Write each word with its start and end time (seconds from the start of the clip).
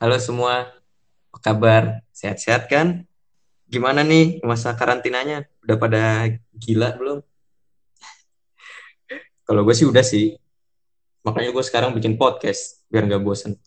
Halo 0.00 0.16
semua, 0.16 0.72
apa 1.28 1.38
kabar? 1.44 2.00
Sehat-sehat 2.08 2.72
kan? 2.72 3.04
Gimana 3.68 4.00
nih 4.00 4.40
masa 4.40 4.72
karantinanya? 4.72 5.44
Udah 5.60 5.76
pada 5.76 6.24
gila 6.56 6.96
belum? 6.96 7.20
Kalau 9.44 9.60
gue 9.60 9.76
sih 9.76 9.84
udah 9.84 10.00
sih. 10.00 10.40
Makanya 11.20 11.52
gue 11.52 11.60
sekarang 11.60 11.92
bikin 11.92 12.16
podcast 12.16 12.80
biar 12.88 13.04
nggak 13.04 13.20
bosen. 13.20 13.60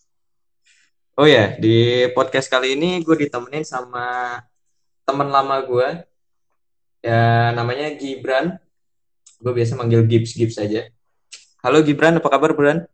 Oh 1.13 1.29
ya, 1.29 1.53
di 1.61 2.09
podcast 2.17 2.49
kali 2.49 2.81
ini 2.81 3.05
gue 3.05 3.13
ditemenin 3.13 3.61
sama 3.61 4.41
teman 5.05 5.29
lama 5.29 5.61
gue. 5.61 6.01
Ya 7.05 7.53
namanya 7.53 7.93
Gibran. 7.93 8.57
Gue 9.37 9.53
biasa 9.53 9.77
manggil 9.77 10.01
Gibbs 10.09 10.33
Gibbs 10.33 10.57
aja. 10.57 10.89
Halo 11.61 11.85
Gibran, 11.85 12.17
apa 12.17 12.25
kabar 12.25 12.57
Bran? 12.57 12.89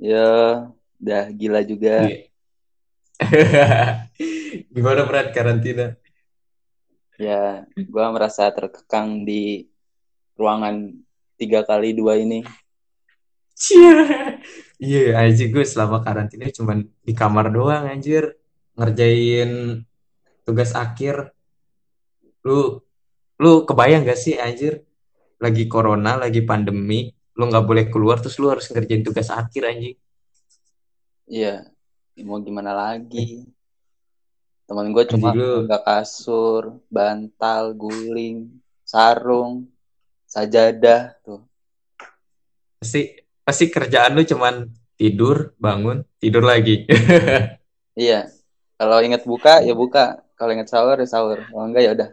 Ya, 0.00 0.64
udah 0.96 1.28
gila 1.28 1.60
juga. 1.60 2.08
Gimana 4.74 5.04
Bran 5.04 5.28
karantina? 5.30 5.94
Ya, 7.20 7.68
gua 7.92 8.08
merasa 8.08 8.48
terkekang 8.48 9.28
di 9.28 9.68
ruangan 10.40 10.96
tiga 11.36 11.60
kali 11.64 11.92
dua 11.92 12.16
ini. 12.16 12.40
Iya, 14.80 15.12
yeah, 15.12 15.20
anjir 15.20 15.52
gue 15.52 15.60
selama 15.60 16.00
karantina 16.00 16.48
cuman 16.48 16.88
di 17.04 17.12
kamar 17.12 17.52
doang 17.52 17.84
anjir 17.84 18.40
ngerjain 18.72 19.84
tugas 20.48 20.72
akhir. 20.72 21.36
Lu 22.40 22.80
lu 23.36 23.68
kebayang 23.68 24.08
gak 24.08 24.16
sih 24.16 24.40
anjir 24.40 24.80
lagi 25.36 25.68
corona, 25.68 26.16
lagi 26.16 26.40
pandemi, 26.40 27.12
lu 27.36 27.48
nggak 27.48 27.64
boleh 27.68 27.84
keluar 27.92 28.24
terus 28.24 28.40
lu 28.40 28.48
harus 28.48 28.64
ngerjain 28.72 29.04
tugas 29.04 29.28
akhir 29.28 29.68
anjing. 29.68 29.96
Iya, 31.28 31.68
mau 32.18 32.42
gimana 32.42 32.74
lagi? 32.74 33.46
Temen 34.66 34.94
gue 34.94 35.04
cuma 35.10 35.34
nggak 35.34 35.82
kasur, 35.82 36.78
bantal, 36.86 37.74
guling, 37.74 38.50
sarung, 38.86 39.66
sajadah 40.30 41.18
tuh. 41.26 41.42
Pasti 42.78 43.18
pasti 43.42 43.66
kerjaan 43.66 44.14
lu 44.14 44.22
cuman 44.22 44.70
tidur, 44.94 45.58
bangun, 45.58 46.06
tidur 46.22 46.46
lagi. 46.46 46.86
iya. 47.98 48.30
Kalau 48.80 49.02
inget 49.04 49.26
buka 49.26 49.60
ya 49.60 49.74
buka, 49.76 50.22
kalau 50.38 50.54
inget 50.54 50.70
sahur 50.70 50.96
ya 50.96 51.08
sahur. 51.08 51.42
Kalau 51.50 51.66
enggak 51.66 51.82
ya 51.84 51.90
udah. 51.92 52.08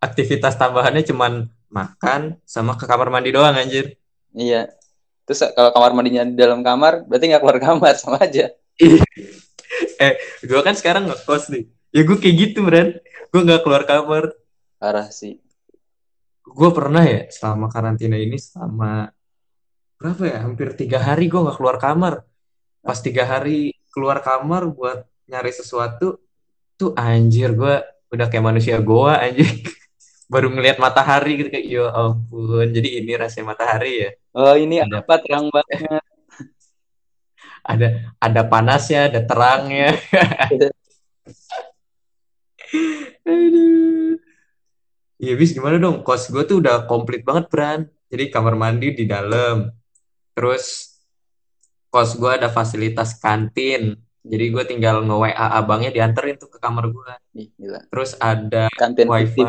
Aktivitas 0.00 0.56
tambahannya 0.56 1.04
cuman 1.04 1.50
makan 1.68 2.40
sama 2.48 2.78
ke 2.78 2.88
kamar 2.88 3.12
mandi 3.12 3.34
doang 3.34 3.58
anjir. 3.58 3.98
Iya. 4.32 4.70
Terus 5.26 5.50
kalau 5.52 5.70
kamar 5.74 5.90
mandinya 5.94 6.24
di 6.26 6.38
dalam 6.38 6.62
kamar, 6.64 7.04
berarti 7.06 7.24
nggak 7.30 7.42
keluar 7.42 7.58
kamar 7.60 7.94
sama 8.02 8.22
aja. 8.22 8.54
eh 10.04 10.14
gue 10.44 10.60
kan 10.60 10.74
sekarang 10.74 11.08
ngekos 11.08 11.52
nih. 11.52 11.64
Ya 11.90 12.02
gue 12.06 12.16
kayak 12.16 12.36
gitu 12.36 12.58
Bran 12.64 12.96
gue 13.30 13.40
nggak 13.40 13.62
keluar 13.62 13.82
kamar. 13.86 14.34
Parah 14.80 15.08
sih. 15.12 15.38
Gue 16.42 16.70
pernah 16.74 17.04
ya 17.06 17.30
selama 17.30 17.70
karantina 17.70 18.16
ini 18.18 18.40
selama 18.40 19.12
berapa 20.00 20.22
ya? 20.26 20.38
Hampir 20.42 20.74
tiga 20.74 20.98
hari 20.98 21.28
gue 21.28 21.40
nggak 21.40 21.56
keluar 21.60 21.76
kamar. 21.76 22.24
Pas 22.80 22.98
tiga 22.98 23.28
hari 23.28 23.76
keluar 23.92 24.24
kamar 24.24 24.66
buat 24.70 25.04
nyari 25.30 25.52
sesuatu 25.52 26.18
tuh 26.80 26.96
anjir 26.96 27.52
gue 27.52 27.76
udah 28.10 28.26
kayak 28.26 28.42
manusia 28.42 28.82
goa 28.82 29.20
anjir 29.22 29.46
baru 30.32 30.50
ngelihat 30.50 30.82
matahari 30.82 31.38
gitu 31.38 31.48
kayak 31.52 31.66
ya 31.68 31.86
ampun. 31.92 32.66
Jadi 32.72 33.04
ini 33.04 33.12
rasanya 33.14 33.54
matahari 33.54 33.92
ya. 34.08 34.10
Oh 34.34 34.54
ini 34.56 34.80
ada 34.80 35.02
apa 35.02 35.20
terang 35.20 35.50
banget 35.50 36.00
ada 37.64 38.14
ada 38.18 38.42
panasnya, 38.46 39.08
ada 39.12 39.20
terangnya. 39.24 39.96
Aduh. 43.26 44.16
Iya, 45.20 45.36
bis 45.36 45.52
gimana 45.52 45.76
dong? 45.76 46.00
Kos 46.00 46.32
gue 46.32 46.42
tuh 46.48 46.64
udah 46.64 46.88
komplit 46.88 47.20
banget, 47.20 47.52
Bran. 47.52 47.84
Jadi 48.08 48.32
kamar 48.32 48.56
mandi 48.56 48.96
di 48.96 49.04
dalam. 49.04 49.68
Terus 50.32 50.96
kos 51.92 52.16
gue 52.16 52.30
ada 52.30 52.48
fasilitas 52.48 53.20
kantin. 53.20 54.00
Jadi 54.24 54.44
gue 54.48 54.64
tinggal 54.64 55.04
nge-WA 55.04 55.46
abangnya 55.60 55.92
dianterin 55.92 56.40
tuh 56.40 56.48
ke 56.48 56.56
kamar 56.56 56.88
gue. 56.88 57.12
Terus 57.92 58.16
ada 58.16 58.72
kantin 58.80 59.12
wifi. 59.12 59.44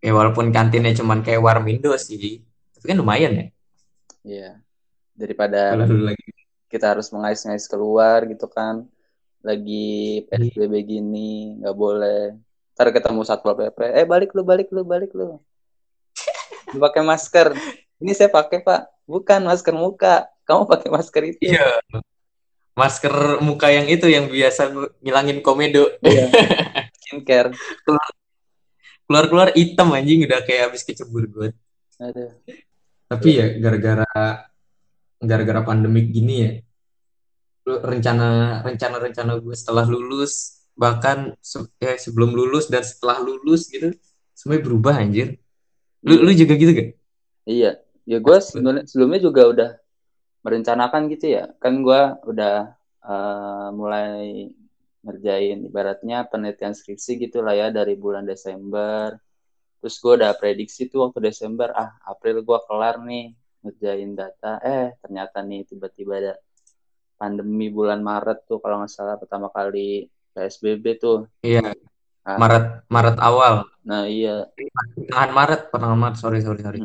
Ya 0.00 0.14
walaupun 0.16 0.54
kantinnya 0.54 0.94
cuman 0.94 1.26
kayak 1.26 1.42
Warmindo 1.42 1.90
sih. 1.98 2.46
Tapi 2.74 2.84
kan 2.86 2.98
lumayan 2.98 3.32
ya. 3.34 3.46
Iya. 4.22 4.50
Daripada 5.18 5.74
lagi 5.76 6.39
kita 6.70 6.94
harus 6.94 7.10
mengais-ngais 7.10 7.66
keluar 7.66 8.22
gitu 8.30 8.46
kan. 8.46 8.86
Lagi 9.42 10.24
PSBB 10.30 10.86
gini 10.86 11.58
nggak 11.58 11.76
boleh. 11.76 12.38
Ntar 12.78 12.94
ketemu 12.94 13.20
satpol 13.26 13.58
pp 13.58 13.78
eh 13.92 14.06
balik 14.06 14.30
lu 14.32 14.46
balik 14.46 14.70
lu 14.70 14.86
balik 14.86 15.10
lu. 15.12 15.42
Pakai 16.70 17.02
masker. 17.02 17.52
Ini 17.98 18.14
saya 18.14 18.30
pakai 18.30 18.62
pak. 18.62 18.86
Bukan 19.04 19.42
masker 19.42 19.74
muka. 19.74 20.30
Kamu 20.46 20.70
pakai 20.70 20.88
masker 20.88 21.22
itu. 21.34 21.50
Iya. 21.50 21.82
Masker 22.78 23.42
muka 23.42 23.68
yang 23.68 23.90
itu 23.90 24.06
yang 24.06 24.30
biasa 24.30 24.70
ngilangin 25.02 25.42
komedo. 25.42 25.90
Iya. 26.00 26.30
skincare. 27.02 27.50
Keluar 29.04 29.26
keluar 29.26 29.48
hitam 29.58 29.90
anjing. 29.90 30.22
Udah 30.30 30.46
kayak 30.46 30.70
habis 30.70 30.86
kecebur 30.86 31.26
gue. 31.26 31.48
Tapi 33.10 33.28
ya 33.34 33.46
gara-gara 33.58 34.49
gara-gara 35.20 35.60
pandemik 35.62 36.10
gini 36.10 36.34
ya. 36.40 36.52
Rencana 37.68 38.60
rencana 38.64 38.96
rencana 38.98 39.32
gue 39.38 39.54
setelah 39.54 39.84
lulus 39.86 40.64
bahkan 40.74 41.36
se 41.44 41.60
ya, 41.76 41.92
sebelum 42.00 42.32
lulus 42.32 42.72
dan 42.72 42.80
setelah 42.80 43.20
lulus 43.20 43.68
gitu 43.68 43.92
semuanya 44.32 44.62
berubah 44.64 44.94
anjir. 44.96 45.36
Lu 46.00 46.24
lu 46.24 46.32
juga 46.32 46.56
gitu 46.56 46.72
gak? 46.72 46.88
Iya. 47.44 47.84
Ya 48.08 48.18
gue 48.18 48.36
sebelumnya, 48.40 48.88
sebelumnya 48.88 49.20
juga 49.20 49.42
udah 49.46 49.70
merencanakan 50.40 51.12
gitu 51.12 51.36
ya. 51.36 51.52
Kan 51.60 51.84
gue 51.84 52.00
udah 52.26 52.74
uh, 53.04 53.68
mulai 53.76 54.48
ngerjain 55.04 55.64
ibaratnya 55.68 56.28
penelitian 56.28 56.72
skripsi 56.76 57.20
gitu 57.28 57.44
lah 57.44 57.56
ya 57.56 57.68
dari 57.68 57.94
bulan 57.96 58.24
Desember. 58.24 59.20
Terus 59.80 59.96
gue 60.00 60.12
udah 60.20 60.32
prediksi 60.36 60.88
tuh 60.88 61.08
waktu 61.08 61.32
Desember 61.32 61.72
ah 61.72 61.96
April 62.08 62.40
gue 62.44 62.58
kelar 62.68 63.00
nih 63.04 63.36
ngerjain 63.60 64.12
data. 64.16 64.60
Eh 64.64 64.96
ternyata 65.00 65.44
nih 65.44 65.68
tiba-tiba 65.68 66.12
ada 66.20 66.34
pandemi 67.20 67.68
bulan 67.68 68.00
Maret 68.00 68.48
tuh 68.48 68.58
kalau 68.64 68.80
nggak 68.80 68.92
salah 68.92 69.20
pertama 69.20 69.52
kali 69.52 70.08
PSBB 70.32 70.84
tuh. 70.96 71.28
Iya. 71.44 71.76
Nah, 72.24 72.36
Maret 72.40 72.64
Maret 72.88 73.16
awal. 73.20 73.54
Nah 73.84 74.08
iya. 74.08 74.48
Pertengahan 74.96 75.30
Maret 75.36 75.60
pertengahan 75.68 76.00
Maret. 76.00 76.16
Sorry 76.16 76.40
sorry 76.40 76.60
sorry. 76.64 76.80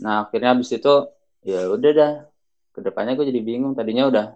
Nah 0.00 0.28
akhirnya 0.28 0.56
habis 0.56 0.72
itu 0.72 0.94
ya 1.44 1.68
udah 1.68 1.92
dah. 1.92 2.12
Ke 2.74 2.80
depannya 2.80 3.14
gue 3.14 3.28
jadi 3.28 3.42
bingung. 3.44 3.76
Tadinya 3.76 4.08
udah 4.08 4.26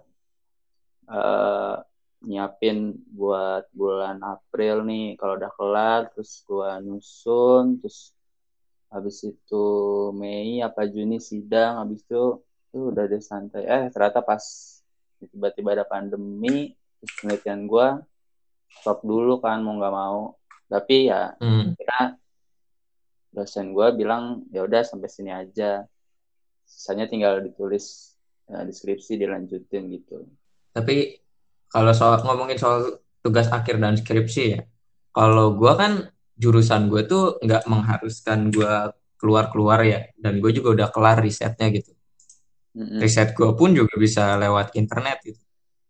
uh, 1.09 1.75
nyiapin 2.23 2.93
buat 3.09 3.69
bulan 3.73 4.21
April 4.21 4.85
nih. 4.85 5.17
Kalau 5.17 5.33
udah 5.37 5.51
kelar 5.57 6.01
terus 6.13 6.45
gue 6.45 6.69
nyusun 6.85 7.81
terus 7.81 8.13
habis 8.89 9.21
itu 9.21 9.65
Mei 10.17 10.61
apa 10.65 10.85
Juni 10.89 11.21
sidang 11.21 11.85
habis 11.85 12.01
itu 12.05 12.41
tuh 12.69 12.83
udah 12.93 13.05
deh 13.05 13.21
santai. 13.21 13.65
Eh 13.65 13.83
ternyata 13.93 14.21
pas 14.25 14.41
tiba-tiba 15.21 15.77
ada 15.77 15.85
pandemi 15.85 16.73
penelitian 16.99 17.69
gue 17.69 17.87
stop 18.81 19.01
dulu 19.05 19.41
kan 19.41 19.61
mau 19.61 19.77
nggak 19.77 19.95
mau. 19.95 20.37
Tapi 20.69 21.09
ya 21.09 21.33
hmm. 21.37 21.77
kira 21.77 22.01
dosen 23.29 23.73
gue 23.73 23.87
bilang 23.93 24.45
ya 24.49 24.65
udah 24.65 24.81
sampai 24.81 25.09
sini 25.09 25.31
aja. 25.33 25.85
Sisanya 26.69 27.09
tinggal 27.09 27.41
ditulis 27.41 28.13
ya, 28.45 28.61
deskripsi 28.61 29.17
dilanjutin 29.17 29.89
gitu. 29.89 30.29
Tapi 30.73 31.17
kalau 31.69 31.93
soal 31.93 32.21
ngomongin 32.25 32.57
soal 32.61 33.01
tugas 33.21 33.49
akhir 33.49 33.81
dan 33.81 33.97
skripsi 33.97 34.43
ya 34.57 34.61
kalau 35.13 35.57
gue 35.57 35.73
kan 35.75 35.91
jurusan 36.39 36.87
gue 36.87 37.03
tuh 37.03 37.35
nggak 37.43 37.67
mengharuskan 37.67 38.47
gue 38.49 38.73
keluar-keluar 39.19 39.83
ya. 39.83 40.07
Dan 40.15 40.39
gue 40.39 40.51
juga 40.55 40.69
udah 40.75 40.87
kelar 40.95 41.19
risetnya 41.19 41.67
gitu. 41.75 41.91
Mm-hmm. 42.69 43.01
riset 43.01 43.33
gue 43.33 43.49
pun 43.57 43.73
juga 43.73 43.97
bisa 43.97 44.37
lewat 44.37 44.77
internet 44.77 45.19
gitu. 45.25 45.41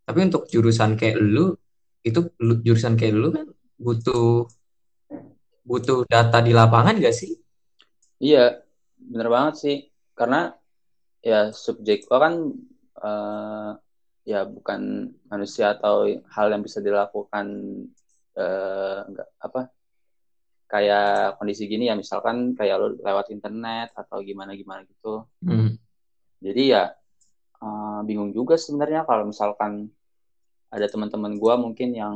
Tapi 0.08 0.20
untuk 0.26 0.48
jurusan 0.50 0.96
kayak 0.96 1.20
lu 1.20 1.54
itu 2.02 2.34
jurusan 2.40 2.96
kayak 2.96 3.14
lu 3.14 3.30
kan 3.36 3.46
butuh 3.76 4.48
butuh 5.68 6.08
data 6.08 6.40
di 6.40 6.56
lapangan 6.56 6.98
gak 6.98 7.14
sih? 7.14 7.36
Iya 8.24 8.64
bener 8.96 9.28
banget 9.28 9.56
sih. 9.60 9.78
Karena 10.16 10.50
ya 11.20 11.52
subjek 11.52 12.08
gue 12.08 12.18
kan 12.18 12.34
uh, 13.04 13.72
ya 14.24 14.48
bukan 14.48 15.12
manusia 15.28 15.76
atau 15.76 16.08
hal 16.08 16.48
yang 16.48 16.64
bisa 16.64 16.80
dilakukan 16.80 17.48
uh, 18.40 19.00
enggak 19.04 19.30
apa 19.44 19.62
kayak 20.70 21.42
kondisi 21.42 21.66
gini 21.66 21.90
ya 21.90 21.98
misalkan 21.98 22.54
kayak 22.54 22.78
lo 22.78 22.88
lewat 23.02 23.34
internet 23.34 23.90
atau 23.98 24.22
gimana 24.22 24.54
gimana 24.54 24.86
gitu 24.86 25.26
hmm. 25.42 25.74
jadi 26.46 26.64
ya 26.70 26.84
uh, 27.66 28.06
bingung 28.06 28.30
juga 28.30 28.54
sebenarnya 28.54 29.02
kalau 29.10 29.26
misalkan 29.26 29.90
ada 30.70 30.86
teman-teman 30.86 31.42
gue 31.42 31.54
mungkin 31.58 31.90
yang 31.98 32.16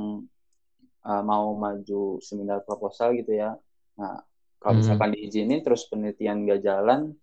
uh, 1.02 1.24
mau 1.26 1.58
maju 1.58 2.22
seminar 2.22 2.62
proposal 2.62 3.18
gitu 3.18 3.34
ya 3.34 3.58
nah 3.98 4.22
kalau 4.62 4.78
Hmm. 4.78 4.82
misalkan 4.86 5.10
diizinin 5.18 5.60
terus 5.66 5.90
penelitian 5.90 6.46
gak 6.46 6.62
jalan 6.62 7.18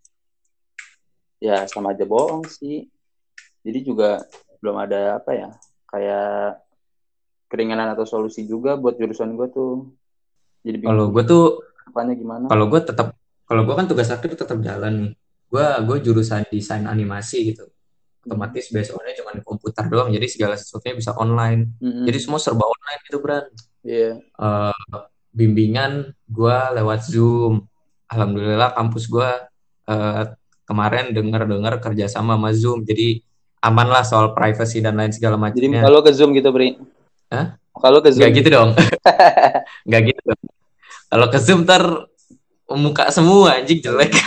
ya 1.40 1.64
sama 1.70 1.94
aja 1.94 2.04
bohong 2.04 2.44
sih 2.44 2.90
jadi 3.62 3.78
juga 3.86 4.10
belum 4.60 4.76
ada 4.76 5.22
apa 5.22 5.30
ya 5.32 5.48
kayak 5.88 6.60
keringanan 7.48 7.94
atau 7.94 8.04
solusi 8.04 8.44
juga 8.44 8.74
buat 8.74 8.98
jurusan 8.98 9.38
gue 9.38 9.48
tuh 9.48 9.88
jadi 10.62 10.76
Kalau 10.80 11.10
bingung 11.10 11.14
gue 11.16 11.24
tuh, 11.26 11.44
apanya 11.88 12.14
gimana 12.14 12.44
kalau 12.46 12.64
gue 12.70 12.80
tetap, 12.80 13.08
kalau 13.44 13.62
gue 13.66 13.74
kan 13.74 13.86
tugas 13.90 14.08
akhir 14.08 14.30
tetap 14.36 14.58
jalan 14.62 14.92
nih. 14.96 15.12
Gue 15.50 15.66
gue 15.88 15.96
jurusan 16.06 16.46
desain 16.48 16.86
animasi 16.86 17.54
gitu. 17.54 17.66
Otomatis 18.20 18.68
basicnya 18.68 19.16
cuma 19.16 19.32
di 19.32 19.42
komputer 19.42 19.84
doang, 19.88 20.12
jadi 20.12 20.26
segala 20.28 20.54
sesuatunya 20.54 20.94
bisa 20.94 21.16
online. 21.16 21.72
Mm-mm. 21.80 22.04
Jadi 22.04 22.18
semua 22.20 22.38
serba 22.38 22.68
online 22.68 23.00
gitu, 23.08 23.18
Bran. 23.18 23.44
iya 23.82 24.20
Eh, 24.20 25.00
bimbingan 25.32 26.12
gue 26.28 26.56
lewat 26.76 27.00
Zoom. 27.08 27.64
Alhamdulillah 28.12 28.76
kampus 28.76 29.08
gue 29.08 29.30
eh, 29.88 30.24
kemarin 30.68 31.10
dengar-dengar 31.10 31.80
kerjasama 31.82 32.36
sama 32.38 32.50
Zoom, 32.54 32.84
jadi 32.86 33.18
aman 33.60 33.88
lah 33.92 34.04
soal 34.04 34.32
privacy 34.32 34.80
dan 34.80 34.96
lain 34.96 35.12
segala 35.12 35.36
jadi 35.52 35.68
macamnya. 35.68 35.80
kalau 35.84 36.00
ke 36.00 36.10
zoom 36.16 36.32
gitu 36.32 36.48
Bri 36.48 36.80
Hah? 37.28 37.60
kalau 37.76 38.00
ke 38.00 38.08
zoom 38.08 38.20
Nggak 38.24 38.32
gitu 38.40 38.48
dong, 38.48 38.70
nggak 39.84 40.02
gitu. 40.08 40.20
dong. 40.24 40.40
Kalau 41.10 41.26
ke 41.26 41.38
Zoom 41.42 41.66
ntar 41.66 42.06
muka 42.70 43.10
semua 43.10 43.58
anjing 43.58 43.82
jelek. 43.82 44.14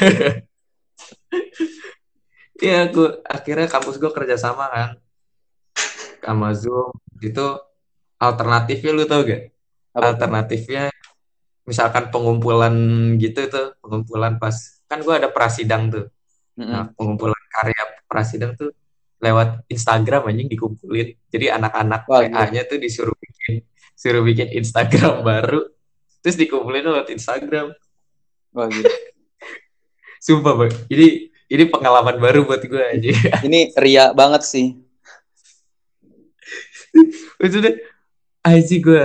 Iya, 2.63 2.87
gue 2.87 3.19
akhirnya 3.27 3.67
kampus 3.67 3.99
gue 3.99 4.07
kerjasama 4.07 4.71
kan 4.71 4.89
sama 6.23 6.55
Zoom. 6.55 6.95
Itu 7.19 7.59
alternatifnya 8.15 8.91
lu 8.95 9.03
tau 9.03 9.27
gak? 9.27 9.51
Apa? 9.91 10.15
Alternatifnya 10.15 10.87
misalkan 11.67 12.07
pengumpulan 12.07 12.71
gitu 13.19 13.51
tuh, 13.51 13.75
pengumpulan 13.83 14.39
pas 14.39 14.55
kan 14.87 15.03
gue 15.03 15.11
ada 15.11 15.27
prasidang 15.27 15.91
tuh. 15.91 16.07
Nah, 16.55 16.87
pengumpulan 16.95 17.41
karya 17.51 17.83
prasidang 18.07 18.55
tuh 18.55 18.71
lewat 19.19 19.67
Instagram 19.67 20.31
anjing 20.31 20.47
dikumpulin. 20.47 21.19
Jadi 21.35 21.45
anak-anak. 21.51 22.07
PA-nya 22.07 22.63
tuh 22.63 22.79
disuruh 22.79 23.15
bikin 23.19 23.65
suruh 23.91 24.23
bikin 24.23 24.55
Instagram 24.55 25.19
baru 25.27 25.67
terus 26.23 26.39
dikumpulin 26.39 26.87
lewat 26.87 27.11
Instagram. 27.11 27.75
Wah, 28.55 28.71
gila. 28.71 28.87
Sumpah, 30.25 30.55
Bang. 30.55 30.73
Jadi 30.87 31.33
ini 31.51 31.63
pengalaman 31.67 32.17
baru 32.17 32.47
buat 32.47 32.63
gue 32.63 32.79
aja. 32.79 33.11
ini 33.47 33.69
ria 33.75 34.15
banget 34.15 34.47
sih 34.47 34.79
Maksudnya 37.41 37.81
aja 38.45 38.75
gue 38.77 39.03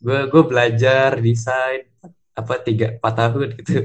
gue 0.00 0.20
gue 0.32 0.42
belajar 0.48 1.20
desain 1.20 1.84
apa 2.32 2.54
tiga 2.60 2.96
empat 2.96 3.14
tahun 3.14 3.48
gitu. 3.60 3.78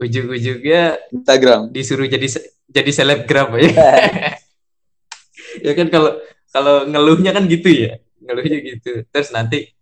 Ujung-ujungnya 0.00 0.96
Instagram 1.12 1.68
disuruh 1.74 2.08
jadi 2.08 2.24
jadi 2.70 2.90
selebgram 2.94 3.58
ya. 3.58 3.68
ya 5.66 5.72
kan 5.74 5.86
kalau 5.90 6.16
kalau 6.54 6.86
ngeluhnya 6.86 7.34
kan 7.34 7.44
gitu 7.50 7.68
ya 7.68 7.98
ngeluhnya 8.22 8.58
gitu 8.62 9.02
terus 9.10 9.34
nanti 9.34 9.74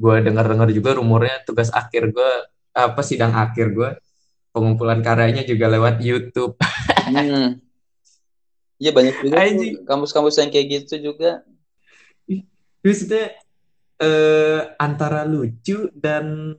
gue 0.00 0.16
dengar-dengar 0.24 0.72
juga 0.72 0.96
rumornya 0.96 1.44
tugas 1.44 1.68
akhir 1.68 2.16
gue 2.16 2.30
apa 2.72 3.00
sidang 3.04 3.36
akhir 3.36 3.76
gue 3.76 3.90
pengumpulan 4.56 5.04
karyanya 5.04 5.44
juga 5.44 5.68
lewat 5.68 6.00
YouTube. 6.00 6.56
Hmm. 7.10 7.58
Iya 8.78 8.94
banyak 8.94 9.14
juga 9.26 9.42
kampus-kampus 9.82 10.38
yang 10.38 10.54
kayak 10.54 10.66
gitu 10.86 11.10
juga. 11.10 11.42
Maksudnya 12.86 13.34
eh, 13.98 14.60
antara 14.78 15.26
lucu 15.26 15.90
dan 15.90 16.54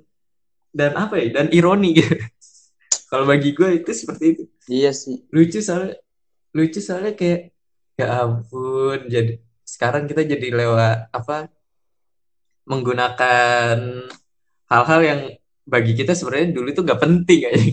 dan 0.75 0.91
apa 0.99 1.23
ya 1.23 1.39
dan 1.39 1.47
ironi 1.55 2.03
gitu. 2.03 2.19
Kalau 3.15 3.23
bagi 3.23 3.55
gue 3.55 3.79
itu 3.79 3.95
seperti 3.95 4.25
itu. 4.35 4.43
Iya 4.67 4.91
sih. 4.91 5.23
Lucu 5.31 5.63
soalnya 5.63 6.03
lucu 6.51 6.83
soalnya 6.83 7.15
kayak 7.15 7.55
ya 7.95 8.27
ampun 8.27 9.07
jadi 9.07 9.39
sekarang 9.63 10.03
kita 10.03 10.27
jadi 10.27 10.47
lewat 10.51 11.15
apa 11.15 11.47
menggunakan 12.65 13.77
hal-hal 14.69 15.01
yang 15.01 15.19
bagi 15.65 15.93
kita 15.93 16.13
sebenarnya 16.17 16.53
dulu 16.55 16.67
itu 16.71 16.81
gak 16.81 17.01
penting 17.01 17.47
aja. 17.47 17.63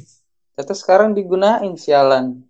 ternyata 0.58 0.75
sekarang 0.75 1.14
digunain 1.14 1.75
sialan 1.79 2.49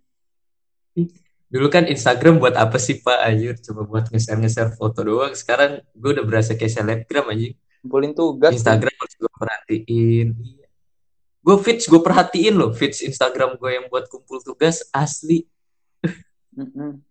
Dulu 1.49 1.65
kan 1.73 1.89
Instagram 1.89 2.37
buat 2.37 2.53
apa 2.53 2.77
sih 2.77 3.01
Pak 3.01 3.19
Ayur? 3.25 3.57
Coba 3.57 3.81
buat 3.89 4.05
nge-share-nge-share 4.13 4.77
foto 4.77 5.01
doang. 5.01 5.33
Sekarang 5.33 5.81
gue 5.97 6.09
udah 6.13 6.25
berasa 6.25 6.53
kayak 6.53 6.73
selebgram 6.77 7.25
aja. 7.33 7.49
kumpulin 7.79 8.11
tugas 8.13 8.53
Instagram 8.53 8.91
harus 8.91 9.15
gue 9.17 9.31
perhatiin. 9.33 10.27
Gue 11.41 11.57
feeds 11.65 11.89
gue 11.89 12.01
perhatiin 12.05 12.53
loh. 12.53 12.69
Feeds 12.69 13.01
Instagram 13.01 13.57
gue 13.57 13.71
yang 13.81 13.85
buat 13.89 14.05
kumpul 14.05 14.45
tugas 14.45 14.85
asli. 14.93 15.49
Mm-mm. 16.53 17.01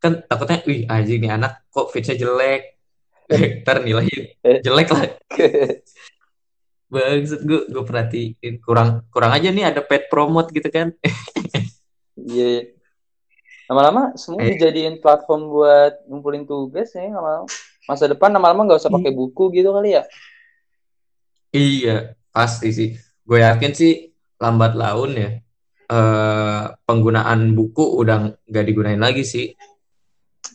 Kan 0.00 0.24
takutnya, 0.24 0.64
wih 0.64 0.88
anjing 0.88 1.20
nih 1.20 1.36
anak 1.36 1.68
kok 1.68 1.92
feedsnya 1.92 2.16
jelek. 2.16 2.80
Ntar 3.28 3.76
nilainya 3.80 4.18
Eh. 4.40 4.58
jelek 4.60 4.88
lah. 4.88 5.06
Bangsat 6.92 7.40
gue 7.42 7.60
gue 7.66 7.84
perhatiin. 7.84 8.60
Kurang 8.60 9.08
kurang 9.08 9.32
aja 9.32 9.48
nih 9.48 9.64
ada 9.64 9.80
pet 9.80 10.06
promote 10.06 10.52
gitu 10.52 10.68
kan. 10.68 10.92
Iya. 12.14 12.68
Lama-lama 13.64 14.12
semua 14.14 14.44
Eh. 14.44 14.52
dijadiin 14.52 15.00
platform 15.00 15.48
buat 15.48 16.04
ngumpulin 16.04 16.44
tugas 16.44 16.92
ya 16.92 17.08
lama-lama. 17.08 17.48
Masa 17.82 18.04
depan 18.06 18.28
lama-lama 18.28 18.68
nggak 18.68 18.80
usah 18.80 18.92
pakai 18.92 19.10
buku 19.10 19.48
gitu 19.50 19.72
kali 19.72 19.96
ya. 19.96 20.04
Iya, 21.50 21.96
pasti 22.28 22.68
sih. 22.70 22.88
Gue 23.22 23.40
yakin 23.40 23.72
sih 23.72 23.92
lambat 24.36 24.74
laun 24.74 25.12
ya. 25.14 25.30
eh, 25.84 26.64
penggunaan 26.82 27.52
buku 27.52 27.84
udah 28.00 28.16
nggak 28.42 28.64
digunain 28.64 28.96
lagi 28.96 29.24
sih. 29.24 29.52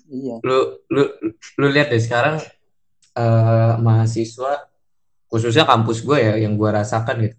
Iya. 0.09 0.41
Lu 0.41 0.81
lu 0.89 1.03
lu 1.57 1.67
lihat 1.69 1.89
deh 1.89 2.01
sekarang 2.01 2.41
eh, 3.17 3.73
mahasiswa 3.81 4.69
khususnya 5.27 5.67
kampus 5.67 6.05
gue 6.07 6.17
ya 6.21 6.33
yang 6.39 6.55
gue 6.55 6.69
rasakan 6.69 7.15
gitu. 7.27 7.37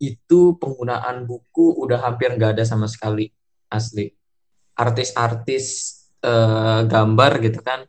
Itu 0.00 0.40
penggunaan 0.58 1.28
buku 1.28 1.78
udah 1.84 2.02
hampir 2.02 2.34
nggak 2.34 2.58
ada 2.58 2.64
sama 2.66 2.90
sekali 2.90 3.30
asli. 3.70 4.10
Artis-artis 4.74 5.64
eh, 6.24 6.80
gambar 6.88 7.32
gitu 7.44 7.60
kan 7.62 7.86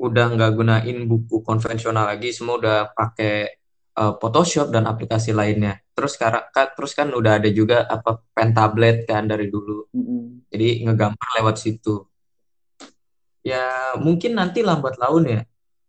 udah 0.00 0.32
nggak 0.32 0.50
gunain 0.56 0.98
buku 1.04 1.44
konvensional 1.44 2.08
lagi, 2.08 2.32
semua 2.32 2.56
udah 2.56 2.78
pakai 2.96 3.34
eh, 4.00 4.12
Photoshop 4.20 4.72
dan 4.72 4.84
aplikasi 4.88 5.32
lainnya. 5.36 5.80
Terus 5.96 6.16
sekarang 6.16 6.48
kan 6.52 6.72
terus 6.76 6.92
kan 6.96 7.08
udah 7.12 7.40
ada 7.40 7.48
juga 7.52 7.84
apa 7.84 8.20
pen 8.32 8.56
tablet 8.56 9.04
kan 9.04 9.28
dari 9.28 9.52
dulu. 9.52 9.88
Mm-mm. 9.92 10.48
Jadi 10.48 10.84
ngegambar 10.88 11.28
lewat 11.40 11.56
situ. 11.60 12.08
Ya 13.40 13.96
mungkin 13.96 14.36
nanti 14.36 14.60
lambat 14.60 15.00
laun 15.00 15.24
ya, 15.24 15.40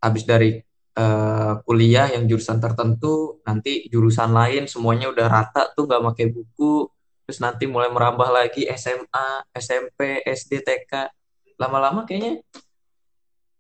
habis 0.02 0.26
dari 0.26 0.60
eh, 0.92 1.54
kuliah 1.64 2.12
yang 2.12 2.28
jurusan 2.28 2.60
tertentu, 2.60 3.40
nanti 3.48 3.88
jurusan 3.88 4.34
lain 4.36 4.68
semuanya 4.68 5.08
udah 5.14 5.28
rata 5.30 5.72
tuh 5.72 5.88
nggak 5.88 6.04
pakai 6.12 6.26
buku. 6.34 6.90
Terus 7.24 7.40
nanti 7.40 7.64
mulai 7.70 7.88
merambah 7.88 8.28
lagi 8.28 8.68
SMA, 8.68 9.28
SMP, 9.56 10.26
SD, 10.28 10.66
TK. 10.66 11.08
Lama-lama 11.56 12.04
kayaknya 12.04 12.44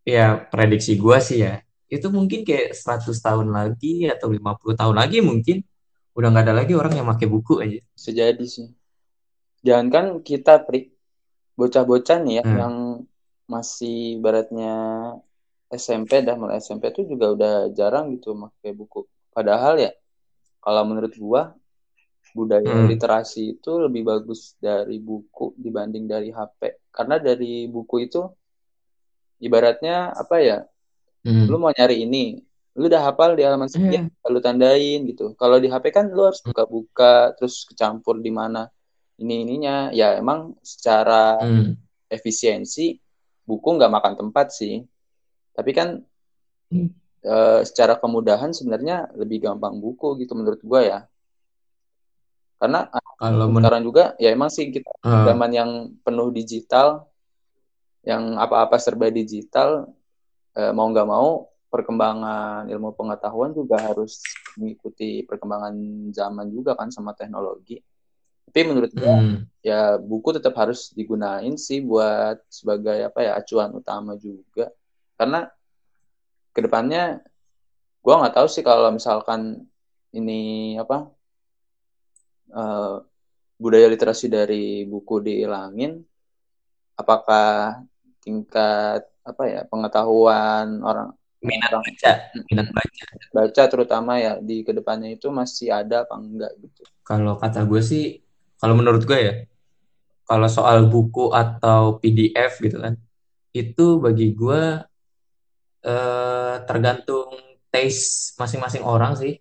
ya 0.01 0.35
prediksi 0.49 0.97
gua 0.97 1.21
sih 1.21 1.45
ya, 1.45 1.61
itu 1.87 2.09
mungkin 2.09 2.41
kayak 2.41 2.73
100 2.73 3.15
tahun 3.21 3.53
lagi 3.53 4.09
atau 4.09 4.33
50 4.33 4.73
tahun 4.75 4.95
lagi 4.97 5.21
mungkin 5.21 5.61
udah 6.17 6.27
nggak 6.33 6.45
ada 6.49 6.55
lagi 6.65 6.73
orang 6.75 6.93
yang 6.99 7.07
pakai 7.07 7.27
buku 7.29 7.63
aja. 7.63 7.79
Bisa 7.95 8.11
jadi 8.11 8.43
sih. 8.43 8.67
Jangankan 9.61 10.25
kita 10.25 10.65
Prik, 10.65 10.91
bocah-bocah 11.55 12.17
nih 12.25 12.41
ya 12.41 12.43
Hmm. 12.43 12.57
yang 12.57 12.75
masih 13.45 14.17
baratnya 14.23 14.73
SMP 15.71 16.21
dah 16.21 16.35
mulai 16.35 16.59
SMP 16.59 16.91
tuh 16.91 17.07
juga 17.07 17.31
udah 17.31 17.53
jarang 17.71 18.11
gitu 18.15 18.35
pakai 18.35 18.71
buku. 18.75 19.07
Padahal 19.31 19.79
ya 19.79 19.91
kalau 20.59 20.83
menurut 20.85 21.15
gua 21.17 21.55
budaya 22.31 22.63
Hmm. 22.63 22.87
literasi 22.87 23.59
itu 23.59 23.71
lebih 23.79 24.07
bagus 24.07 24.55
dari 24.59 24.99
buku 24.99 25.51
dibanding 25.59 26.07
dari 26.07 26.31
HP. 26.31 26.79
Karena 26.91 27.19
dari 27.19 27.67
buku 27.67 28.07
itu 28.07 28.23
ibaratnya 29.41 30.13
apa 30.15 30.35
ya? 30.39 30.57
Hmm. 31.27 31.45
Lu 31.49 31.57
mau 31.59 31.73
nyari 31.75 32.07
ini, 32.07 32.39
lu 32.77 32.87
udah 32.87 33.11
hafal 33.11 33.35
di 33.35 33.43
halaman 33.43 33.67
sekian, 33.67 34.09
lu 34.31 34.39
tandain 34.39 35.03
gitu. 35.05 35.35
Kalau 35.35 35.59
di 35.59 35.67
HP 35.67 35.91
kan 35.91 36.05
lu 36.09 36.23
harus 36.25 36.41
buka-buka, 36.41 37.35
terus 37.37 37.67
kecampur 37.67 38.17
di 38.23 38.31
mana 38.31 38.71
ini 39.19 39.43
ininya. 39.45 39.91
Ya 39.91 40.15
emang 40.17 40.55
secara 40.63 41.37
Hmm. 41.41 41.75
efisiensi 42.07 42.95
buku 43.43 43.67
nggak 43.75 43.91
makan 43.91 44.13
tempat 44.17 44.55
sih. 44.55 44.83
Tapi 45.51 45.71
kan 45.75 45.89
Hmm. 46.71 46.87
eh, 47.21 47.61
secara 47.67 47.99
kemudahan 47.99 48.55
sebenarnya 48.55 49.11
lebih 49.19 49.43
gampang 49.43 49.75
buku 49.77 50.15
gitu 50.23 50.33
menurut 50.39 50.63
gua 50.63 50.81
ya. 50.81 50.99
Karena 52.61 52.87
Kalau 53.19 53.53
sekarang 53.53 53.83
juga 53.85 54.15
ya 54.17 54.33
emang 54.33 54.49
sih 54.49 54.71
kita 54.73 54.89
eh, 54.89 55.23
zaman 55.29 55.51
yang 55.53 55.69
penuh 56.01 56.33
digital, 56.33 57.05
yang 58.01 58.37
apa-apa 58.39 58.81
serba 58.81 59.11
digital, 59.13 59.91
eh, 60.57 60.71
mau 60.73 60.89
nggak 60.89 61.05
mau 61.09 61.51
perkembangan 61.71 62.67
ilmu 62.67 62.97
pengetahuan 62.97 63.55
juga 63.55 63.79
harus 63.79 64.19
mengikuti 64.59 65.23
perkembangan 65.23 65.73
zaman 66.11 66.47
juga 66.51 66.75
kan 66.75 66.89
sama 66.91 67.13
teknologi. 67.15 67.79
Tapi 68.47 68.59
menurut 68.67 68.91
gue 68.91 69.13
Hmm. 69.13 69.37
ya 69.63 69.95
buku 70.01 70.35
tetap 70.35 70.57
harus 70.57 70.89
digunain 70.91 71.53
sih 71.55 71.79
buat 71.85 72.41
sebagai 72.49 73.05
apa 73.07 73.19
ya 73.21 73.31
acuan 73.37 73.71
utama 73.77 74.17
juga. 74.17 74.73
Karena 75.21 75.45
ke 76.49 76.65
depannya 76.65 77.21
gue 78.01 78.13
nggak 78.17 78.33
tahu 78.33 78.47
sih 78.49 78.65
kalau 78.65 78.89
misalkan 78.89 79.69
ini 80.17 80.73
apa 80.81 81.13
eh, 82.49 82.95
budaya 83.61 83.85
literasi 83.85 84.25
dari 84.33 84.89
buku 84.89 85.21
dihilangin, 85.21 86.01
apakah 86.97 87.85
tingkat 88.25 89.05
apa 89.21 89.43
ya 89.45 89.61
pengetahuan 89.69 90.81
orang 90.81 91.13
Minat 91.41 91.73
orang 91.73 91.85
baca, 91.89 92.11
minat 92.53 92.69
baca. 92.69 93.03
baca 93.33 93.63
terutama 93.65 94.13
ya 94.21 94.37
di 94.37 94.61
ke 94.61 94.77
depannya 94.77 95.17
itu 95.17 95.33
masih 95.33 95.73
ada 95.73 96.05
apa 96.05 96.13
enggak 96.21 96.53
gitu. 96.61 96.85
Kalau 97.01 97.33
kata 97.33 97.65
gue 97.65 97.81
sih, 97.81 98.21
kalau 98.61 98.77
menurut 98.77 99.01
gue 99.09 99.17
ya, 99.17 99.33
kalau 100.29 100.45
soal 100.45 100.85
buku 100.85 101.33
atau 101.33 101.97
PDF 101.97 102.61
gitu 102.61 102.77
kan, 102.77 102.93
itu 103.57 103.85
bagi 103.97 104.37
gue 104.37 104.85
eh, 105.85 106.55
tergantung 106.65 107.29
taste 107.71 108.35
masing-masing 108.37 108.83
orang 108.83 109.15
sih. 109.17 109.39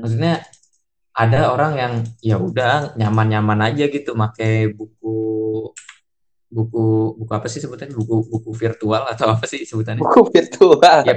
Maksudnya 0.00 0.42
ada 1.12 1.52
orang 1.52 1.72
yang 1.76 1.92
ya 2.24 2.36
udah 2.40 2.96
nyaman-nyaman 2.96 3.72
aja 3.72 3.84
gitu 3.92 4.16
pakai 4.16 4.72
buku 4.72 5.12
buku 6.52 6.84
buku 7.16 7.32
apa 7.32 7.48
sih 7.48 7.60
sebutannya 7.64 7.96
buku 7.96 8.28
buku 8.28 8.50
virtual 8.52 9.08
atau 9.08 9.32
apa 9.32 9.44
sih 9.48 9.64
sebutannya 9.64 10.00
Buku 10.00 10.28
virtual. 10.32 11.00
ya 11.04 11.16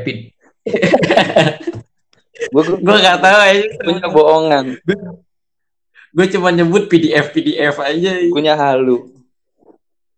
Buku 2.51 2.71
gue 2.85 2.95
nggak 2.99 3.19
tahu 3.23 3.39
aja 3.39 3.63
punya 3.79 4.07
bohongan, 4.11 4.65
gue 6.15 6.25
cuma 6.35 6.49
nyebut 6.51 6.91
PDF 6.91 7.31
PDF 7.31 7.75
aja 7.79 8.11
punya 8.31 8.59
halu. 8.59 9.11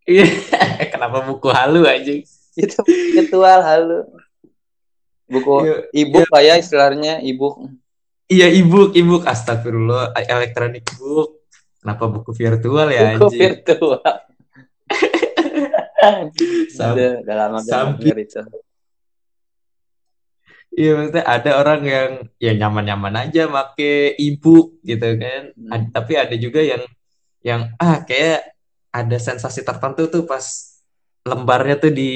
Iya. 0.08 0.26
kenapa 0.94 1.22
buku 1.26 1.50
halu 1.54 1.86
aja 1.86 2.14
Itu 2.64 2.82
virtual 3.14 3.60
halu. 3.62 4.02
Buku 5.28 5.54
Iya, 5.62 5.76
e-book 5.92 6.28
lah 6.32 6.42
ya 6.42 6.54
istilahnya 6.56 7.20
e-book. 7.20 7.60
iya 8.28 8.48
ebook 8.48 8.92
ebook 8.92 9.24
astagfirullah 9.24 10.12
elektronik 10.16 10.84
book 10.96 11.44
kenapa 11.80 12.04
buku 12.08 12.32
virtual 12.32 12.88
ya 12.88 13.16
Buku 13.16 13.28
anjing 13.28 13.60
virtual. 13.64 14.00
Sam- 16.72 16.96
Udah, 16.96 17.12
udah 17.24 17.36
lama 17.36 17.60
denger 17.60 18.18
itu. 18.20 18.42
Iya 20.72 20.92
maksudnya 20.94 21.24
ada 21.26 21.52
orang 21.58 21.82
yang 21.84 22.10
ya 22.38 22.54
nyaman-nyaman 22.54 23.28
aja 23.28 23.50
make 23.50 24.16
ebook 24.16 24.78
gitu 24.86 25.10
kan. 25.18 25.52
Hmm. 25.58 25.74
Ad- 25.74 25.92
tapi 25.92 26.14
ada 26.14 26.36
juga 26.38 26.62
yang 26.62 26.86
yang 27.42 27.74
ah 27.82 28.06
kayak 28.06 28.54
ada 28.94 29.18
sensasi 29.18 29.66
tertentu 29.66 30.06
tuh 30.08 30.24
pas 30.24 30.46
lembarnya 31.28 31.76
tuh 31.78 31.92
di 31.92 32.12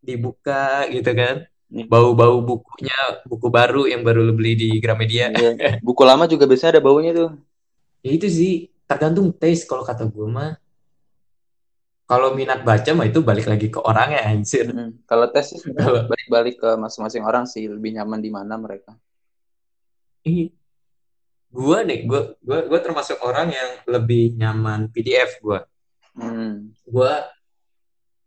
dibuka 0.00 0.88
gitu 0.88 1.12
kan. 1.12 1.44
Hmm. 1.72 1.88
Bau-bau 1.88 2.40
bukunya, 2.44 2.96
buku 3.24 3.48
baru 3.48 3.88
yang 3.88 4.04
baru 4.04 4.20
lu 4.28 4.36
beli 4.36 4.52
di 4.56 4.68
Gramedia. 4.80 5.32
Iya. 5.32 5.80
Buku 5.80 6.02
lama 6.04 6.28
juga 6.28 6.44
biasanya 6.44 6.78
ada 6.78 6.84
baunya 6.84 7.12
tuh. 7.16 7.30
Ya 8.04 8.10
itu 8.12 8.28
sih 8.28 8.52
tergantung 8.84 9.32
taste 9.32 9.64
kalau 9.64 9.84
kata 9.86 10.04
gue 10.04 10.28
mah. 10.28 10.56
Kalau 12.04 12.36
minat 12.36 12.60
baca 12.60 12.92
mah 12.92 13.08
itu 13.08 13.24
balik 13.24 13.48
lagi 13.48 13.72
ke 13.72 13.80
orangnya 13.80 14.20
anjir. 14.28 14.68
Mm-mm. 14.68 15.00
Kalau 15.08 15.32
tes 15.32 15.48
sih 15.56 15.72
balik-balik 16.12 16.60
ke 16.60 16.70
masing-masing 16.76 17.24
orang 17.24 17.48
sih 17.48 17.64
lebih 17.64 17.96
nyaman 17.96 18.20
di 18.20 18.28
mana 18.28 18.60
mereka. 18.60 18.92
Ih, 20.28 20.52
Gua 21.52 21.84
nih, 21.84 22.08
gua, 22.08 22.32
gua, 22.40 22.64
gua 22.64 22.80
termasuk 22.80 23.20
orang 23.20 23.52
yang 23.52 23.70
lebih 23.84 24.32
nyaman 24.40 24.88
PDF 24.88 25.36
gua. 25.44 25.68
Hmm. 26.16 26.72
Gua, 26.88 27.28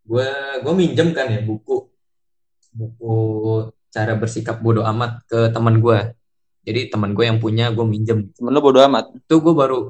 gua, 0.06 0.62
gua 0.62 0.72
minjem 0.72 1.10
kan 1.10 1.26
ya 1.28 1.42
buku, 1.42 1.90
buku 2.72 3.14
cara 3.90 4.14
bersikap 4.14 4.62
bodoh 4.62 4.86
amat 4.86 5.26
ke 5.26 5.50
teman 5.50 5.82
gua. 5.82 6.14
Jadi 6.66 6.90
teman 6.90 7.14
gue 7.14 7.22
yang 7.22 7.38
punya 7.38 7.70
gue 7.70 7.86
minjem. 7.86 8.26
Temen 8.34 8.50
lu 8.50 8.58
bodo 8.58 8.82
amat. 8.82 9.14
Itu 9.14 9.38
gue 9.38 9.54
baru 9.54 9.86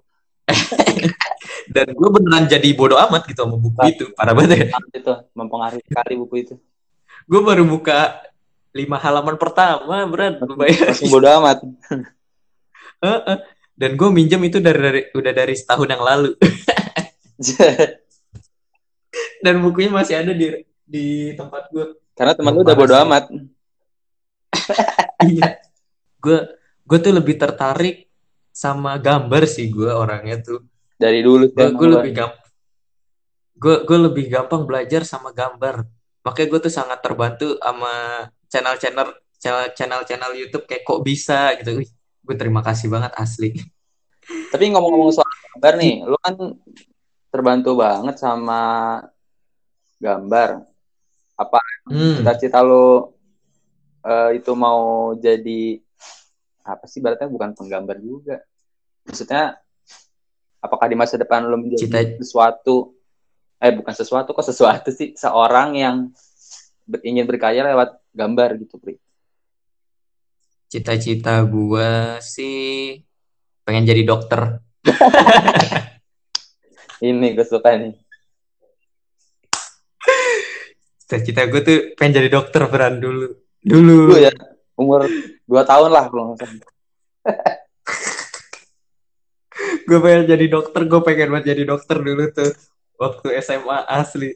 dan 1.75 1.89
gue 1.91 2.09
beneran 2.13 2.45
jadi 2.47 2.69
bodoh 2.77 3.01
amat 3.09 3.27
gitu 3.27 3.49
sama 3.49 3.57
buku 3.57 3.81
Nah. 3.81 3.89
itu. 3.89 4.05
Parah 4.13 4.37
banget 4.37 4.69
ya. 4.69 4.77
Itu 4.93 5.13
mempengaruhi 5.33 5.83
sekali 5.89 6.15
buku 6.21 6.35
itu. 6.45 6.55
Gue 7.25 7.41
baru 7.41 7.65
buka 7.65 8.21
lima 8.77 9.01
halaman 9.01 9.41
pertama, 9.41 10.05
berat. 10.05 10.37
Gue 10.45 10.57
bayar. 10.57 10.93
Langsung 10.93 11.09
bodo 11.09 11.29
amat. 11.41 11.59
Dan 13.77 13.91
gue 13.97 14.09
minjem 14.13 14.41
itu 14.45 14.61
dari, 14.61 14.81
dari 14.81 15.03
udah 15.17 15.33
dari 15.33 15.55
setahun 15.57 15.89
yang 15.89 16.05
lalu. 16.05 16.37
Dan 19.43 19.61
bukunya 19.65 19.91
masih 19.93 20.21
ada 20.21 20.33
di 20.33 20.65
di 20.87 21.07
tempat 21.35 21.69
gue. 21.75 21.99
Karena 22.17 22.33
temen 22.33 22.53
lu 22.55 22.63
udah 22.65 22.77
bodo 22.77 22.95
sih. 22.95 23.03
amat. 23.05 23.25
Iya. 25.17 25.59
Gue 26.21 26.39
gue 26.85 26.99
tuh 27.01 27.13
lebih 27.17 27.41
tertarik 27.41 28.13
sama 28.53 29.01
gambar 29.01 29.49
sih 29.49 29.73
gue 29.73 29.89
orangnya 29.89 30.41
tuh. 30.45 30.61
Dari 30.97 31.21
dulu 31.25 31.49
Gue 31.53 31.73
gue 31.73 31.89
lebih 31.89 32.13
gampang 32.13 32.45
gue 33.57 33.77
gue 33.89 33.99
lebih 34.13 34.25
gampang 34.29 34.63
belajar 34.69 35.03
sama 35.09 35.33
gambar. 35.33 35.89
Makanya 36.21 36.49
gue 36.53 36.61
tuh 36.69 36.73
sangat 36.73 37.01
terbantu 37.01 37.57
sama 37.57 38.29
channel-channel 38.53 39.09
channel- 39.41 39.73
channel-channel 39.73 40.33
YouTube 40.37 40.69
kayak 40.69 40.85
kok 40.85 41.01
bisa 41.01 41.57
gitu. 41.61 41.81
Gue 42.21 42.37
terima 42.37 42.61
kasih 42.61 42.93
banget 42.93 43.17
asli. 43.17 43.57
Tapi 44.27 44.65
ngomong-ngomong 44.75 45.15
soal 45.15 45.31
gambar 45.57 45.75
nih, 45.79 45.95
lu 46.05 46.19
kan 46.21 46.35
terbantu 47.31 47.79
banget 47.79 48.17
sama 48.19 48.61
gambar. 49.99 50.63
Apa 51.37 51.61
Hmm. 51.87 52.19
cita-cita 52.19 52.65
lu 52.65 53.13
eh, 54.03 54.31
itu 54.39 54.53
mau 54.55 55.13
jadi 55.15 55.79
apa 56.67 56.83
sih 56.91 56.99
berarti 56.99 57.31
bukan 57.31 57.55
penggambar 57.55 57.97
juga. 58.03 58.43
Maksudnya 59.07 59.55
apakah 60.59 60.91
di 60.91 60.97
masa 60.99 61.15
depan 61.15 61.47
lu 61.47 61.63
menjadi 61.63 61.87
Cita- 61.87 62.19
sesuatu 62.19 62.99
eh 63.57 63.73
bukan 63.73 63.95
sesuatu 63.95 64.35
kok 64.35 64.45
sesuatu 64.45 64.91
sih 64.93 65.17
seorang 65.17 65.79
yang 65.79 65.97
ber- 66.85 67.01
ingin 67.07 67.25
berkarya 67.25 67.65
lewat 67.65 67.97
gambar 68.13 68.59
gitu, 68.61 68.77
Pri. 68.83 68.99
Cita-cita 70.67 71.39
gue 71.47 72.19
sih 72.21 72.99
pengen 73.63 73.87
jadi 73.87 74.03
dokter. 74.03 74.59
Ini 77.07 77.37
gue 77.37 77.47
suka 77.47 77.79
nih. 77.79 77.95
Cita-cita 81.07 81.47
gue 81.47 81.63
tuh 81.63 81.79
pengen 81.95 82.19
jadi 82.19 82.29
dokter 82.35 82.67
beran 82.67 82.99
dulu. 82.99 83.31
Dulu. 83.63 84.11
Dulu 84.11 84.17
ya, 84.19 84.35
umur 84.75 85.07
2 85.47 85.63
tahun 85.63 85.91
lah 85.95 86.05
kalau 86.11 86.35
nggak 86.35 86.39
salah. 86.43 86.67
Gue 89.87 89.99
pengen 90.03 90.27
jadi 90.27 90.47
dokter, 90.51 90.83
gue 90.85 91.01
pengen 91.01 91.31
banget 91.33 91.55
jadi 91.55 91.63
dokter 91.65 91.97
dulu 92.03 92.27
tuh. 92.35 92.51
Waktu 92.99 93.39
SMA 93.39 93.87
asli. 93.87 94.35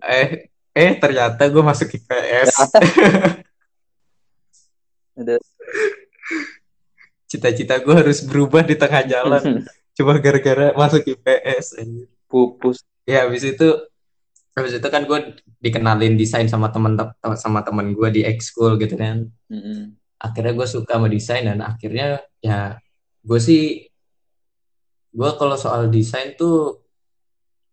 Eh, 0.00 0.48
eh 0.72 0.92
ternyata 0.96 1.44
gue 1.50 1.62
masuk 1.62 1.92
IPS. 1.92 2.50
Ada 5.16 5.36
Cita-cita 7.26 7.76
gue 7.82 7.94
harus 7.94 8.24
berubah 8.24 8.64
di 8.64 8.74
tengah 8.78 9.02
jalan. 9.04 9.66
Cuma 9.96 10.16
gara-gara 10.20 10.72
masuk 10.72 11.04
IPS. 11.04 11.80
pupus. 12.26 12.82
Ya, 13.06 13.28
habis 13.28 13.46
itu 13.46 13.68
habis 14.56 14.80
itu 14.80 14.88
kan 14.88 15.04
gue 15.04 15.36
dikenalin 15.60 16.16
desain 16.16 16.48
sama 16.48 16.72
temen 16.72 16.96
sama 17.36 17.60
temen 17.60 17.92
gue 17.92 18.08
di 18.08 18.22
ekskul 18.24 18.80
gitu 18.80 18.96
kan. 18.96 19.28
Akhirnya 20.16 20.52
gue 20.56 20.66
suka 20.66 20.96
sama 20.96 21.12
desain 21.12 21.44
dan 21.44 21.60
akhirnya 21.60 22.24
ya 22.40 22.80
gue 23.20 23.40
sih 23.40 23.84
gue 25.12 25.30
kalau 25.36 25.56
soal 25.60 25.92
desain 25.92 26.32
tuh 26.34 26.80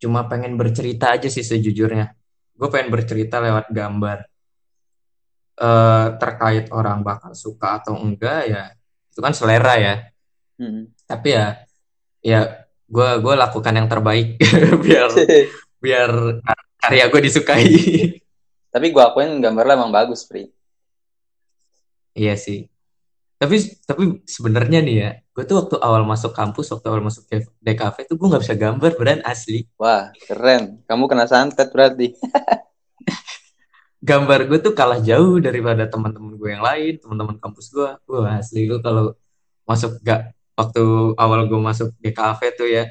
cuma 0.04 0.28
pengen 0.28 0.60
bercerita 0.60 1.16
aja 1.16 1.32
sih 1.32 1.44
sejujurnya 1.44 2.12
gue 2.60 2.68
pengen 2.68 2.92
bercerita 2.92 3.40
lewat 3.40 3.72
gambar 3.72 4.28
Eh 5.54 6.08
terkait 6.18 6.74
orang 6.74 7.06
bakal 7.06 7.38
suka 7.38 7.78
atau 7.78 7.94
enggak 8.02 8.50
ya 8.50 8.64
itu 9.14 9.22
kan 9.22 9.38
selera 9.38 9.78
ya 9.78 9.96
Mm-mm. 10.58 10.90
tapi 11.06 11.38
ya 11.38 11.62
ya 12.26 12.66
gue 12.90 13.10
gue 13.22 13.34
lakukan 13.38 13.78
yang 13.78 13.86
terbaik 13.86 14.42
biar 14.84 15.14
biar 15.84 16.12
karya 16.84 17.08
gue 17.08 17.22
disukai 17.24 17.64
Tapi 18.74 18.90
gue 18.90 19.04
akuin 19.06 19.38
gambar 19.38 19.70
lo 19.70 19.74
emang 19.78 19.94
bagus, 19.94 20.26
Pri. 20.26 20.50
Iya 22.18 22.34
sih. 22.34 22.66
Tapi 23.38 23.62
tapi 23.86 24.26
sebenarnya 24.26 24.82
nih 24.82 24.96
ya, 24.98 25.10
gue 25.30 25.44
tuh 25.46 25.62
waktu 25.62 25.76
awal 25.78 26.02
masuk 26.10 26.34
kampus, 26.34 26.74
waktu 26.74 26.90
awal 26.90 27.06
masuk 27.06 27.30
DKV 27.62 27.96
tuh 28.10 28.18
gue 28.18 28.28
nggak 28.34 28.42
bisa 28.42 28.58
gambar 28.58 28.92
beran 28.98 29.22
asli. 29.30 29.70
Wah, 29.78 30.10
keren. 30.26 30.82
Kamu 30.90 31.06
kena 31.06 31.30
santet 31.30 31.70
berarti. 31.70 32.18
gambar 34.10 34.50
gue 34.50 34.60
tuh 34.60 34.74
kalah 34.74 34.98
jauh 35.00 35.38
daripada 35.38 35.86
teman-teman 35.86 36.34
gue 36.34 36.50
yang 36.50 36.66
lain, 36.66 36.98
teman-teman 36.98 37.38
kampus 37.38 37.70
gue. 37.70 37.90
Wah 38.10 38.42
asli 38.42 38.66
lu 38.66 38.82
kalau 38.82 39.14
masuk 39.70 40.02
gak 40.02 40.34
waktu 40.58 40.84
awal 41.14 41.46
gue 41.46 41.62
masuk 41.62 41.94
kafe 42.10 42.58
tuh 42.58 42.68
ya 42.70 42.90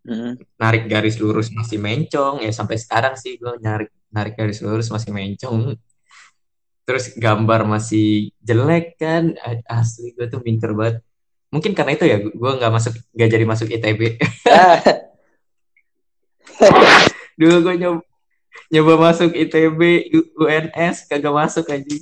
Mm-mm. 0.00 0.40
narik 0.56 0.88
garis 0.88 1.20
lurus 1.20 1.52
masih 1.52 1.76
mencong. 1.76 2.40
Ya 2.40 2.52
sampai 2.52 2.80
sekarang 2.80 3.14
sih 3.20 3.36
gue 3.36 3.52
narik 3.60 3.92
narik 4.08 4.34
garis 4.34 4.60
lurus 4.64 4.88
masih 4.88 5.12
mencong. 5.12 5.76
Terus 6.88 7.14
gambar 7.14 7.68
masih 7.68 8.32
jelek 8.40 8.96
kan. 8.96 9.36
Asli 9.68 10.16
gue 10.16 10.26
tuh 10.26 10.40
minter 10.40 10.72
banget. 10.72 11.04
Mungkin 11.50 11.74
karena 11.74 11.92
itu 11.98 12.06
ya 12.06 12.18
gue 12.22 12.52
nggak 12.58 12.72
masuk 12.72 12.94
nggak 13.10 13.30
jadi 13.30 13.44
masuk 13.44 13.66
ITB 13.74 14.22
Ah, 14.46 14.78
dulu 17.40 17.56
gue 17.66 17.74
nyoba 17.82 18.00
nyoba 18.70 18.94
masuk 19.10 19.34
ITB 19.34 20.14
UNS 20.38 21.10
kagak 21.10 21.34
masuk 21.34 21.66
aja 21.66 21.96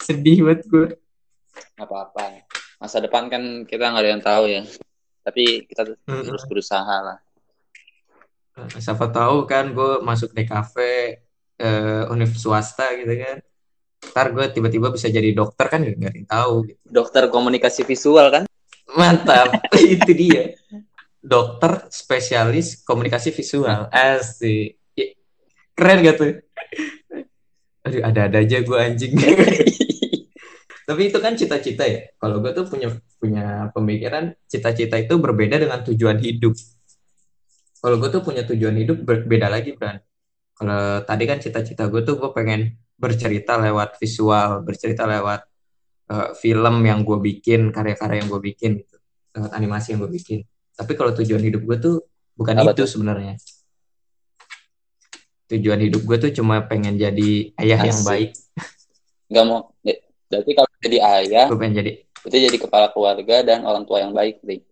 sedih 0.00 0.40
banget 0.48 0.64
gue 0.72 0.86
nggak 1.76 1.88
apa-apa. 1.88 2.48
Masa 2.80 3.00
depan 3.04 3.28
kan 3.28 3.68
kita 3.68 3.92
nggak 3.92 4.02
ada 4.04 4.10
yang 4.16 4.24
tahu 4.24 4.44
ya. 4.48 4.62
Tapi 5.26 5.66
kita 5.66 5.82
Mm-mm. 6.06 6.22
terus 6.30 6.46
berusaha 6.46 6.96
lah. 7.02 7.18
siapa 8.80 9.12
tahu 9.12 9.44
kan 9.44 9.74
gue 9.76 10.00
masuk 10.00 10.32
DKV 10.32 10.74
eh, 11.60 12.04
univ 12.08 12.32
swasta 12.40 12.88
gitu 12.96 13.12
kan 13.12 13.36
ntar 14.16 14.32
gue 14.32 14.48
tiba-tiba 14.48 14.88
bisa 14.88 15.12
jadi 15.12 15.28
dokter 15.36 15.68
kan 15.68 15.84
nggak 15.84 15.98
ada 15.98 16.16
yang 16.16 16.24
tahu 16.24 16.54
gitu. 16.64 16.80
Dokter 16.88 17.28
komunikasi 17.28 17.84
visual 17.84 18.32
kan? 18.32 18.48
mantap 18.94 19.50
itu 19.82 20.12
dia 20.14 20.54
dokter 21.18 21.90
spesialis 21.90 22.86
komunikasi 22.86 23.34
visual 23.34 23.90
asik 23.90 24.78
keren 25.76 26.00
gak 26.06 26.16
tuh 26.16 26.32
aduh 27.84 28.02
ada-ada 28.02 28.38
aja 28.40 28.62
gue 28.62 28.78
anjing 28.78 29.12
tapi 30.86 31.10
itu 31.10 31.18
kan 31.18 31.34
cita-cita 31.34 31.82
ya. 31.82 32.06
Kalau 32.14 32.38
gue 32.38 32.54
tuh 32.54 32.70
punya 32.70 32.94
punya 33.18 33.74
pemikiran 33.74 34.38
cita-cita 34.46 34.94
itu 35.02 35.18
berbeda 35.18 35.58
dengan 35.58 35.82
tujuan 35.82 36.22
hidup. 36.22 36.54
Kalau 37.82 37.98
gue 37.98 38.06
tuh 38.06 38.22
punya 38.22 38.46
tujuan 38.46 38.78
hidup 38.78 39.02
berbeda 39.02 39.50
lagi 39.50 39.74
Bran. 39.74 39.98
Kalau 40.54 41.02
tadi 41.02 41.24
kan 41.26 41.42
cita-cita 41.42 41.90
gue 41.90 42.06
tuh 42.06 42.22
gue 42.22 42.30
pengen 42.30 42.78
bercerita 42.96 43.58
lewat 43.58 43.98
visual 43.98 44.62
bercerita 44.62 45.04
lewat 45.10 45.42
eh, 46.14 46.30
film 46.38 46.80
yang 46.86 47.02
gue 47.02 47.18
bikin 47.18 47.74
karya-karya 47.74 48.22
yang 48.22 48.30
gue 48.30 48.42
bikin 48.54 48.78
gitu. 48.78 48.96
Lewat 49.34 49.58
animasi 49.58 49.98
yang 49.98 50.06
gue 50.06 50.12
bikin. 50.14 50.46
Tapi 50.78 50.92
kalau 50.94 51.10
tujuan 51.18 51.42
hidup 51.42 51.66
gue 51.66 51.76
tuh 51.82 51.96
bukan 52.38 52.62
Apa 52.62 52.78
itu 52.78 52.86
sebenarnya. 52.86 53.34
Tujuan 55.50 55.82
hidup 55.82 56.06
gue 56.06 56.30
tuh 56.30 56.30
cuma 56.30 56.62
pengen 56.62 56.94
jadi 56.94 57.50
ayah 57.58 57.90
yang 57.90 57.98
Asik. 57.98 58.06
baik. 58.06 58.30
Nggak 59.34 59.44
mau. 59.50 59.74
ya, 59.82 59.98
Berarti 60.30 60.52
kalau 60.58 60.65
jadi 60.86 60.98
ayah, 61.02 61.46
gue 61.50 61.58
pengen 61.58 61.82
jadi 61.82 61.92
itu 62.26 62.36
jadi 62.50 62.58
kepala 62.58 62.90
keluarga 62.90 63.42
dan 63.46 63.62
orang 63.62 63.86
tua 63.86 64.02
yang 64.02 64.10
baik, 64.10 64.42
Dik. 64.42 64.62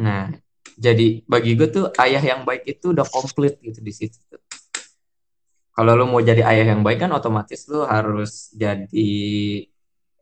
Nah, 0.00 0.32
jadi 0.76 1.24
bagi 1.24 1.56
gue 1.56 1.68
tuh 1.72 1.84
ayah 2.00 2.20
yang 2.20 2.44
baik 2.44 2.68
itu 2.68 2.92
udah 2.92 3.04
komplit 3.08 3.56
gitu 3.60 3.80
di 3.80 3.92
situ. 3.92 4.20
Kalau 5.76 5.92
lu 5.92 6.08
mau 6.08 6.24
jadi 6.24 6.40
ayah 6.40 6.72
yang 6.72 6.80
baik 6.80 7.04
kan 7.04 7.12
otomatis 7.12 7.68
lu 7.68 7.84
harus 7.84 8.48
jadi 8.56 9.12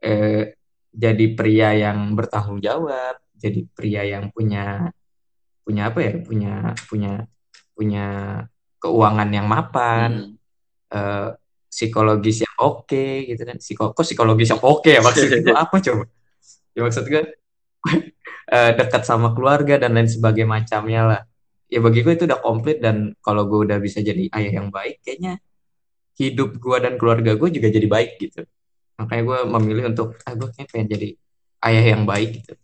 eh, 0.03 0.43
jadi 0.91 1.27
pria 1.35 1.75
yang 1.75 2.15
bertanggung 2.19 2.59
jawab, 2.63 3.19
jadi 3.35 3.63
pria 3.75 4.03
yang 4.03 4.35
punya 4.35 4.91
punya 5.63 5.91
apa 5.91 5.99
ya? 6.03 6.13
Punya 6.23 6.55
punya 6.87 7.13
punya 7.75 8.07
keuangan 8.83 9.31
yang 9.31 9.47
mapan, 9.47 10.11
Hmm. 10.91 10.95
eh, 10.95 11.31
psikologis 11.71 12.44
oke 12.59 13.07
gitu 13.29 13.43
kan. 13.43 13.57
Psiko, 13.59 13.91
kok 13.95 14.05
psikologis 14.05 14.51
yang 14.55 14.63
oke 14.63 14.91
ya 14.91 15.01
maksud 15.03 15.29
itu 15.31 15.53
apa 15.65 15.77
coba? 15.81 16.05
Ya 16.75 16.81
maksud 16.83 17.05
gue 17.07 17.23
eh, 18.55 18.71
dekat 18.75 19.03
sama 19.07 19.33
keluarga 19.33 19.79
dan 19.79 19.95
lain 19.95 20.11
sebagainya 20.11 20.49
macamnya 20.49 21.03
lah. 21.05 21.21
Ya 21.71 21.81
bagi 21.83 22.05
gue 22.05 22.15
itu 22.15 22.25
udah 22.29 22.39
komplit 22.39 22.79
dan 22.79 23.17
kalau 23.25 23.49
gue 23.49 23.67
udah 23.67 23.79
bisa 23.83 23.99
jadi 24.05 24.31
ayah 24.31 24.63
yang 24.63 24.69
baik, 24.71 25.03
kayaknya 25.03 25.41
hidup 26.15 26.59
gue 26.63 26.77
dan 26.79 26.95
keluarga 26.95 27.35
gue 27.35 27.49
juga 27.51 27.69
jadi 27.73 27.89
baik 27.91 28.11
gitu. 28.23 28.47
Makanya 29.01 29.23
gue 29.27 29.39
memilih 29.59 29.85
untuk, 29.91 30.15
ah 30.23 30.35
gue 30.39 30.49
kayaknya 30.55 30.71
pengen 30.71 30.89
jadi 30.95 31.09
ayah 31.67 31.85
yang 31.97 32.03
baik 32.07 32.31
gitu. 32.43 32.55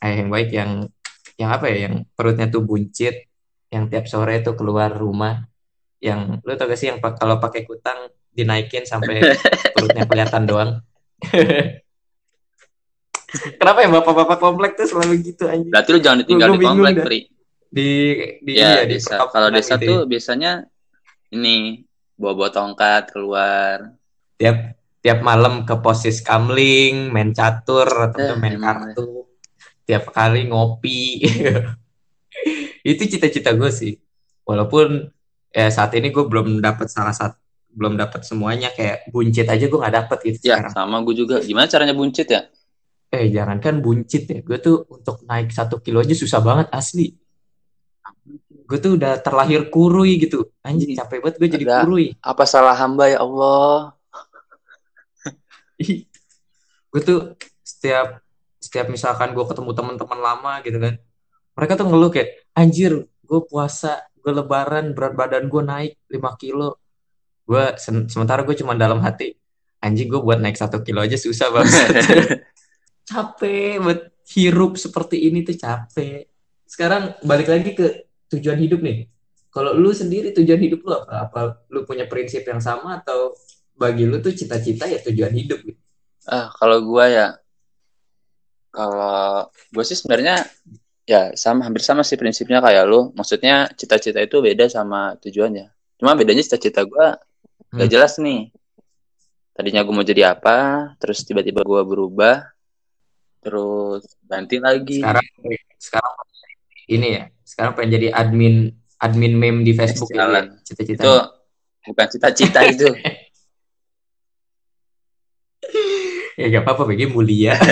Ayah 0.00 0.16
yang 0.24 0.30
baik 0.32 0.48
yang 0.54 0.70
yang 1.36 1.50
apa 1.52 1.66
ya, 1.72 1.88
yang 1.88 1.94
perutnya 2.16 2.46
tuh 2.48 2.64
buncit, 2.64 3.28
yang 3.72 3.88
tiap 3.88 4.08
sore 4.08 4.40
tuh 4.40 4.56
keluar 4.56 4.92
rumah, 4.92 5.44
yang 6.00 6.40
lu 6.44 6.52
tau 6.56 6.68
gak 6.68 6.80
sih 6.80 6.88
yang 6.88 7.00
kalau 7.00 7.36
pakai 7.36 7.68
kutang 7.68 8.08
dinaikin 8.34 8.86
sampai 8.86 9.34
perutnya 9.74 10.04
kelihatan 10.06 10.42
doang. 10.46 10.70
Kenapa 13.30 13.78
ya 13.86 13.88
bapak-bapak 13.94 14.38
komplek 14.42 14.74
tuh 14.74 14.90
selalu 14.90 15.22
gitu 15.22 15.46
anjing? 15.46 15.70
Berarti 15.70 15.88
lu 15.94 16.00
jangan 16.02 16.18
ditinggal 16.26 16.48
Gua 16.50 16.58
di 16.58 16.66
komplek, 16.66 16.94
dah. 16.98 17.04
Pri. 17.06 17.20
Di 17.70 17.90
di 18.42 18.52
Ya, 18.58 18.82
iya, 18.82 18.82
di 18.82 18.98
desa. 18.98 19.22
Kalau 19.30 19.48
desa 19.54 19.78
gitu 19.78 19.86
tuh 19.86 19.98
ya. 20.02 20.08
biasanya 20.10 20.52
ini 21.30 21.86
bawa-bawa 22.18 22.50
tongkat 22.50 23.14
keluar. 23.14 23.94
tiap 24.40 24.72
tiap 25.04 25.20
malam 25.20 25.68
ke 25.68 25.76
posis 25.84 26.24
kamling, 26.24 27.12
main 27.12 27.30
catur 27.36 27.86
atau 27.86 28.34
Eh, 28.34 28.38
main 28.40 28.56
emang 28.56 28.92
kartu. 28.96 29.28
Tiap 29.84 30.10
kali 30.10 30.48
ngopi. 30.48 31.22
Itu 32.90 33.02
cita-cita 33.04 33.52
gue 33.52 33.70
sih. 33.70 34.00
Walaupun 34.48 35.12
ya 35.52 35.68
saat 35.68 35.92
ini 35.94 36.08
gue 36.10 36.24
belum 36.24 36.58
dapat 36.64 36.88
salah 36.88 37.12
satu 37.12 37.39
belum 37.70 37.94
dapat 37.94 38.26
semuanya 38.26 38.74
kayak 38.74 39.08
buncit 39.08 39.46
aja 39.46 39.64
gue 39.64 39.78
nggak 39.78 39.96
dapat 40.04 40.18
gitu 40.26 40.38
Ya, 40.42 40.58
sekarang. 40.58 40.72
sama 40.74 40.96
gue 41.06 41.14
juga. 41.14 41.38
Gimana 41.40 41.70
caranya 41.70 41.94
buncit 41.94 42.26
ya? 42.26 42.46
Eh 43.10 43.26
jangankan 43.30 43.82
buncit 43.82 44.22
ya, 44.26 44.38
gue 44.42 44.58
tuh 44.58 44.86
untuk 44.86 45.22
naik 45.26 45.50
satu 45.50 45.78
kilo 45.78 45.98
aja 45.98 46.14
susah 46.14 46.38
banget 46.38 46.70
asli. 46.70 47.14
Gue 48.70 48.78
tuh 48.78 48.94
udah 48.94 49.18
terlahir 49.18 49.66
kurui 49.66 50.18
gitu. 50.18 50.46
Anjing 50.62 50.94
capek 50.94 51.18
banget 51.18 51.36
gue 51.38 51.48
jadi 51.58 51.64
kurui. 51.82 52.14
Apa 52.22 52.46
salah 52.46 52.74
hamba 52.78 53.10
ya 53.10 53.18
Allah? 53.18 53.94
gue 56.90 57.00
tuh 57.00 57.34
setiap 57.62 58.20
setiap 58.60 58.86
misalkan 58.90 59.32
gue 59.32 59.44
ketemu 59.46 59.70
teman-teman 59.72 60.18
lama 60.20 60.52
gitu 60.60 60.76
kan 60.76 60.94
mereka 61.56 61.72
tuh 61.78 61.86
ngeluh 61.88 62.10
kayak 62.12 62.44
anjir 62.52 62.92
gue 63.06 63.40
puasa 63.48 64.04
gue 64.20 64.32
lebaran 64.34 64.92
berat 64.92 65.14
badan 65.16 65.48
gue 65.48 65.62
naik 65.64 65.92
5 66.12 66.20
kilo 66.42 66.76
gue 67.50 67.64
sen- 67.82 68.06
sementara 68.06 68.46
gue 68.46 68.54
cuma 68.54 68.78
dalam 68.78 69.02
hati 69.02 69.34
anjing 69.82 70.06
gue 70.06 70.22
buat 70.22 70.38
naik 70.38 70.54
satu 70.54 70.86
kilo 70.86 71.02
aja 71.02 71.18
susah 71.18 71.50
banget 71.58 72.46
capek 73.10 73.82
buat 73.82 74.00
hirup 74.30 74.78
seperti 74.78 75.26
ini 75.26 75.42
tuh 75.42 75.58
capek. 75.58 76.30
Sekarang 76.62 77.18
balik 77.26 77.50
lagi 77.50 77.74
ke 77.74 78.06
tujuan 78.30 78.58
hidup 78.62 78.78
nih. 78.78 79.10
Kalau 79.50 79.74
lu 79.74 79.90
sendiri 79.90 80.30
tujuan 80.30 80.62
hidup 80.62 80.86
lu 80.86 80.94
apa? 80.94 81.26
Apa 81.26 81.40
lu 81.74 81.82
punya 81.82 82.06
prinsip 82.06 82.46
yang 82.46 82.62
sama 82.62 83.02
atau 83.02 83.34
bagi 83.74 84.06
lu 84.06 84.22
tuh 84.22 84.30
cita-cita 84.30 84.86
ya 84.86 85.02
tujuan 85.02 85.34
hidup 85.34 85.58
gitu? 85.66 85.80
Ah, 86.30 86.46
kalau 86.54 86.78
gua 86.86 87.10
ya, 87.10 87.28
kalau 88.70 89.50
gue 89.50 89.82
sih 89.82 89.98
sebenarnya 89.98 90.46
ya 91.02 91.34
sama 91.34 91.66
hampir 91.66 91.82
sama 91.82 92.06
sih 92.06 92.14
prinsipnya 92.14 92.62
kayak 92.62 92.86
lu. 92.86 93.10
Maksudnya 93.18 93.66
cita-cita 93.74 94.22
itu 94.22 94.38
beda 94.38 94.70
sama 94.70 95.18
tujuannya. 95.18 95.98
Cuma 95.98 96.14
bedanya 96.14 96.46
cita-cita 96.46 96.86
gua 96.86 97.18
gak 97.70 97.86
Hmm. 97.86 97.92
jelas 97.92 98.18
nih. 98.18 98.50
Tadinya 99.54 99.82
gue 99.82 99.92
mau 99.92 100.02
jadi 100.02 100.32
apa, 100.32 100.88
terus 100.96 101.20
tiba-tiba 101.22 101.60
gua 101.60 101.84
berubah, 101.84 102.48
terus 103.40 104.08
ganti 104.24 104.56
lagi. 104.56 105.04
sekarang 105.04 105.26
sekarang 105.76 106.14
ini 106.88 107.06
ya 107.14 107.22
sekarang 107.44 107.72
pengen 107.72 107.90
jadi 107.96 108.08
admin 108.10 108.54
admin 108.96 109.32
meme 109.36 109.60
di 109.62 109.72
Facebook 109.72 110.10
ya 110.10 110.48
cita-cita 110.60 111.02
Itu 111.02 111.14
bukan 111.86 112.06
cita-cita 112.08 112.60
itu. 112.66 112.88
ya 116.40 116.46
gak 116.48 116.64
apa-apa 116.64 116.88
bagi 116.88 117.06
mulia 117.06 117.54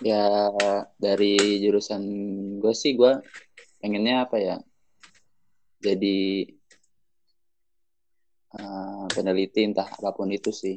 Ya 0.00 0.48
dari 0.96 1.60
jurusan 1.60 2.00
gue 2.56 2.72
sih 2.72 2.96
gue 2.96 3.20
pengennya 3.80 4.24
apa 4.24 4.36
ya? 4.40 4.56
Jadi 5.76 6.48
eh, 8.58 9.04
peneliti 9.14 9.60
entah 9.68 9.86
apa 9.86 10.10
pun 10.16 10.28
itu 10.30 10.50
sih. 10.50 10.76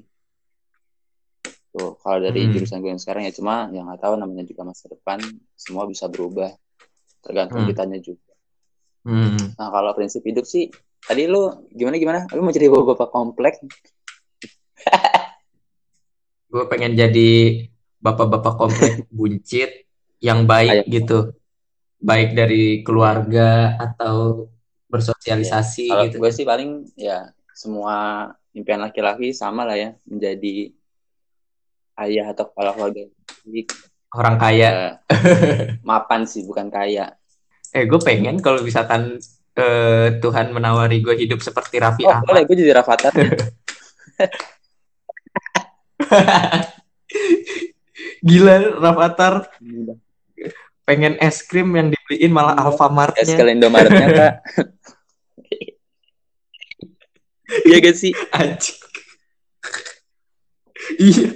Tuh 1.74 1.98
kalau 2.02 2.22
dari 2.22 2.46
Hmm. 2.46 2.54
jurusan 2.54 2.80
gue 2.86 2.92
yang 2.94 3.02
sekarang 3.02 3.26
ya 3.26 3.34
cuma 3.34 3.66
yang 3.74 3.90
nggak 3.90 4.02
tahu 4.06 4.14
namanya 4.22 4.46
juga 4.46 4.62
masa 4.62 4.86
depan 4.94 5.20
semua 5.58 5.90
bisa 5.90 6.06
berubah 6.06 6.54
tergantung 7.26 7.66
Hmm. 7.66 7.70
kitanya 7.70 7.98
juga. 7.98 8.34
hmm. 9.06 9.58
Nah 9.58 9.68
kalau 9.74 9.92
prinsip 9.98 10.22
hidup 10.22 10.46
sih 10.46 10.70
tadi 11.02 11.26
lu 11.26 11.50
gimana 11.74 11.98
gimana? 11.98 12.20
Lu 12.36 12.46
mau 12.46 12.54
jadi 12.54 12.70
bapak 12.70 13.10
komplek? 13.10 13.54
gue 16.54 16.64
pengen 16.70 16.94
jadi 16.94 17.30
bapak-bapak 17.98 18.54
komplek 18.60 18.94
buncit 19.18 19.70
yang 20.22 20.46
baik 20.46 20.86
Ayo. 20.86 20.94
gitu 21.02 21.18
baik 21.98 22.36
dari 22.36 22.84
keluarga 22.86 23.74
atau 23.80 24.46
bersosialisasi 24.92 25.88
Kalau 25.90 26.04
gitu 26.06 26.16
gue 26.22 26.32
sih 26.32 26.46
paling 26.46 26.70
ya 27.00 27.32
semua 27.54 28.30
impian 28.54 28.82
laki-laki 28.82 29.34
sama 29.34 29.66
lah 29.66 29.78
ya 29.78 29.90
menjadi 30.06 30.74
ayah 31.98 32.34
atau 32.34 32.50
kepala 32.50 32.74
keluarga. 32.74 33.06
Orang 34.14 34.38
kaya 34.38 34.70
ya, 34.70 34.72
mapan 35.90 36.26
sih 36.26 36.46
bukan 36.46 36.70
kaya. 36.70 37.18
eh 37.74 37.90
gue 37.90 37.98
pengen 37.98 38.38
kalau 38.38 38.62
misalkan 38.62 39.18
eh, 39.58 40.22
Tuhan 40.22 40.54
menawari 40.54 41.02
gue 41.02 41.18
hidup 41.18 41.42
seperti 41.42 41.82
Raffi 41.82 42.06
Oh 42.06 42.14
Ahmad 42.14 42.30
boleh 42.30 42.46
gue 42.46 42.56
jadi 42.62 42.78
Rafathar. 42.78 43.10
gila 48.22 48.56
Rafathar 48.78 49.50
pengen 50.84 51.16
es 51.18 51.42
krim 51.42 51.72
yang 51.74 51.90
dibeliin 51.90 52.30
malah 52.30 52.54
Iya. 52.54 52.64
Alfamartnya 52.70 53.24
Es 53.24 53.32
kalian 53.34 53.58
Indomaretnya 53.58 54.08
kak. 54.12 54.34
Iya 57.68 57.78
gak 57.84 57.96
sih? 58.00 58.16
Anjing. 58.38 58.80
iya. 61.00 61.28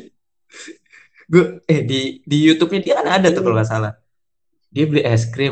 Gue 1.27 1.59
eh 1.67 1.83
di 1.83 2.23
di 2.23 2.37
YouTube-nya 2.47 2.81
dia 2.83 2.95
kan 3.03 3.07
ada 3.19 3.35
tuh 3.35 3.43
kalau 3.43 3.59
nggak 3.59 3.67
salah. 3.67 3.99
Dia 4.71 4.87
beli 4.87 5.03
es 5.03 5.27
krim. 5.27 5.51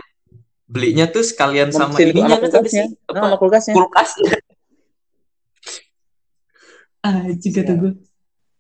Belinya 0.66 1.06
tuh 1.12 1.22
sekalian 1.22 1.70
sama 1.76 2.00
ininya 2.00 2.40
kan 2.40 2.50
kulkasnya. 2.50 2.90
sih? 2.90 2.98
apa? 3.12 3.22
Sama 3.22 3.38
kulkasnya. 3.38 3.76
kulkasnya 3.76 4.32
Anjing 7.06 7.54
kata 7.54 7.78
gue 7.78 7.94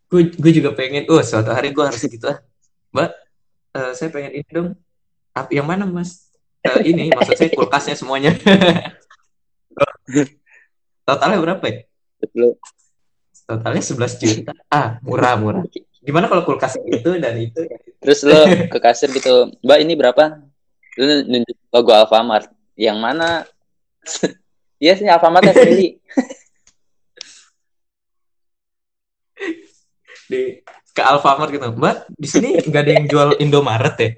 gue 0.05 0.21
gue 0.37 0.51
juga 0.53 0.69
pengen 0.77 1.09
oh 1.09 1.17
suatu 1.25 1.49
hari 1.49 1.73
gue 1.73 1.81
harus 1.81 1.97
gitu 1.97 2.29
ah. 2.29 2.37
Mbak 2.93 3.09
eh, 3.73 3.91
saya 3.97 4.13
pengen 4.13 4.37
ini 4.37 4.45
dong. 4.53 4.77
Apa 5.33 5.49
yang 5.49 5.65
mana 5.65 5.89
mas? 5.89 6.29
Eh, 6.61 6.93
ini 6.93 7.09
maksud 7.09 7.33
saya 7.37 7.49
kulkasnya 7.53 7.97
semuanya 7.97 8.37
totalnya 11.05 11.39
berapa 11.39 11.63
ya 11.69 11.77
Betul. 12.19 12.57
totalnya 13.45 13.83
11 13.85 14.21
juta 14.21 14.51
ah 14.73 14.97
murah 15.05 15.37
murah 15.37 15.63
gimana 16.05 16.29
kalau 16.29 16.45
kulkas 16.45 16.77
itu 16.85 17.17
dan 17.17 17.33
itu 17.37 17.65
Terus 18.05 18.21
lo 18.21 18.37
ke 18.69 18.77
kasir 18.77 19.09
gitu, 19.09 19.49
Mbak 19.65 19.79
ini 19.81 19.97
berapa? 19.97 20.37
Lu 21.01 21.25
nunjuk 21.25 21.57
logo 21.73 21.89
Alfamart. 21.89 22.53
Yang 22.77 22.97
mana? 23.01 23.29
Iya 24.75 24.91
sih 24.99 25.07
Alfamart 25.07 25.47
ya 25.47 25.55
sendiri. 25.55 25.95
di 30.29 30.59
ke 30.91 31.01
Alfamart 31.05 31.53
gitu 31.53 31.69
mbak 31.69 32.09
di 32.17 32.27
sini 32.27 32.57
nggak 32.59 32.81
ada 32.81 32.91
yang 32.97 33.05
jual 33.05 33.37
Indomaret 33.37 33.93
ya 33.93 34.09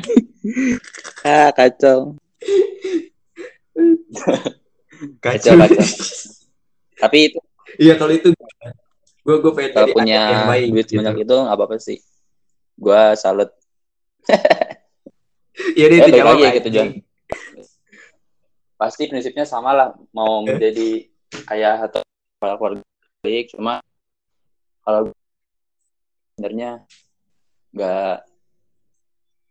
ah 1.28 1.52
kacau. 1.52 2.16
Kacau 5.20 5.52
kacau. 5.56 5.84
Tapi 7.00 7.18
itu 7.32 7.38
iya 7.78 7.94
kalau 7.96 8.12
itu 8.12 8.34
gue 9.20 9.36
gue 9.36 9.52
pengen 9.52 9.72
kalau 9.76 9.88
punya 9.94 10.20
yang 10.32 10.48
baik 10.48 10.66
duit 10.72 10.86
gitu. 10.88 10.90
sebanyak 10.98 11.16
itu 11.24 11.34
nggak 11.36 11.56
apa-apa 11.56 11.76
sih. 11.80 11.98
Gua 12.80 13.14
salut. 13.16 13.50
Iya 15.76 15.92
deh 15.92 15.98
Eh, 16.00 16.00
itu 16.00 16.08
balik 16.08 16.20
jawab 16.24 16.36
lagi 16.40 16.40
ya 16.40 16.50
gitu. 16.56 16.68
John. 16.72 16.88
Pasti 18.80 19.02
prinsipnya 19.12 19.44
sama 19.44 19.76
lah 19.76 19.88
mau 20.16 20.40
menjadi 20.46 21.04
ayah 21.52 21.84
atau 21.84 22.00
kepala 22.40 22.56
keluarga 22.56 22.80
baik 23.20 23.52
cuma 23.52 23.84
kalau 24.80 25.12
sebenarnya 26.32 26.88
nggak 27.76 28.16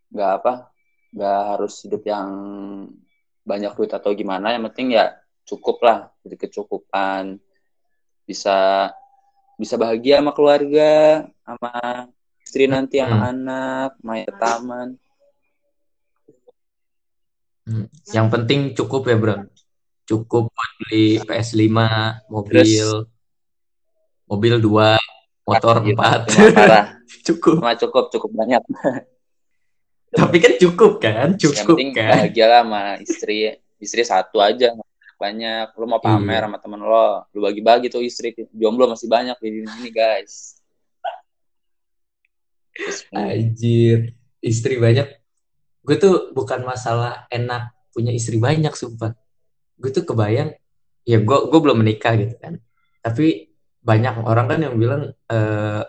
nggak 0.09 0.31
apa 0.41 0.53
nggak 1.13 1.41
harus 1.53 1.73
hidup 1.85 2.01
yang 2.01 2.29
banyak 3.45 3.69
duit 3.77 3.93
atau 3.93 4.09
gimana 4.17 4.57
yang 4.57 4.65
penting 4.73 4.97
ya 4.97 5.21
cukup 5.49 5.81
lah 5.81 5.99
jadi 6.21 6.35
kecukupan 6.39 7.41
bisa 8.23 8.89
bisa 9.57 9.75
bahagia 9.75 10.21
sama 10.21 10.31
keluarga 10.31 10.91
sama 11.41 11.73
istri 12.39 12.65
nanti 12.65 12.97
sama 12.97 13.17
Hmm. 13.17 13.31
anak 13.33 13.91
main 13.99 14.23
ke 14.23 14.33
taman 14.35 14.87
Hmm. 17.63 17.85
Yang 18.09 18.27
penting 18.33 18.59
cukup 18.73 19.01
ya 19.05 19.15
bro. 19.15 19.35
Cukup 20.03 20.49
buat 20.49 20.71
beli 20.81 21.21
PS5, 21.21 21.69
mobil, 22.25 22.87
mobil 24.25 24.53
dua, 24.57 24.97
motor 25.45 25.77
Gitu. 25.79 25.93
empat. 25.93 26.19
cukup. 27.29 27.61
cuma 27.61 27.77
cukup 27.77 28.05
cukup 28.09 28.31
banyak 28.33 28.61
Tapi 30.09 30.37
kan 30.41 30.53
cukup 30.57 30.97
kan? 30.97 31.37
yang 31.37 31.37
Cukup 31.37 31.77
penting 31.77 31.89
kan? 31.93 32.09
bahagia 32.09 32.45
lah 32.49 32.61
sama 32.65 32.81
istri 32.97 33.37
istri 33.77 34.01
satu 34.01 34.41
aja 34.41 34.73
banyak 35.19 35.75
lu 35.75 35.85
mau 35.85 35.99
pamer 35.99 36.39
Iya. 36.39 36.47
sama 36.47 36.57
temen 36.57 36.79
lo 36.79 37.27
lu 37.35 37.43
bagi-bagi 37.43 37.91
tuh 37.91 37.99
istri 37.99 38.31
jomblo 38.55 38.87
masih 38.87 39.11
banyak 39.11 39.35
di 39.37 39.49
dunia 39.59 39.75
ini 39.77 39.91
guys 39.91 40.55
Anjir. 43.11 44.15
Istri 44.39 44.79
banyak. 44.79 45.07
Gue 45.83 45.95
tuh 45.99 46.31
bukan 46.31 46.63
masalah 46.63 47.27
enak 47.27 47.75
punya 47.91 48.15
istri 48.15 48.39
banyak 48.39 48.71
sumpah. 48.71 49.11
Gue 49.75 49.91
tuh 49.91 50.07
kebayang, 50.07 50.55
ya 51.03 51.19
gue 51.19 51.37
gue 51.51 51.59
belum 51.59 51.83
menikah 51.83 52.15
gitu 52.15 52.39
kan. 52.39 52.55
Tapi 53.03 53.51
banyak 53.83 54.23
orang 54.23 54.47
kan 54.47 54.59
yang 54.63 54.75
bilang 54.79 55.11
eh, 55.27 55.83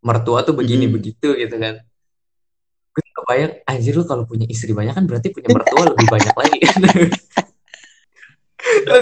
mertua 0.00 0.44
tuh 0.44 0.52
begini 0.52 0.88
Mhm. 0.88 0.92
begitu 0.92 1.28
gitu 1.36 1.56
kan. 1.56 1.80
Gue 2.90 3.00
tuh 3.00 3.14
kebayang, 3.24 3.52
anjir 3.64 3.96
lu 3.96 4.04
kalau 4.04 4.28
punya 4.28 4.44
istri 4.44 4.76
banyak 4.76 4.92
kan 4.92 5.08
berarti 5.08 5.32
punya 5.32 5.48
mertua 5.56 5.88
lebih 5.88 6.04
banyak 6.04 6.34
lagi 6.36 6.58
kan. 6.60 6.80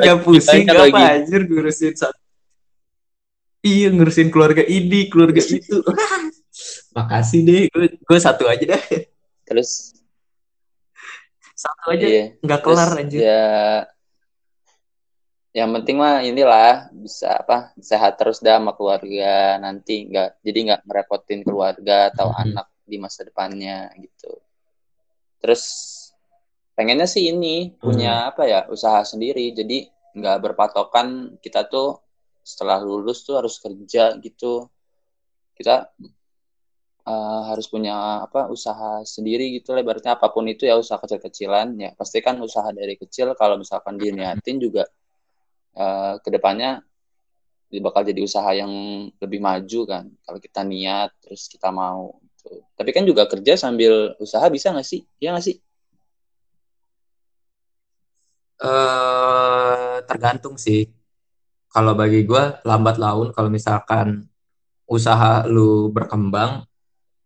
Gak 0.03 0.19
pusing 0.23 0.65
gak 0.65 0.89
apa 0.89 0.99
anjir 1.19 1.43
ngurusin 1.45 1.95
satu. 1.95 2.19
Iya 3.59 3.91
ngurusin 3.91 4.31
keluarga 4.31 4.63
ini, 4.63 5.11
keluarga 5.11 5.43
itu. 5.43 5.83
Makasih 6.97 7.41
deh, 7.43 7.63
gue 7.71 7.87
gue 7.97 8.19
satu 8.19 8.47
aja 8.47 8.65
dah. 8.75 8.83
terus 9.45 9.97
Satu 11.53 11.91
aja 11.91 12.07
iya 12.07 12.25
nggak 12.39 12.61
terus 12.63 12.77
kelar 12.77 12.91
anjir. 12.95 13.19
ya 13.19 13.43
yang 15.51 15.75
penting 15.75 15.97
mah 15.99 16.23
inilah 16.23 16.87
bisa 16.95 17.35
apa 17.35 17.75
sehat 17.81 18.15
terus 18.15 18.39
dah 18.39 18.63
sama 18.63 18.77
keluarga 18.79 19.59
nanti 19.59 20.07
nggak 20.07 20.39
jadi 20.39 20.59
nggak 20.71 20.83
merepotin 20.87 21.41
keluarga 21.43 22.15
atau 22.15 22.31
Mhm. 22.31 22.39
anak 22.47 22.67
di 22.85 22.97
masa 22.97 23.27
depannya 23.27 23.91
gitu 23.99 24.39
terus 25.41 25.65
pengennya 26.79 27.11
sih 27.11 27.35
ini 27.35 27.75
punya 27.75 28.31
apa 28.31 28.47
ya 28.47 28.61
usaha 28.71 29.03
sendiri. 29.03 29.51
Jadi 29.51 29.91
nggak 30.15 30.39
berpatokan 30.39 31.35
kita 31.43 31.67
tuh 31.67 31.99
setelah 32.47 32.79
lulus 32.79 33.27
tuh 33.27 33.43
harus 33.43 33.59
kerja 33.59 34.15
gitu. 34.23 34.71
Kita 35.59 35.91
eh, 37.11 37.43
harus 37.51 37.67
punya 37.67 38.23
apa 38.31 38.47
usaha 38.47 39.03
sendiri 39.03 39.51
gitu 39.59 39.75
lah. 39.75 39.83
Ibaratnya 39.83 40.15
apa 40.15 40.31
pun 40.31 40.47
itu 40.47 40.71
ya 40.71 40.79
usaha 40.79 41.03
kecil-kecilan. 41.03 41.75
Ya 41.83 41.91
pasti 41.99 42.23
kan 42.23 42.39
usaha 42.39 42.71
dari 42.71 42.95
kecil 42.95 43.35
kalau 43.35 43.59
misalkan 43.59 43.99
diniatin 43.99 44.63
juga 44.63 44.87
eh, 45.75 46.15
ke 46.23 46.31
depannya 46.31 46.79
bakal 47.69 48.01
jadi 48.01 48.23
usaha 48.25 48.49
yang 48.55 48.71
lebih 49.19 49.43
maju 49.43 49.81
kan. 49.83 50.05
Kalau 50.23 50.39
kita 50.39 50.63
niat 50.63 51.11
terus 51.27 51.51
kita 51.51 51.75
mau 51.75 52.23
gitu. 52.39 52.63
tapi 52.79 52.91
kan 52.95 53.03
juga 53.03 53.27
kerja 53.27 53.59
sambil 53.59 54.15
usaha 54.23 54.47
bisa 54.47 54.71
nggak 54.71 54.87
sih? 54.87 55.03
Ya 55.19 55.35
nggak 55.35 55.43
sih 55.43 55.59
eh 58.59 59.97
tergantung 60.05 60.57
sih. 60.57 60.87
Kalau 61.69 61.93
bagi 61.93 62.25
gue 62.25 62.65
lambat 62.65 62.97
laun 62.97 63.31
kalau 63.31 63.49
misalkan 63.49 64.25
usaha 64.89 65.45
lu 65.45 65.93
berkembang 65.93 66.65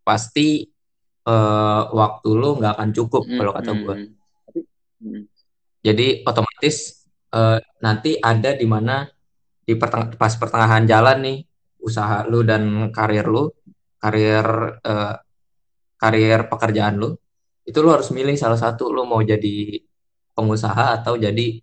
pasti 0.02 0.66
eh, 1.22 1.82
waktu 1.88 2.28
lu 2.34 2.58
nggak 2.58 2.74
akan 2.76 2.90
cukup 2.90 3.22
kalau 3.38 3.52
kata 3.54 3.70
gue. 3.72 3.96
Mm, 3.96 4.10
Tapi- 4.44 4.66
mm, 5.00 5.22
Jadi 5.82 6.06
otomatis 6.22 6.76
eh, 7.30 7.58
nanti 7.80 8.18
ada 8.20 8.52
di 8.52 8.66
mana 8.66 9.08
di 9.62 9.72
perteng- 9.72 10.18
pas 10.18 10.34
pertengahan 10.34 10.84
jalan 10.84 11.18
nih 11.22 11.38
usaha 11.80 12.26
lu 12.26 12.42
dan 12.42 12.62
karir 12.90 13.24
lu, 13.24 13.48
karir 13.96 14.46
eh, 14.82 15.14
karir 15.96 16.50
pekerjaan 16.50 16.98
lu, 16.98 17.14
itu 17.62 17.78
lu 17.78 17.88
harus 17.88 18.10
milih 18.10 18.34
salah 18.34 18.58
satu 18.58 18.90
lu 18.90 19.06
mau 19.06 19.22
jadi 19.22 19.78
pengusaha 20.32 21.00
atau 21.00 21.14
jadi 21.16 21.60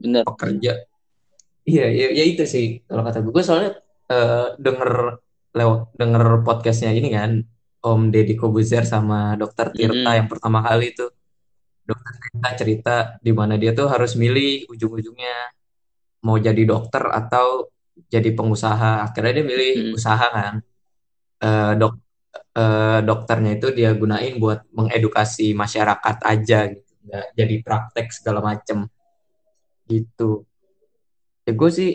bener 0.00 0.22
pekerja. 0.24 0.72
Iya, 1.66 1.86
ya, 1.90 2.08
ya 2.14 2.24
itu 2.24 2.46
sih 2.46 2.86
kalau 2.86 3.02
kata 3.02 3.18
gue. 3.26 3.32
Gue 3.34 3.44
soalnya 3.44 3.72
eh, 4.10 4.54
denger 4.60 4.90
lewat 5.56 5.80
denger 5.98 6.24
podcastnya 6.46 6.92
ini 6.94 7.08
kan 7.10 7.42
Om 7.82 8.00
Deddy 8.12 8.34
Kobuzer 8.38 8.84
sama 8.86 9.34
Dokter 9.40 9.72
Tirta 9.74 9.94
Mm-mm. 9.94 10.18
yang 10.18 10.28
pertama 10.30 10.62
kali 10.62 10.94
itu. 10.94 11.06
Dokter 11.86 12.12
Tirta 12.22 12.48
cerita 12.58 12.96
di 13.22 13.32
mana 13.34 13.54
dia 13.58 13.74
tuh 13.74 13.86
harus 13.90 14.14
milih 14.14 14.66
ujung-ujungnya 14.70 15.36
mau 16.26 16.36
jadi 16.38 16.62
dokter 16.66 17.02
atau 17.02 17.70
jadi 18.10 18.30
pengusaha. 18.34 19.06
Akhirnya 19.06 19.42
dia 19.42 19.46
milih 19.46 19.72
Mm-mm. 19.74 19.96
usaha 19.98 20.26
kan. 20.30 20.54
Eh, 21.36 21.72
dok 21.80 21.94
eh, 22.56 23.00
dokternya 23.04 23.52
itu 23.58 23.68
dia 23.76 23.90
gunain 23.92 24.34
buat 24.40 24.64
mengedukasi 24.72 25.52
masyarakat 25.52 26.16
aja 26.24 26.58
gitu, 26.72 26.85
nggak 27.06 27.26
jadi 27.38 27.56
praktek 27.66 28.06
segala 28.16 28.40
macem. 28.50 28.78
gitu 29.90 30.46
ya 31.46 31.52
gue 31.60 31.70
sih 31.78 31.90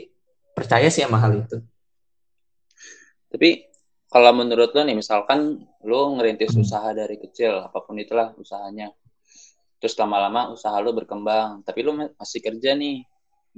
percaya 0.55 0.87
sih 0.93 1.03
sama 1.03 1.17
hal 1.23 1.31
itu 1.43 1.57
Tapi 3.31 3.49
kalau 4.11 4.31
menurut 4.35 4.75
lo 4.75 4.81
nih, 4.83 4.97
misalkan 5.01 5.39
lo 5.87 6.01
ngerintis 6.19 6.51
Hmm. 6.55 6.63
usaha 6.63 6.89
dari 6.91 7.15
kecil, 7.15 7.63
apa 7.63 7.79
pun 7.85 7.95
itulah 8.03 8.35
usahanya. 8.35 8.91
Terus 9.79 9.95
lama-lama 10.01 10.51
usaha 10.55 10.75
lo 10.83 10.91
berkembang, 10.99 11.63
tapi 11.67 11.79
lo 11.85 11.91
ma- 11.95 12.13
masih 12.19 12.39
kerja 12.43 12.71
nih. 12.75 12.97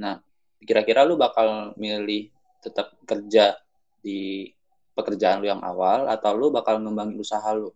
Nah, 0.02 0.22
kira-kira 0.68 1.02
lo 1.10 1.16
bakal 1.20 1.74
milih 1.78 2.30
tetap 2.63 2.94
kerja 3.10 3.58
di 4.06 4.50
pekerjaan 4.98 5.42
lo 5.42 5.48
yang 5.50 5.63
awal, 5.66 6.06
atau 6.10 6.32
lo 6.38 6.48
bakal 6.54 6.78
ngembangin 6.82 7.18
usaha 7.20 7.50
lo? 7.58 7.74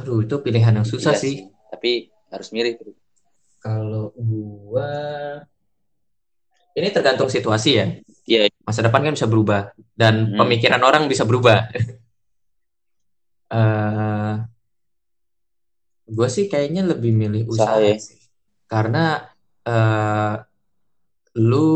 aduh 0.00 0.18
itu 0.24 0.36
pilihan 0.44 0.74
yang 0.78 0.86
susah 0.86 1.12
Iya 1.12 1.18
sih 1.22 1.34
sih, 1.34 1.44
tapi 1.72 1.92
harus 2.28 2.48
milih. 2.50 2.76
kalau 3.58 4.14
gua 4.14 4.90
ini 6.72 6.88
tergantung 6.88 7.26
situasi 7.26 7.70
ya 7.74 7.86
Iya, 8.22 8.46
masa 8.62 8.84
depan 8.84 9.02
kan 9.02 9.16
bisa 9.16 9.24
berubah 9.24 9.72
dan 9.96 10.30
Hmm. 10.30 10.38
pemikiran 10.38 10.78
orang 10.80 11.08
bisa 11.08 11.24
berubah 11.24 11.66
eh 13.50 14.34
gue 16.06 16.28
sih 16.28 16.46
kayaknya 16.46 16.86
lebih 16.86 17.12
milih 17.12 17.42
Usaha 17.48 17.80
ya. 17.80 17.96
sih 17.96 18.16
karena 18.64 19.28
eh 19.64 20.34
lu 21.38 21.68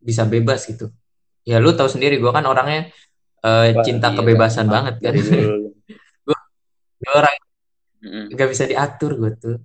bisa 0.00 0.24
bebas 0.24 0.66
gitu 0.66 0.90
ya 1.42 1.58
lu 1.58 1.72
tahu 1.72 1.88
sendiri 1.88 2.18
gue 2.18 2.30
kan 2.30 2.44
orangnya 2.44 2.90
Wah, 3.40 3.72
cinta 3.80 4.12
gila. 4.12 4.16
kebebasan 4.20 4.66
Emang 4.68 4.74
banget 4.74 4.94
kan 5.00 5.14
gue 7.00 7.10
orang 7.10 7.34
Nggak 8.00 8.48
bisa 8.48 8.64
diatur 8.64 9.12
gue 9.16 9.32
tuh 9.36 9.56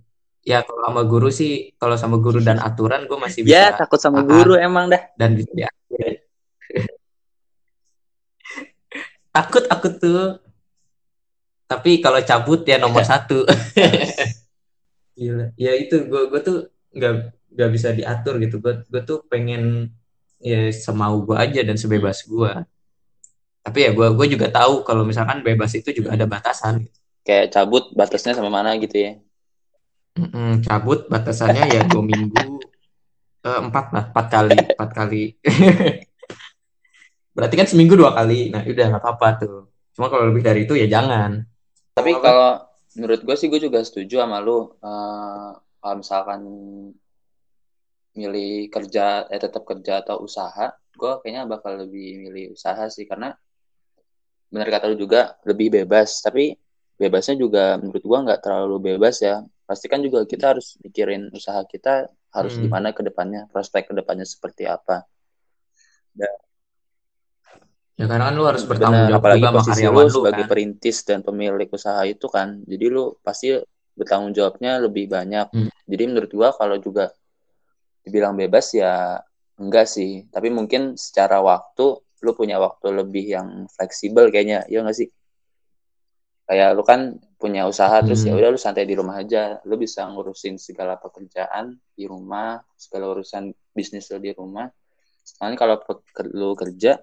ya 0.45 0.61
kalau 0.61 0.85
sama 0.85 1.01
guru 1.09 1.29
sih 1.33 1.73
kalau 1.75 1.97
sama 1.97 2.17
guru 2.21 2.37
dan 2.37 2.61
aturan 2.61 3.09
gue 3.09 3.17
masih 3.17 3.41
bisa 3.41 3.55
Ya, 3.55 3.65
takut 3.73 3.97
sama 3.97 4.21
guru 4.21 4.53
emang 4.53 4.93
dah. 4.93 5.01
dan 5.17 5.33
bisa 5.33 5.49
diatur 5.49 6.21
takut 9.35 9.63
aku 9.67 9.87
tuh 9.97 10.21
tapi 11.65 11.97
kalau 11.97 12.21
cabut 12.21 12.61
ya 12.63 12.77
nomor 12.77 13.01
satu 13.11 13.41
Gila. 15.15 15.55
Ya 15.55 15.71
itu 15.79 16.11
gue 16.11 16.27
gue 16.27 16.41
tuh 16.43 16.57
nggak 16.91 17.13
nggak 17.55 17.69
bisa 17.71 17.95
diatur 17.95 18.35
gitu. 18.43 18.59
Gue 18.59 18.83
gue 18.83 19.01
tuh 19.01 19.23
pengen 19.31 19.95
ya 20.43 20.67
semau 20.75 21.23
gue 21.23 21.39
aja 21.39 21.63
dan 21.63 21.79
sebebas 21.79 22.27
gue. 22.27 22.51
Tapi 23.63 23.79
ya 23.79 23.95
gue 23.95 24.07
gue 24.11 24.27
juga 24.27 24.51
tahu 24.51 24.83
kalau 24.83 25.07
misalkan 25.07 25.39
bebas 25.39 25.71
itu 25.71 25.95
juga 25.95 26.19
ada 26.19 26.27
batasan. 26.27 26.83
Kayak 27.25 27.57
cabut 27.57 27.89
batasnya 27.97 28.37
sama 28.37 28.53
mana 28.53 28.77
gitu 28.77 28.95
ya. 28.95 29.11
Mm-mm, 30.15 30.63
cabut 30.63 31.11
batasannya 31.11 31.75
ya 31.75 31.81
dua 31.91 32.03
minggu 32.13 32.63
eh, 33.43 33.59
empat 33.59 33.85
lah 33.91 34.03
empat 34.13 34.25
kali 34.31 34.57
empat 34.71 34.89
kali. 34.95 35.23
Berarti 37.35 37.55
kan 37.59 37.67
seminggu 37.67 37.99
dua 37.99 38.15
kali. 38.15 38.47
Nah 38.53 38.63
udah 38.63 38.85
nggak 38.95 39.03
apa-apa 39.03 39.27
tuh. 39.43 39.57
Cuma 39.91 40.07
kalau 40.07 40.31
lebih 40.31 40.43
dari 40.45 40.63
itu 40.63 40.73
ya 40.79 40.87
jangan. 40.87 41.43
Tapi 41.95 42.15
Apa? 42.15 42.23
kalau 42.23 42.51
menurut 42.95 43.19
gue 43.27 43.35
sih 43.35 43.51
gue 43.51 43.59
juga 43.59 43.83
setuju 43.83 44.23
sama 44.23 44.39
lu. 44.39 44.71
Eh, 44.79 45.49
kalau 45.83 45.95
misalkan 45.99 46.41
milih 48.15 48.71
kerja, 48.71 49.27
eh 49.27 49.39
tetap 49.43 49.67
kerja 49.67 49.99
atau 49.99 50.23
usaha, 50.23 50.71
gue 50.95 51.11
kayaknya 51.19 51.43
bakal 51.43 51.75
lebih 51.83 52.23
milih 52.23 52.55
usaha 52.55 52.87
sih 52.87 53.03
karena 53.03 53.35
benar 54.47 54.71
kata 54.71 54.87
lu 54.87 54.95
juga 54.95 55.35
lebih 55.43 55.83
bebas. 55.83 56.23
Tapi 56.23 56.55
bebasnya 56.95 57.35
juga 57.35 57.75
menurut 57.79 58.03
gue 58.03 58.19
nggak 58.25 58.39
terlalu 58.43 58.95
bebas 58.95 59.19
ya. 59.19 59.43
Pasti 59.65 59.89
kan 59.89 59.99
juga 59.99 60.23
kita 60.23 60.55
harus 60.55 60.77
mikirin 60.85 61.33
usaha 61.33 61.65
kita 61.65 62.07
harus 62.31 62.53
Hmm. 62.55 62.63
gimana 62.67 62.91
ke 62.93 63.01
depannya, 63.01 63.47
prospek 63.51 63.91
ke 63.91 63.93
depannya 63.97 64.27
seperti 64.27 64.67
apa. 64.69 65.03
Ya 67.95 68.11
karena 68.11 68.27
kan 68.27 68.35
lu 68.35 68.43
harus 68.43 68.67
bertanggung 68.67 69.07
jawab 69.07 69.23
apalagi 69.23 69.39
juga 69.39 69.47
sama 69.47 69.59
posisi 69.63 69.71
karyawan 69.79 69.95
lu 69.95 70.03
lu 70.03 70.15
sebagai 70.19 70.43
kan. 70.43 70.49
perintis 70.51 70.97
dan 71.07 71.19
pemilik 71.23 71.69
usaha 71.71 72.01
itu 72.03 72.27
kan. 72.27 72.47
Jadi 72.67 72.85
lu 72.91 73.03
pasti 73.23 73.55
bertanggung 73.95 74.35
jawabnya 74.35 74.71
lebih 74.83 75.07
banyak. 75.07 75.47
Hmm. 75.55 75.71
Jadi 75.87 76.03
menurut 76.11 76.31
gua 76.35 76.51
kalau 76.51 76.75
juga 76.75 77.15
dibilang 78.03 78.35
bebas 78.35 78.75
ya 78.75 79.23
enggak 79.55 79.87
sih. 79.87 80.27
Tapi 80.27 80.51
mungkin 80.51 80.99
secara 80.99 81.39
waktu 81.39 82.03
lu 82.03 82.31
punya 82.35 82.59
waktu 82.59 82.91
lebih 82.91 83.25
yang 83.31 83.47
fleksibel 83.71 84.27
kayaknya. 84.27 84.67
Iya 84.67 84.83
enggak 84.83 84.99
sih? 84.99 85.07
Kayak 86.45 86.77
lu 86.77 86.83
kan 86.85 87.17
punya 87.41 87.65
usaha 87.65 88.01
terus 88.05 88.21
ya 88.21 88.33
Hmm. 88.33 88.39
udah 88.41 88.49
lu 88.53 88.59
santai 88.61 88.85
di 88.85 88.93
rumah 88.93 89.17
aja. 89.17 89.57
Lu 89.65 89.75
bisa 89.81 90.05
ngurusin 90.05 90.61
segala 90.61 90.97
pekerjaan 91.01 91.77
di 91.97 92.05
rumah, 92.05 92.61
segala 92.77 93.17
urusan 93.17 93.49
bisnis 93.73 94.09
lu 94.13 94.21
di 94.21 94.31
rumah. 94.33 94.69
Soalnya 95.25 95.57
kalau 95.57 95.75
lu 96.33 96.53
kerja 96.53 97.01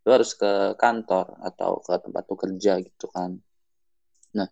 lu 0.00 0.10
harus 0.16 0.32
ke 0.32 0.74
kantor 0.80 1.38
atau 1.44 1.78
ke 1.84 1.92
tempat 2.02 2.24
lu 2.24 2.34
kerja 2.34 2.72
gitu 2.80 3.06
kan. 3.12 3.36
Nah, 4.32 4.48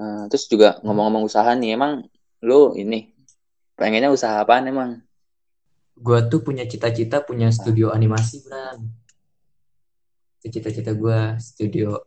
eh, 0.00 0.24
terus 0.32 0.48
juga 0.48 0.80
ngomong-ngomong 0.80 1.28
usaha 1.28 1.52
nih, 1.52 1.76
emang 1.76 2.08
lu 2.40 2.72
ini 2.74 3.12
pengennya 3.76 4.08
usaha 4.08 4.40
apaan 4.40 4.66
emang? 4.66 4.90
Gue 5.96 6.24
tuh 6.28 6.40
punya 6.40 6.64
cita-cita 6.64 7.20
punya 7.20 7.52
studio 7.52 7.92
animasi, 7.92 8.48
Bran. 8.48 8.80
Cita-cita 10.40 10.92
gue, 10.96 11.20
studio 11.36 12.00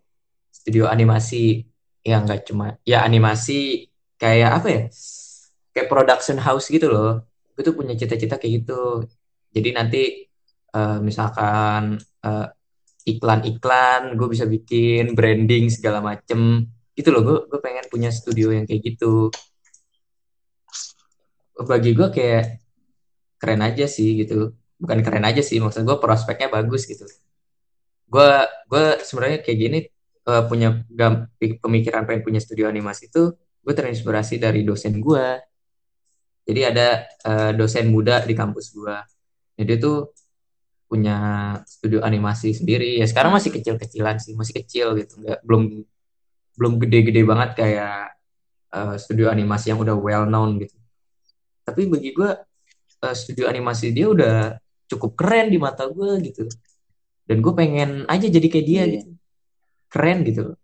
studio 0.51 0.89
animasi 0.89 1.63
yang 2.03 2.25
nggak 2.25 2.47
cuma 2.47 2.75
ya 2.83 3.05
animasi 3.05 3.89
kayak 4.19 4.51
apa 4.63 4.67
ya? 4.67 4.81
Kayak 5.73 5.87
production 5.91 6.37
house 6.41 6.67
gitu 6.69 6.87
loh. 6.91 7.23
Gue 7.55 7.63
tuh 7.67 7.75
punya 7.77 7.93
cita-cita 7.95 8.35
kayak 8.41 8.63
gitu. 8.63 9.07
Jadi 9.55 9.69
nanti 9.73 10.03
eh, 10.75 10.97
misalkan 11.01 11.97
eh, 12.25 12.47
iklan-iklan, 13.09 14.13
gue 14.19 14.27
bisa 14.29 14.45
bikin 14.45 15.17
branding 15.17 15.71
segala 15.71 15.99
macem 16.03 16.67
gitu 16.97 17.09
loh. 17.13 17.21
Gue 17.25 17.37
gue 17.49 17.59
pengen 17.63 17.85
punya 17.91 18.09
studio 18.11 18.51
yang 18.55 18.65
kayak 18.69 18.81
gitu. 18.95 19.31
Bagi 21.59 21.91
gue 21.91 22.07
kayak 22.07 22.43
keren 23.39 23.61
aja 23.63 23.87
sih 23.87 24.19
gitu 24.19 24.53
bukan 24.79 24.99
keren 25.03 25.25
aja 25.27 25.43
sih 25.43 25.59
maksud 25.63 25.87
gue 25.87 25.97
prospeknya 25.99 26.47
bagus 26.51 26.87
gitu 26.87 27.07
gue 28.11 28.31
gue 28.71 28.85
sebenarnya 29.03 29.39
kayak 29.43 29.59
gini 29.59 29.79
eh, 30.29 30.43
punya 30.45 30.69
pemikiran 31.37 32.05
pengen 32.05 32.21
punya 32.25 32.39
studio 32.41 32.69
animasi 32.69 33.09
itu 33.09 33.33
gue 33.35 33.73
terinspirasi 33.75 34.39
dari 34.39 34.61
dosen 34.63 35.01
gue 35.01 35.25
jadi 36.45 36.61
ada 36.73 36.87
eh, 37.05 37.51
dosen 37.57 37.89
muda 37.89 38.21
di 38.25 38.33
kampus 38.37 38.73
gue 38.73 38.95
jadi 39.59 39.75
tuh 39.75 40.15
punya 40.89 41.15
studio 41.69 42.01
animasi 42.01 42.57
sendiri. 42.57 42.97
Ya 42.97 43.05
sekarang 43.05 43.29
masih 43.37 43.53
kecil-kecilan 43.53 44.17
sih 44.17 44.33
masih 44.33 44.57
kecil 44.63 44.97
gitu. 44.97 45.21
Nggak 45.21 45.39
belum 45.45 45.63
belum 46.57 46.73
gede-gede 46.81 47.21
banget 47.27 47.49
kayak 47.59 48.17
eh, 48.73 48.95
studio 48.97 49.29
animasi 49.29 49.69
yang 49.75 49.79
udah 49.79 49.95
well 49.99 50.25
known 50.25 50.57
gitu. 50.57 50.73
Tapi 51.61 51.85
bagi 51.85 52.09
gue 52.17 52.31
eh, 53.05 53.15
studio 53.15 53.45
animasi 53.45 53.93
dia 53.93 54.09
udah 54.09 54.57
cukup 54.89 55.13
keren 55.13 55.53
di 55.53 55.61
mata 55.61 55.85
gue 55.85 56.17
gitu. 56.25 56.49
Dan 57.29 57.45
gue 57.45 57.53
pengen 57.53 58.09
aja 58.09 58.25
jadi 58.25 58.47
kayak 58.49 58.65
dia 58.65 58.83
Iya. 58.89 58.93
gitu 58.97 59.18
keren 59.89 60.21
gitu 60.23 60.53
loh. 60.53 60.57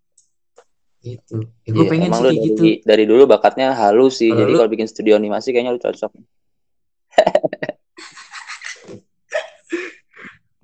Gitu. 1.02 1.38
Ya 1.66 1.70
gue 1.70 1.84
Iya, 1.86 1.90
pengen 1.92 2.10
sih 2.10 2.22
dari, 2.24 2.38
gitu. 2.42 2.62
dari 2.82 3.04
dulu 3.06 3.22
bakatnya 3.30 3.74
halus 3.74 4.18
sih. 4.18 4.30
Kalau 4.30 4.40
Jadi 4.42 4.52
lu- 4.54 4.58
kalau 4.58 4.70
bikin 4.72 4.88
studio 4.90 5.14
animasi 5.14 5.52
kayaknya 5.54 5.74
lu 5.74 5.82
cocok. 5.82 6.10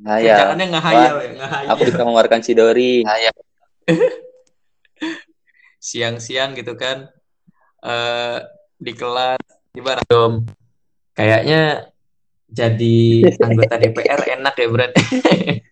nah 0.02 0.18
ya, 0.18 0.34
kerjaannya 0.34 0.66
ngehayal 0.74 1.14
ya 1.22 1.30
ngehayal. 1.38 1.70
aku 1.70 1.82
bisa 1.86 2.02
mengeluarkan 2.02 2.40
Chidori. 2.42 3.06
siang-siang 5.82 6.54
gitu 6.54 6.78
kan 6.78 7.10
eh 7.82 8.38
di 8.78 8.94
kelas 8.94 9.42
di 9.74 9.82
dom 10.06 10.46
kayaknya 11.10 11.90
jadi 12.46 12.98
anggota 13.42 13.74
DPR 13.82 14.20
enak 14.38 14.54
ya 14.54 14.66
Brad 14.70 14.92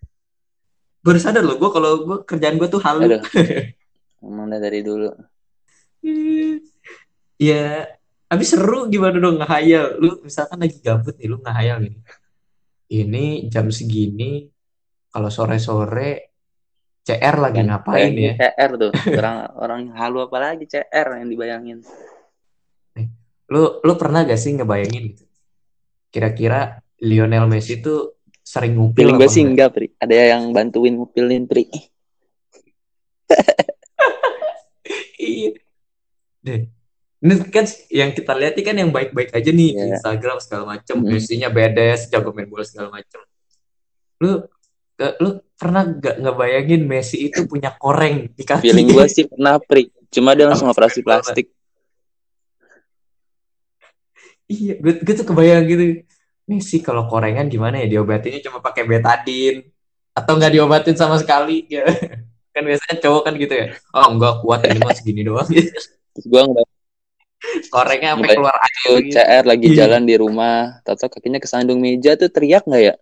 baru 1.01 1.19
sadar 1.19 1.43
loh 1.45 1.57
gue 1.57 1.71
kalau 1.73 1.91
gue 2.05 2.17
kerjaan 2.29 2.57
gue 2.61 2.69
tuh 2.69 2.81
halu 2.85 3.09
Aduh. 3.09 3.23
Emang 4.25 4.53
dari 4.53 4.85
dulu. 4.85 5.09
ya 7.41 7.89
habis 8.29 8.53
seru 8.53 8.89
gimana 8.89 9.17
dong 9.21 9.41
ngehayal 9.41 9.97
lu 10.01 10.21
misalkan 10.25 10.61
lagi 10.61 10.77
gabut 10.81 11.17
nih 11.17 11.29
lu 11.29 11.37
ngehayal 11.41 11.77
gini 11.85 12.01
ini 12.91 13.25
jam 13.49 13.69
segini 13.73 14.49
kalau 15.11 15.29
sore-sore 15.29 16.31
CR 17.01 17.37
lagi 17.41 17.65
Kan 17.65 17.69
ngapain 17.73 18.13
ya 18.15 18.33
CR 18.37 18.71
tuh. 18.77 18.93
Orang 19.21 19.37
orang 19.57 19.81
halu 19.97 20.19
apa 20.29 20.37
lagi 20.37 20.65
CR 20.69 21.07
yang 21.21 21.29
dibayangin. 21.29 21.79
lu 23.51 23.83
lu 23.83 23.93
pernah 23.99 24.23
gak 24.23 24.39
sih 24.39 24.55
ngebayangin 24.55 25.11
gitu 25.11 25.25
kira-kira 26.15 26.79
Lionel 27.03 27.51
Messi 27.51 27.83
tuh 27.83 28.20
sering 28.41 28.75
ngupil 28.75 29.07
Feeling 29.07 29.19
gue 29.21 29.29
sih 29.31 29.45
enggak? 29.47 29.71
Pri. 29.77 29.87
Ada 29.97 30.37
yang 30.37 30.51
bantuin 30.51 30.97
ngupilin, 30.97 31.45
Pri. 31.47 31.69
Iya. 35.21 35.53
Deh. 36.41 36.65
ini 37.21 37.35
kan 37.53 37.69
yang 37.93 38.17
kita 38.17 38.33
lihat 38.33 38.57
kan 38.57 38.73
yang 38.73 38.89
baik-baik 38.89 39.29
aja 39.37 39.53
nih 39.53 39.77
Iya. 39.77 39.85
Instagram 39.93 40.41
segala 40.41 40.65
macem 40.75 40.97
Mm-mm. 40.97 41.13
Messi-nya 41.13 41.53
bedes 41.53 42.09
jago 42.09 42.33
main 42.33 42.49
bola 42.49 42.65
segala 42.65 42.89
macem 42.89 43.21
lu 44.25 44.41
lu 45.21 45.31
pernah 45.55 45.85
gak 45.85 46.17
ngebayangin 46.17 46.83
Messi 46.89 47.29
itu 47.29 47.45
punya 47.45 47.77
koreng 47.77 48.33
di 48.33 48.45
kaki 48.45 48.65
Feeling 48.65 48.89
gue 48.89 49.07
sih 49.13 49.29
pernah 49.29 49.61
pri. 49.61 49.93
Cuma 50.09 50.33
dia 50.33 50.49
langsung 50.49 50.73
operasi 50.73 51.05
plastik. 51.05 51.53
iya 54.51 54.75
gue, 54.83 54.99
gue 54.99 55.15
tuh 55.15 55.27
kebayang 55.29 55.63
gitu 55.71 55.85
Messi 56.51 56.83
kalau 56.83 57.07
korengan 57.07 57.47
gimana 57.47 57.79
ya 57.79 57.87
diobatinnya 57.87 58.43
cuma 58.43 58.59
pakai 58.59 58.83
betadine 58.83 59.71
atau 60.11 60.35
nggak 60.35 60.53
diobatin 60.59 60.99
sama 60.99 61.15
sekali 61.23 61.71
ya 61.71 61.87
kan 62.55 62.63
biasanya 62.67 62.99
cowok 62.99 63.23
kan 63.31 63.35
gitu 63.39 63.55
ya 63.55 63.67
oh 63.95 64.07
enggak 64.11 64.35
kuat 64.43 64.67
ini 64.67 64.79
mah 64.83 64.91
segini 64.99 65.23
doang 65.23 65.47
Terus 66.15 66.27
gue 66.27 66.43
ngeliat 66.43 66.69
korengnya 67.71 68.19
sampai 68.19 68.35
keluar 68.35 68.57
air 68.59 68.99
gitu. 69.01 69.15
CR 69.15 69.45
lagi 69.47 69.67
Iya. 69.71 69.77
jalan 69.87 70.03
di 70.05 70.15
rumah. 70.19 70.83
Tato 70.85 71.07
kakinya 71.09 71.39
kesandung 71.41 71.79
meja 71.81 72.19
tuh 72.19 72.29
teriak 72.29 72.67
nggak 72.67 72.83
ya? 72.83 72.95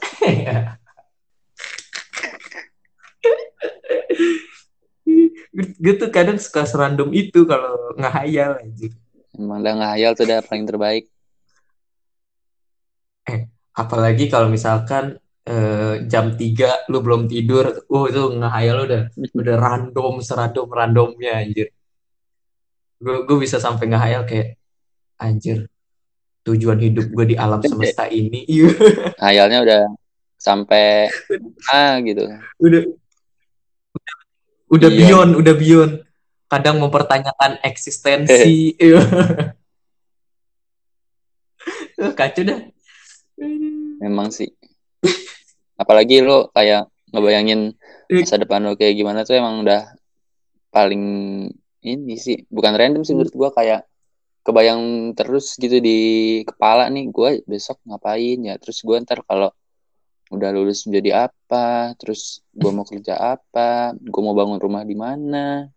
gue 5.82 5.94
tuh 5.98 6.08
kadang 6.14 6.38
suka 6.38 6.64
serandom 6.64 7.10
itu 7.12 7.44
kalau 7.44 7.92
ngehayal 7.98 8.56
aja 8.62 8.88
Emang 9.38 9.62
udah 9.62 9.74
ngayal 9.78 10.12
tuh 10.18 10.24
udah 10.26 10.40
paling 10.42 10.66
terbaik. 10.66 11.04
apalagi 13.70 14.26
kalau 14.26 14.50
misalkan 14.50 15.16
eh, 15.46 16.04
jam 16.10 16.34
3 16.34 16.90
lu 16.90 17.00
belum 17.00 17.30
tidur 17.30 17.86
oh 17.88 18.10
itu 18.10 18.36
ngehayal 18.36 18.82
lu 18.82 18.84
udah 18.90 19.02
udah 19.14 19.56
random 19.56 20.14
serandom 20.20 20.68
randomnya 20.68 21.40
anjir 21.40 21.70
gue 23.00 23.16
gue 23.24 23.36
bisa 23.40 23.56
sampai 23.56 23.88
ngehayal 23.88 24.28
kayak 24.28 24.58
anjir 25.16 25.70
tujuan 26.44 26.76
hidup 26.82 27.08
gue 27.08 27.24
di 27.32 27.36
alam 27.38 27.62
semesta 27.62 28.04
ini 28.10 28.44
Ngayalnya 29.22 29.58
udah 29.64 29.82
sampai 30.36 31.08
ah 31.72 32.00
gitu. 32.04 32.26
udah 32.60 32.82
udah 34.70 34.88
Iya. 34.90 34.98
beyond 34.98 35.30
udah 35.40 35.54
beyond 35.56 35.92
kadang 36.50 36.82
mempertanyakan 36.82 37.62
eksistensi. 37.62 38.74
Iya. 42.00 42.12
kacau 42.16 42.42
dah. 42.48 42.60
Memang 44.00 44.32
sih. 44.32 44.48
Apalagi 45.76 46.24
lo 46.24 46.48
kayak 46.56 46.88
ngebayangin 47.12 47.76
masa 48.08 48.40
depan 48.40 48.64
lo 48.64 48.72
kayak 48.72 48.96
gimana 48.96 49.22
tuh 49.28 49.36
emang 49.36 49.60
udah 49.60 49.92
paling 50.72 51.04
ini 51.84 52.16
sih. 52.16 52.48
Bukan 52.48 52.72
random 52.72 53.04
sih 53.04 53.12
menurut 53.12 53.36
gua 53.36 53.52
kayak 53.52 53.84
kebayang 54.40 55.12
terus 55.12 55.60
gitu 55.60 55.76
di 55.84 56.40
kepala 56.48 56.88
nih 56.88 57.12
gua 57.12 57.36
besok 57.44 57.76
ngapain 57.84 58.40
ya? 58.40 58.56
Terus 58.56 58.80
gua 58.80 59.04
ntar 59.04 59.20
kalau 59.28 59.52
udah 60.32 60.48
lulus 60.56 60.88
menjadi 60.88 61.28
apa? 61.28 61.92
Terus 62.00 62.40
gua 62.56 62.72
mau 62.72 62.88
kerja 62.88 63.36
apa? 63.36 63.92
Gua 64.00 64.22
mau 64.24 64.32
bangun 64.32 64.56
rumah 64.56 64.88
di 64.88 64.96
mana 64.96 65.68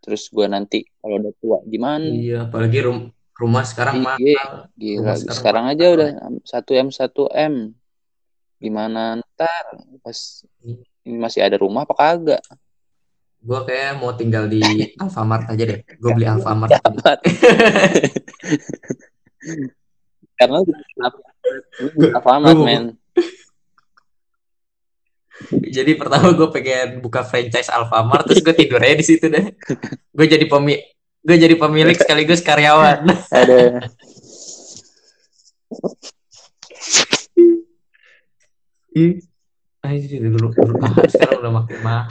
terus 0.00 0.28
gua 0.28 0.46
nanti 0.46 0.82
kalau 0.96 1.16
udah 1.16 1.32
tua 1.36 1.58
gimana 1.62 2.04
iya 2.04 2.44
apalagi 2.44 2.80
rum- 2.80 3.12
rumah 3.34 3.62
sekarang 3.62 4.00
mahal 4.00 4.18
Iya, 4.18 4.42
gila. 4.74 4.96
Rumah 5.00 5.16
sekarang 5.16 5.36
Sekarang 5.36 5.64
mahal. 5.64 5.76
aja 5.76 5.86
udah 5.88 6.08
1 6.42 6.72
M 6.74 6.88
1 6.90 7.24
M. 7.30 7.54
Gimana 8.58 9.02
ntar 9.16 9.64
pas 9.98 10.18
ini 11.00 11.16
masih 11.16 11.40
ada 11.40 11.56
rumah 11.56 11.82
apa 11.82 11.94
kagak? 11.94 12.42
gue 13.40 13.60
kayak 13.64 13.96
mau 13.96 14.12
tinggal 14.12 14.44
di 14.44 14.60
Alfamart 14.94 15.48
aja 15.48 15.64
deh 15.64 15.80
gue 15.80 16.10
beli 16.12 16.28
Alfamart 16.30 16.68
Karena 20.36 20.58
Gua- 21.96 22.12
men. 22.62 22.99
Jadi 25.50 25.96
pertama 25.96 26.30
gue 26.30 26.48
pengen 26.50 27.00
buka 27.00 27.24
franchise 27.24 27.70
Alfamart, 27.70 28.28
terus 28.28 28.40
gue 28.40 28.52
tidur 28.52 28.78
aja 28.78 28.92
di 28.92 29.06
situ 29.06 29.26
deh. 29.26 29.56
Gue 30.12 30.26
jadi 30.26 30.44
pemi, 30.44 30.76
gue 31.20 31.36
jadi 31.36 31.54
pemilik 31.54 31.96
sekaligus 31.96 32.40
karyawan. 32.40 33.08
Ada 33.32 33.88
Ih, 38.90 39.22
anjir, 39.80 40.18
dulu, 40.18 40.50
dulu 40.50 40.74
mahal, 40.76 41.06
sekarang 41.06 41.38
udah 41.40 41.52
makin 41.62 41.78
mahal. 41.80 42.10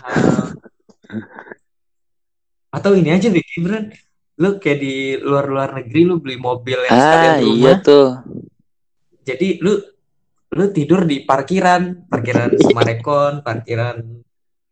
Atau 2.71 2.95
ini 2.95 3.11
aja 3.11 3.27
deh, 3.27 3.43
Gibran. 3.43 3.91
Lu 4.39 4.55
kayak 4.55 4.79
di 4.79 4.93
luar-luar 5.19 5.75
negeri, 5.75 6.07
lu 6.07 6.23
beli 6.23 6.39
mobil 6.39 6.79
yang 6.87 6.95
sekalian 6.95 7.33
Ah, 7.35 7.35
di 7.35 7.47
iya 7.51 7.73
rumah. 7.75 7.77
tuh. 7.83 8.07
Jadi 9.27 9.47
lu 9.59 9.75
lu 10.49 10.65
tidur 10.73 11.05
di 11.05 11.21
parkiran, 11.21 12.09
parkiran 12.09 12.49
Sumarekon, 12.57 13.45
parkiran 13.45 14.01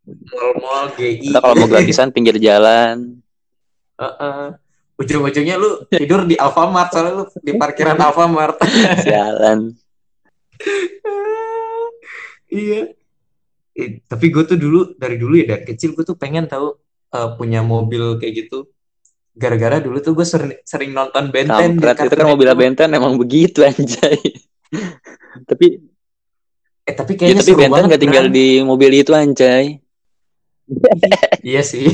mall-mall, 0.07 0.95
GI. 0.97 1.35
Kalau 1.35 1.53
mau 1.53 1.67
gratisan 1.69 2.09
pinggir 2.09 2.39
jalan. 2.41 3.21
Heeh. 3.99 4.57
Ujung-ujungnya 4.97 5.61
lu 5.61 5.85
tidur 5.93 6.25
di 6.25 6.33
Alfamart 6.33 6.89
soalnya 6.89 7.13
lu 7.21 7.25
di 7.37 7.53
parkiran 7.53 8.01
Alfamart. 8.01 8.57
Jalan. 9.05 9.77
iya. 12.49 12.89
Eh, 13.77 14.01
tapi 14.09 14.33
gue 14.33 14.41
tuh 14.41 14.57
dulu 14.57 14.97
dari 14.97 15.21
dulu 15.21 15.37
ya 15.37 15.53
dari 15.53 15.63
kecil 15.69 15.93
gue 15.93 16.01
tuh 16.01 16.17
pengen 16.17 16.49
tahu 16.49 16.73
eh, 17.13 17.29
punya 17.37 17.61
mobil 17.61 18.17
kayak 18.17 18.49
gitu. 18.49 18.73
Gara-gara 19.37 19.77
dulu 19.77 20.01
tuh 20.01 20.17
gue 20.17 20.25
sering, 20.25 20.57
sering 20.65 20.97
nonton 20.97 21.29
Ben 21.29 21.45
10 21.45 21.53
di 21.53 21.61
Kampret 21.77 21.93
itu 21.93 22.01
kan 22.01 22.09
Cartoon 22.09 22.33
mobil 22.33 22.47
Network. 22.49 22.61
Benten 22.65 22.89
emang 22.97 23.13
begitu 23.21 23.59
anjay. 23.61 24.17
Tapi 25.49 25.67
Eh 26.87 26.95
tapi 26.95 27.19
ya, 27.19 27.27
kayaknya 27.27 27.43
tapi 27.43 27.51
seru 27.51 27.59
Benten 27.59 27.73
banget. 27.75 27.91
gak 27.91 28.03
tinggal 28.07 28.25
di 28.31 28.47
mobil 28.63 28.91
itu 28.95 29.11
anjay. 29.11 29.65
Iya 31.47 31.63
sih. 31.63 31.87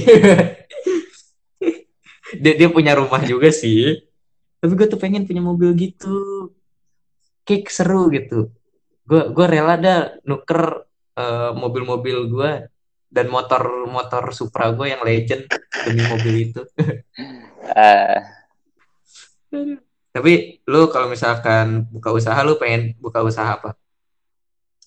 dia 2.42 2.54
dia 2.58 2.70
punya 2.70 2.94
rumah 2.98 3.22
juga 3.26 3.50
sih. 3.50 4.06
Tapi 4.62 4.74
gue 4.78 4.88
tuh 4.90 5.02
pengen 5.02 5.26
punya 5.26 5.42
mobil 5.42 5.74
gitu. 5.74 6.50
Kayak 7.42 7.74
seru 7.74 8.14
gitu. 8.14 8.54
Gue 9.10 9.34
gue 9.34 9.46
rela 9.50 9.82
dah 9.82 10.14
nuker 10.30 10.86
eh, 11.18 11.52
mobil-mobil 11.58 12.18
gue 12.30 12.52
dan 13.14 13.26
motor-motor 13.30 14.34
Supra 14.34 14.74
gue 14.74 14.94
yang 14.94 15.02
legend 15.02 15.50
demi 15.90 16.06
mobil 16.06 16.36
itu. 16.54 16.62
Ah, 17.64 18.20
Tapi 20.13 20.62
lu 20.69 20.93
kalau 20.93 21.10
misalkan 21.10 21.89
buka 21.89 22.13
usaha 22.13 22.38
lu 22.45 22.62
pengen 22.62 22.93
buka 23.02 23.26
usaha 23.26 23.58
apa? 23.58 23.73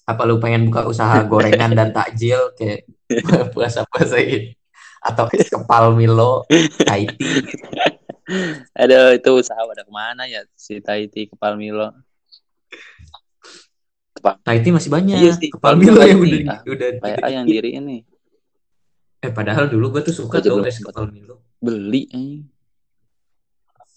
Apa 0.06 0.22
lu 0.22 0.38
pengen 0.38 0.70
buka 0.70 0.86
usaha 0.86 1.18
gorengan 1.30 1.74
dan 1.74 1.90
takjil 1.90 2.54
kayak 2.54 2.86
puasa-puasa 3.52 4.22
ini? 4.22 4.54
Atau 5.02 5.26
es 5.34 5.50
kepal 5.50 5.94
Milo, 5.98 6.46
IT 6.50 7.18
Aduh, 8.74 9.14
itu 9.14 9.30
usaha 9.38 9.62
pada 9.62 9.86
ke 9.86 9.92
mana 9.94 10.26
ya 10.26 10.42
si 10.58 10.82
Taiti 10.82 11.30
Kepal 11.30 11.54
Milo. 11.54 11.94
Tahiti 14.42 14.74
masih 14.74 14.90
banyak. 14.90 15.14
Iya 15.22 15.30
sih, 15.38 15.46
Kepal 15.54 15.78
Kepal 15.78 15.82
Milo 15.82 16.00
yang 16.02 16.18
udah 16.18 16.40
Ah, 16.50 16.60
udah 16.66 16.88
Kayak 16.98 17.28
yang 17.30 17.46
diri 17.46 17.70
ini 17.78 18.02
Eh 19.22 19.30
padahal 19.30 19.70
dulu 19.70 19.94
gue 19.94 20.10
tuh 20.10 20.26
suka 20.26 20.42
Gua 20.42 20.62
tuh 20.62 20.66
es 20.66 20.82
kepal 20.82 21.06
Milo. 21.10 21.42
beli 21.62 22.10
anjing. 22.10 22.50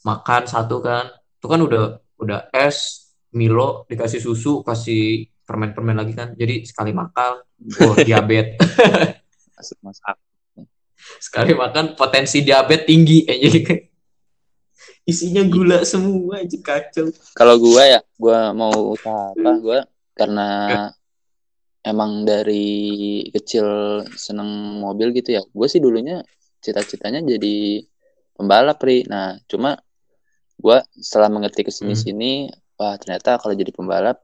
Makan 0.05 0.43
satu 0.47 0.77
kan. 0.79 1.09
Itu 1.39 1.47
kan 1.47 1.63
udah 1.63 2.03
udah 2.19 2.51
es 2.51 3.09
Milo 3.31 3.87
dikasih 3.87 4.19
susu, 4.19 4.61
kasih 4.65 5.31
permen-permen 5.47 5.95
lagi 5.95 6.11
kan. 6.11 6.35
Jadi 6.35 6.67
sekali 6.67 6.91
makan, 6.91 7.41
oh 7.87 7.95
diabetes. 8.07 8.59
Masuk 9.55 9.79
masak. 9.81 10.17
sekali 10.99 11.55
makan 11.55 11.95
potensi 11.95 12.43
diabetes 12.43 12.85
tinggi 12.85 13.23
aja. 13.23 13.49
Isinya 15.07 15.41
gula 15.47 15.81
semua 15.87 16.43
aja 16.43 16.57
kacau. 16.59 17.09
Kalau 17.33 17.55
gua 17.57 17.87
ya, 17.87 17.99
gua 18.19 18.51
mau 18.51 18.93
usaha 18.93 19.31
apa? 19.33 19.51
Gua 19.63 19.79
karena 20.13 20.49
emang 21.83 22.27
dari 22.27 23.23
kecil 23.31 23.65
seneng 24.13 24.79
mobil 24.83 25.15
gitu 25.15 25.39
ya. 25.39 25.41
Gue 25.49 25.67
sih 25.71 25.79
dulunya 25.79 26.21
cita-citanya 26.59 27.23
jadi 27.23 27.83
pembalap, 28.35 28.77
Pri. 28.79 29.07
Nah, 29.07 29.39
cuma 29.47 29.79
gua 30.59 30.83
setelah 30.91 31.31
mengerti 31.31 31.63
ke 31.63 31.71
sini-sini, 31.71 32.51
wah 32.75 32.99
ternyata 32.99 33.39
kalau 33.39 33.55
jadi 33.55 33.71
pembalap 33.71 34.19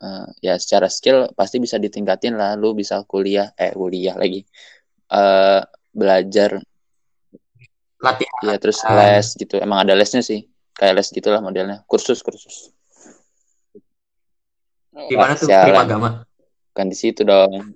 eh, 0.00 0.26
ya 0.40 0.56
secara 0.56 0.88
skill 0.88 1.30
pasti 1.36 1.60
bisa 1.60 1.76
ditingkatin 1.78 2.34
lah. 2.34 2.56
Lu 2.56 2.72
bisa 2.72 3.04
kuliah, 3.04 3.52
eh 3.54 3.72
kuliah 3.72 4.16
lagi. 4.16 4.42
eh 5.04 5.60
belajar 5.94 6.58
Latihan. 8.02 8.40
ya 8.42 8.56
terus 8.58 8.80
Ah. 8.82 9.20
les 9.20 9.36
gitu. 9.36 9.60
Emang 9.60 9.84
ada 9.84 9.94
lesnya 9.94 10.20
sih. 10.20 10.48
Kayak 10.74 11.04
les 11.04 11.08
gitulah 11.12 11.38
modelnya. 11.38 11.86
Kursus, 11.86 12.18
kursus. 12.20 12.72
Gimana 14.94 15.34
Wah, 15.34 15.38
tuh 15.38 15.48
prima 15.50 15.82
agama? 15.86 16.08
Kan 16.74 16.90
di 16.90 16.96
situ 16.98 17.22
dong. 17.22 17.74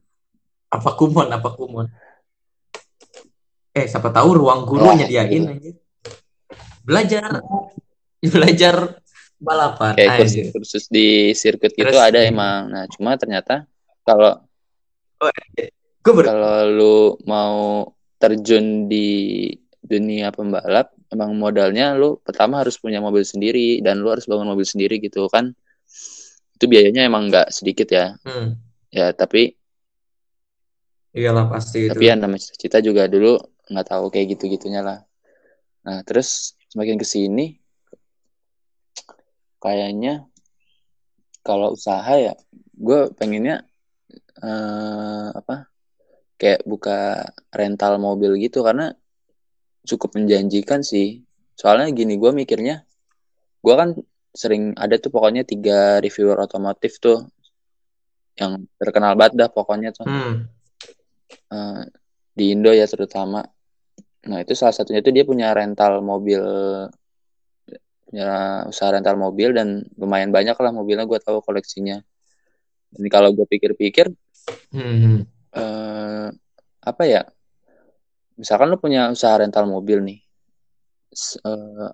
Apa 0.69 0.99
kumon? 0.99 1.31
Apa 1.31 1.55
kumon? 1.55 1.87
eh 3.73 3.87
siapa 3.87 4.11
tahu 4.11 4.35
ruang 4.43 4.66
guru 4.66 4.91
Wah, 4.91 4.95
nyediain 4.99 5.31
gitu. 5.31 5.47
anjir. 5.47 5.75
Belajar. 6.89 7.45
Belajar 8.34 8.74
balapan. 9.39 9.95
Kayak 9.95 10.11
kursus, 10.24 10.47
kursus 10.51 10.84
di 10.91 11.36
sirkuit 11.36 11.76
gitu 11.76 11.86
Terus 11.86 12.01
ada 12.01 12.24
emang. 12.24 12.72
Nah 12.72 12.84
cuma 12.91 13.14
ternyata 13.14 13.68
kalau 14.03 14.43
Gue 16.03 16.12
ber 16.14 16.24
kalau 16.30 16.59
lu 16.70 16.97
mau 17.26 17.84
terjun 18.18 18.86
di 18.86 19.51
dunia 19.82 20.30
pembalap 20.34 20.95
emang 21.11 21.34
modalnya 21.34 21.95
lu 21.95 22.18
pertama 22.22 22.61
harus 22.62 22.76
punya 22.78 23.03
mobil 23.03 23.24
sendiri 23.26 23.80
dan 23.80 24.03
lu 24.03 24.11
harus 24.12 24.26
bangun 24.26 24.51
mobil 24.51 24.66
sendiri 24.66 24.99
gitu 24.99 25.26
kan. 25.30 25.55
Itu 26.59 26.66
biayanya 26.66 27.07
emang 27.07 27.30
nggak 27.30 27.55
sedikit 27.55 27.89
ya. 27.91 28.14
Hmm, 28.26 28.59
ya 28.91 29.14
tapi 29.14 29.55
iyalah 31.14 31.51
pasti 31.51 31.89
itu. 31.89 31.91
tapi 31.95 32.05
ya 32.05 32.14
namanya 32.14 32.43
cita-cita 32.47 32.78
juga 32.84 33.11
dulu 33.11 33.39
nggak 33.68 33.86
tahu 33.86 34.05
kayak 34.11 34.39
gitu 34.39 34.51
gitunya 34.51 34.82
lah. 34.82 34.99
Nah 35.86 36.03
terus 36.07 36.58
semakin 36.69 36.97
ke 37.01 37.07
sini 37.07 37.47
kayaknya 39.59 40.29
kalau 41.43 41.75
usaha 41.75 42.12
ya 42.14 42.35
gue 42.79 43.11
pengennya 43.16 43.66
eh, 44.39 45.29
apa 45.35 45.66
kayak 46.39 46.62
buka 46.62 47.27
rental 47.51 47.99
mobil 47.99 48.39
gitu 48.39 48.62
karena 48.62 48.95
cukup 49.83 50.14
menjanjikan 50.14 50.87
sih. 50.87 51.27
Soalnya 51.59 51.91
gini 51.91 52.14
gue 52.14 52.31
mikirnya 52.31 52.87
gue 53.59 53.75
kan 53.75 53.99
sering 54.31 54.77
ada 54.79 54.95
tuh 55.03 55.11
pokoknya 55.11 55.43
tiga 55.43 55.99
reviewer 55.99 56.39
otomotif 56.39 57.03
tuh 57.03 57.27
yang 58.39 58.71
terkenal 58.79 59.19
banget 59.19 59.35
dah 59.35 59.51
pokoknya 59.51 59.91
tuh. 59.91 60.07
Hmm, 60.07 60.47
Eh, 61.49 61.83
di 62.39 62.55
Indo 62.55 62.71
ya 62.71 62.87
terutama. 62.87 63.43
Nah 64.27 64.43
itu 64.43 64.59
salah 64.59 64.75
satunya 64.75 64.99
itu 64.99 65.14
dia 65.14 65.23
punya 65.23 65.55
rental 65.55 66.03
mobil, 66.03 66.43
punya 68.09 68.64
usaha 68.66 68.91
rental 68.91 69.14
mobil 69.14 69.55
dan 69.55 69.87
lumayan 69.95 70.35
banyak 70.35 70.57
lah 70.59 70.73
mobilnya 70.75 71.07
gue 71.07 71.21
tahu 71.23 71.39
koleksinya. 71.45 72.03
Dan 72.89 73.05
kalau 73.12 73.31
gue 73.37 73.45
pikir-pikir, 73.47 74.11
hmm, 74.75 75.29
eh, 75.55 76.29
apa 76.83 77.03
ya? 77.05 77.23
Misalkan 78.41 78.73
lu 78.73 78.79
punya 78.81 79.12
usaha 79.12 79.37
rental 79.39 79.69
mobil 79.69 80.03
nih, 80.03 80.19
eh, 81.45 81.91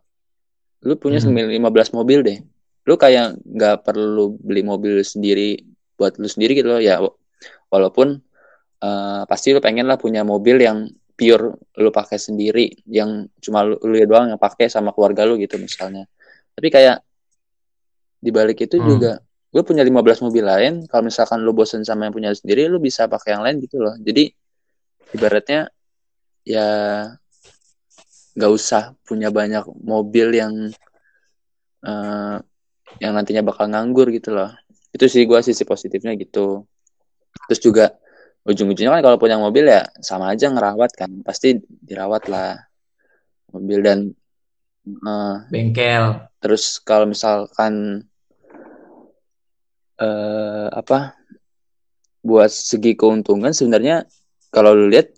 lu 0.84 0.94
punya 0.96 1.18
Hmm. 1.20 1.34
15 1.34 1.90
mobil 1.92 2.22
deh. 2.24 2.38
Lu 2.84 2.94
kayak 3.00 3.40
nggak 3.42 3.84
perlu 3.84 4.36
beli 4.38 4.60
mobil 4.60 5.00
sendiri 5.02 5.56
buat 5.96 6.20
lu 6.20 6.28
sendiri 6.28 6.52
gitu 6.56 6.68
loh 6.68 6.80
ya. 6.80 7.00
Walaupun 7.68 8.22
eh, 8.84 9.22
pasti 9.26 9.50
lu 9.56 9.60
pengen 9.64 9.88
lah 9.88 9.96
punya 9.96 10.22
mobil 10.22 10.60
yang 10.60 10.88
pure 11.14 11.54
lu 11.78 11.90
pakai 11.94 12.18
sendiri, 12.18 12.74
yang 12.90 13.30
cuma 13.38 13.62
lu, 13.62 13.78
lu 13.86 13.94
doang 14.06 14.34
yang 14.34 14.40
pakai 14.40 14.66
sama 14.66 14.90
keluarga 14.90 15.22
lu 15.22 15.38
gitu 15.38 15.54
misalnya. 15.62 16.10
Tapi 16.54 16.68
kayak 16.70 17.02
di 18.18 18.30
balik 18.34 18.58
itu 18.66 18.82
Hmm. 18.82 18.88
juga 18.88 19.12
lu 19.54 19.62
punya 19.62 19.86
15 19.86 20.18
mobil 20.18 20.42
lain, 20.42 20.82
kalau 20.90 21.06
misalkan 21.06 21.38
lu 21.38 21.54
bosen 21.54 21.86
sama 21.86 22.10
yang 22.10 22.14
punya 22.14 22.30
sendiri, 22.34 22.66
lu 22.66 22.82
bisa 22.82 23.06
pakai 23.06 23.38
yang 23.38 23.42
lain 23.46 23.62
gitu 23.62 23.78
loh. 23.78 23.94
Jadi 24.02 24.34
ibaratnya 25.14 25.70
ya 26.42 26.66
nggak 28.34 28.50
usah 28.50 28.98
punya 29.06 29.30
banyak 29.30 29.62
mobil 29.86 30.34
yang 30.34 30.52
eh, 31.86 32.36
yang 32.98 33.12
nantinya 33.14 33.46
bakal 33.46 33.70
nganggur 33.70 34.10
gitu 34.10 34.34
loh. 34.34 34.50
Itu 34.90 35.06
sih 35.06 35.22
gua 35.22 35.38
sisi 35.42 35.62
positifnya 35.62 36.18
gitu. 36.18 36.66
Terus 37.46 37.60
juga 37.62 37.84
ujung-ujungnya 38.44 39.00
kan 39.00 39.02
kalau 39.02 39.16
punya 39.16 39.40
mobil 39.40 39.64
ya 39.64 39.88
sama 40.04 40.32
aja 40.32 40.52
ngerawat 40.52 40.92
kan, 40.92 41.10
pasti 41.24 41.60
dirawat 41.64 42.28
lah 42.28 42.60
mobil 43.52 43.80
dan 43.80 43.98
eh, 44.84 45.36
Bengkel. 45.48 46.28
terus 46.38 46.76
kalau 46.80 47.08
misalkan 47.08 48.04
eh 49.94 50.66
apa 50.74 51.14
buat 52.24 52.50
segi 52.50 52.96
keuntungan 52.98 53.52
sebenarnya 53.52 54.08
kalau 54.48 54.72
lu 54.72 54.88
lihat 54.90 55.12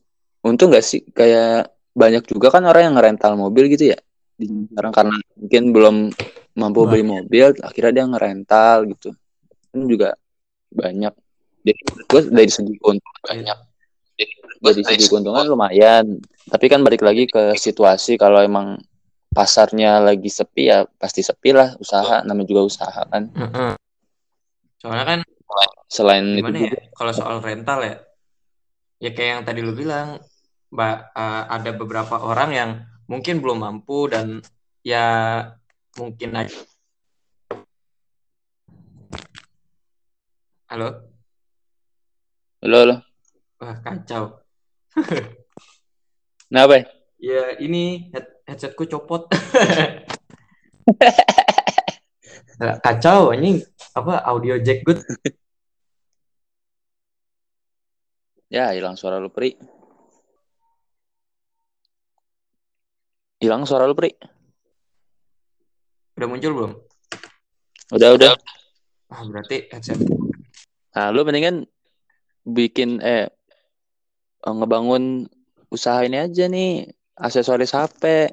untung 0.44 0.74
gak 0.74 0.84
sih? 0.84 1.06
Kayak 1.10 1.72
banyak 1.96 2.28
juga 2.28 2.52
kan 2.52 2.66
orang 2.68 2.92
yang 2.92 2.94
ngerental 3.00 3.40
mobil 3.40 3.72
gitu 3.72 3.96
ya 3.96 3.98
di 4.36 4.68
sekarang 4.68 4.92
karena 4.92 5.16
mungkin 5.40 5.62
belum 5.72 5.96
mampu 6.60 6.84
beli 6.84 7.04
mobil 7.08 7.56
akhirnya 7.64 7.92
dia 7.92 8.04
ngerental 8.04 8.76
gitu. 8.92 9.16
Kan 9.72 9.88
juga 9.88 10.12
banyak 10.68 11.14
jadi 11.66 11.80
gue 11.82 12.20
dari 12.30 12.50
segi 12.50 12.74
keuntungan 12.78 13.22
banyak 13.26 13.58
dari 14.62 14.82
segi 14.86 15.04
keuntungan 15.10 15.44
lumayan 15.50 16.22
tapi 16.46 16.70
kan 16.70 16.86
balik 16.86 17.02
lagi 17.02 17.26
ke 17.26 17.58
situasi 17.58 18.14
kalau 18.14 18.38
emang 18.38 18.78
pasarnya 19.34 19.98
lagi 19.98 20.30
sepi 20.30 20.70
ya 20.70 20.86
pasti 20.96 21.26
sepi 21.26 21.50
lah 21.50 21.74
usaha 21.82 22.22
namanya 22.22 22.46
juga 22.46 22.62
usaha 22.70 23.02
kan 23.10 23.26
Heeh. 23.34 23.74
Soalnya 24.86 25.04
kan 25.08 25.20
selain 25.88 26.38
itu 26.38 26.46
juga 26.46 26.78
ya? 26.78 26.86
Kalau 26.94 27.12
soal 27.16 27.36
rental 27.40 27.78
ya, 27.82 27.96
ya 29.02 29.10
kayak 29.10 29.30
yang 29.34 29.42
tadi 29.42 29.60
lu 29.64 29.72
bilang, 29.74 30.22
Mbak, 30.70 30.96
eh, 31.16 31.44
ada 31.50 31.70
beberapa 31.74 32.16
orang 32.20 32.50
yang 32.52 32.70
mungkin 33.10 33.42
belum 33.42 33.66
mampu 33.66 34.06
dan 34.06 34.44
ya 34.84 35.06
mungkin 35.96 36.38
aja. 36.38 36.54
Halo? 40.70 41.15
Lo 42.66 42.82
lo 42.84 42.96
Wah, 43.56 43.72
kacau. 43.80 44.36
nah 46.52 46.68
apa 46.68 46.74
ya? 46.76 46.84
Ini 47.56 48.12
head 48.12 48.26
headsetku 48.44 48.84
copot. 48.84 49.32
Kacau, 52.56 53.32
ini 53.36 53.60
apa 53.96 54.24
audio 54.28 54.60
jack 54.60 54.84
good. 54.84 55.00
Ya, 58.46 58.70
hilang 58.70 58.94
suara 58.94 59.18
lu, 59.18 59.26
Pri. 59.26 59.58
Hilang 63.42 63.66
suara 63.66 63.90
lu, 63.90 63.98
Pri. 63.98 64.14
Udah 66.14 66.28
muncul 66.30 66.52
belum? 66.54 66.72
Udah, 67.90 68.14
udah. 68.14 68.38
Ah, 69.10 69.26
berarti 69.26 69.66
headset. 69.66 69.98
Nah, 70.94 71.10
lu 71.10 71.26
mendingan 71.26 71.66
bikin 72.46 73.02
eh 73.02 73.26
ngebangun 74.46 75.26
usaha 75.74 76.06
ini 76.06 76.22
aja 76.22 76.46
nih, 76.46 76.86
aksesoris 77.18 77.74
HP. 77.74 78.30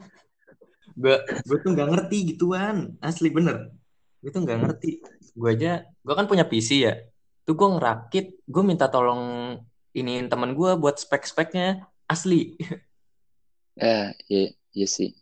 gue 1.00 1.16
gue 1.20 1.58
tuh 1.60 1.70
nggak 1.76 1.88
ngerti 1.92 2.16
gituan. 2.34 2.96
Asli 3.04 3.28
bener. 3.28 3.76
Gue 4.24 4.30
tuh 4.32 4.40
nggak 4.44 4.58
ngerti. 4.64 5.04
Gue 5.36 5.52
aja 5.52 5.84
gue 5.84 6.14
kan 6.16 6.24
punya 6.24 6.48
PC 6.48 6.68
ya. 6.88 6.96
Tuh 7.44 7.52
gue 7.52 7.68
ngerakit 7.76 8.40
gue 8.48 8.62
minta 8.64 8.88
tolong 8.88 9.56
iniin 9.92 10.32
teman 10.32 10.56
gue 10.56 10.70
buat 10.80 10.96
spek-speknya. 10.96 11.84
Asli. 12.08 12.56
Ya, 13.76 14.10
iya, 14.32 14.56
iya 14.72 14.88
sih. 14.88 15.12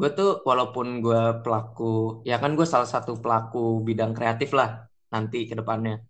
gue 0.00 0.08
tuh 0.16 0.40
walaupun 0.48 1.04
gue 1.04 1.44
pelaku 1.44 2.24
ya 2.24 2.40
kan 2.40 2.56
gue 2.56 2.64
salah 2.64 2.88
satu 2.88 3.20
pelaku 3.20 3.84
bidang 3.84 4.16
kreatif 4.16 4.56
lah 4.56 4.88
nanti 5.12 5.44
ke 5.44 5.52
depannya 5.52 6.00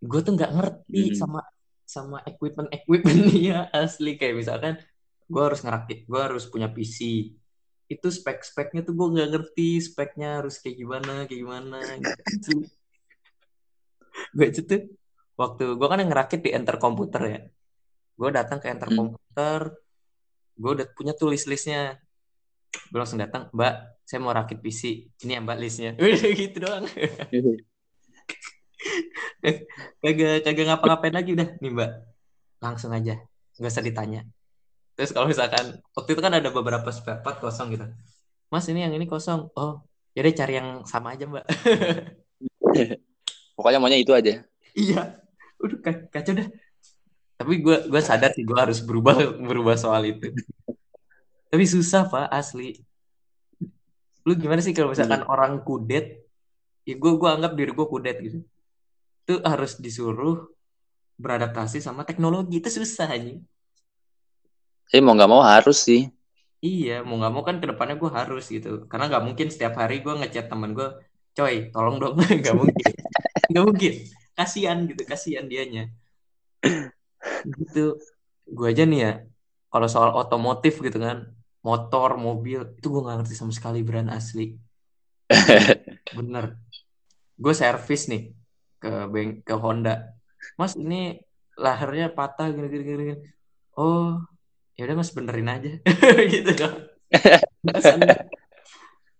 gue 0.00 0.20
tuh 0.20 0.32
nggak 0.34 0.52
ngerti 0.56 1.02
Hmm. 1.12 1.16
sama 1.16 1.40
sama 1.84 2.18
equipment 2.24 2.68
equipment 2.70 3.20
dia 3.34 3.68
asli. 3.70 4.16
Kayak 4.16 4.34
misalkan 4.38 4.74
gue 5.26 5.42
harus 5.42 5.60
ngerakit 5.60 6.04
gue 6.04 6.20
harus 6.20 6.44
punya 6.46 6.66
PC 6.66 6.98
itu 7.86 8.06
spek-speknya 8.06 8.86
tuh 8.86 8.94
gue 8.94 9.06
nggak 9.14 9.28
ngerti 9.30 9.82
speknya 9.82 10.38
harus 10.38 10.58
kayak 10.58 10.76
gimana 10.78 11.26
kayak 11.26 11.40
gimana 11.42 11.78
gitu. 11.98 12.62
Gue 14.30 14.46
itu 14.46 14.60
tuh 14.62 14.80
waktu 15.34 15.74
gue 15.74 15.86
kan 15.88 15.98
yang 15.98 16.10
ngerakit 16.12 16.40
di 16.44 16.50
enter 16.52 16.76
komputer 16.76 17.22
ya. 17.24 17.40
Gue 18.14 18.30
datang 18.30 18.58
ke 18.62 18.70
enter 18.70 18.90
Hmm. 18.90 18.98
komputer 18.98 19.60
gue 20.54 20.70
udah 20.76 20.86
punya 20.92 21.12
tuh 21.16 21.32
list-listnya. 21.32 21.98
Gue 22.90 22.98
langsung 23.00 23.18
datang 23.18 23.50
mbak 23.50 23.98
saya 24.04 24.18
mau 24.22 24.30
rakit 24.30 24.58
PC 24.58 25.10
ini 25.24 25.32
ya 25.34 25.40
mbak 25.42 25.58
listnya. 25.58 25.90
Udah 25.98 26.30
gitu 26.30 26.56
doang 26.62 26.84
kagak 30.02 30.44
kagak 30.44 30.66
ngapa-ngapain 30.68 31.14
lagi 31.14 31.30
udah. 31.36 31.48
Nih 31.60 31.70
mbak. 31.72 31.90
Langsung 32.60 32.92
aja. 32.92 33.16
Nggak 33.56 33.72
usah 33.72 33.84
ditanya. 33.84 34.20
Terus 34.96 35.10
kalau 35.16 35.26
misalkan 35.30 35.80
waktu 35.96 36.10
itu 36.12 36.20
kan 36.20 36.32
ada 36.36 36.48
beberapa 36.52 36.88
spare 36.92 37.24
part 37.24 37.40
kosong 37.40 37.72
gitu. 37.76 37.86
Mas 38.52 38.66
ini 38.68 38.84
yang 38.84 38.92
ini 38.92 39.06
kosong. 39.08 39.48
Oh 39.56 39.84
jadi 40.12 40.34
cari 40.34 40.58
yang 40.58 40.84
sama 40.84 41.14
aja 41.16 41.24
mbak. 41.24 41.44
Pokoknya 43.56 43.78
maunya 43.80 44.00
itu 44.00 44.12
aja. 44.12 44.44
iya. 44.76 45.20
Udah 45.60 45.78
ka- 45.84 46.08
kacau 46.08 46.32
dah. 46.36 46.48
Tapi 47.40 47.64
gue 47.64 47.76
gue 47.88 48.02
sadar 48.04 48.32
sih 48.36 48.44
gue 48.44 48.56
harus 48.56 48.80
berubah 48.84 49.16
berubah 49.40 49.76
soal 49.76 50.08
itu. 50.08 50.32
Tapi 51.48 51.64
susah 51.64 52.08
pak 52.08 52.28
asli. 52.32 52.80
Lu 54.28 54.36
gimana 54.36 54.60
sih 54.60 54.76
kalau 54.76 54.92
misalkan 54.92 55.24
orang 55.24 55.64
kudet? 55.64 56.24
Ya 56.84 56.96
gue 56.96 57.12
gue 57.16 57.28
anggap 57.28 57.52
diri 57.56 57.72
gue 57.72 57.86
kudet 57.88 58.16
gitu 58.20 58.40
itu 59.20 59.34
harus 59.50 59.72
disuruh 59.84 60.36
beradaptasi 61.22 61.78
sama 61.86 62.02
teknologi 62.08 62.54
itu 62.60 62.70
susah 62.78 63.08
aja 63.16 63.32
Jadi 64.90 65.00
mau 65.04 65.14
nggak 65.16 65.30
mau 65.30 65.42
harus 65.46 65.78
sih. 65.86 66.00
Iya, 66.66 66.92
mau 67.06 67.14
nggak 67.18 67.32
mau 67.34 67.42
kan 67.48 67.56
ke 67.62 67.66
depannya 67.70 67.94
gue 68.02 68.10
harus 68.18 68.42
gitu. 68.54 68.68
Karena 68.90 69.04
nggak 69.08 69.24
mungkin 69.26 69.46
setiap 69.52 69.74
hari 69.80 69.94
gue 70.04 70.12
ngechat 70.18 70.46
temen 70.52 70.70
gue, 70.78 70.88
coy, 71.36 71.54
tolong 71.72 71.96
dong, 72.02 72.14
nggak 72.40 72.56
mungkin, 72.60 72.92
nggak 73.50 73.64
mungkin. 73.68 73.92
Kasian 74.38 74.78
gitu, 74.90 75.02
kasian 75.10 75.46
dianya. 75.52 75.82
Gitu, 77.58 77.80
gue 78.56 78.66
aja 78.72 78.82
nih 78.90 78.98
ya, 79.06 79.10
kalau 79.72 79.88
soal 79.94 80.10
otomotif 80.20 80.74
gitu 80.86 80.98
kan, 81.06 81.18
motor, 81.66 82.10
mobil, 82.26 82.58
itu 82.78 82.86
gue 82.92 83.00
nggak 83.04 83.16
ngerti 83.18 83.34
sama 83.40 83.52
sekali 83.58 83.78
brand 83.88 84.10
asli. 84.18 84.42
Bener. 86.16 86.44
Gue 87.42 87.54
servis 87.56 88.02
nih 88.12 88.22
ke 88.82 88.90
bank 89.12 89.30
ke 89.46 89.54
Honda. 89.62 89.90
Mas 90.60 90.72
ini 90.82 91.20
lahirnya 91.64 92.06
patah 92.16 92.46
gini 92.54 92.66
gini 92.72 92.84
gini. 92.88 93.02
gini. 93.10 93.20
Oh, 93.76 94.18
ya 94.76 94.82
udah 94.86 94.96
Mas 95.00 95.12
benerin 95.16 95.48
aja. 95.54 95.70
gitu 96.32 96.50
dong. 96.60 96.76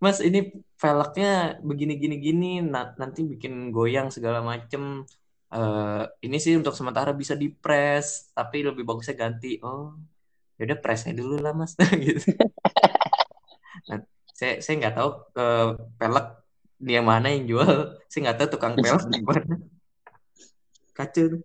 Mas, 0.00 0.18
ini 0.24 0.38
velgnya 0.80 1.60
begini 1.60 1.92
gini 2.02 2.16
gini 2.24 2.46
na- 2.64 2.96
nanti 3.00 3.20
bikin 3.32 3.68
goyang 3.76 4.08
segala 4.08 4.40
macem. 4.40 5.04
Eh, 5.52 6.02
ini 6.26 6.36
sih 6.44 6.54
untuk 6.60 6.72
sementara 6.78 7.10
bisa 7.20 7.34
dipres, 7.42 8.06
tapi 8.36 8.56
lebih 8.68 8.82
bagusnya 8.88 9.14
ganti. 9.22 9.60
Oh, 9.66 9.92
ya 10.56 10.62
udah 10.68 10.78
presnya 10.84 11.12
dulu 11.20 11.34
lah 11.44 11.52
Mas 11.60 11.72
gitu. 12.06 12.32
Nah, 13.88 13.98
saya 14.38 14.52
saya 14.64 14.74
nggak 14.80 14.94
tahu 14.96 15.10
ke 15.36 15.44
pelek 16.00 16.26
dia 16.80 17.00
mana 17.00 17.28
yang 17.28 17.44
jual. 17.46 17.94
Saya 18.08 18.20
nggak 18.24 18.36
tahu 18.40 18.48
tukang 18.56 18.72
mana. 18.80 19.54
Kacau 20.96 21.24
tuh. 21.36 21.42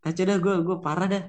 Kacau 0.00 0.24
dah 0.24 0.38
gue 0.38 0.54
gue 0.60 0.76
parah 0.78 1.08
dah. 1.08 1.24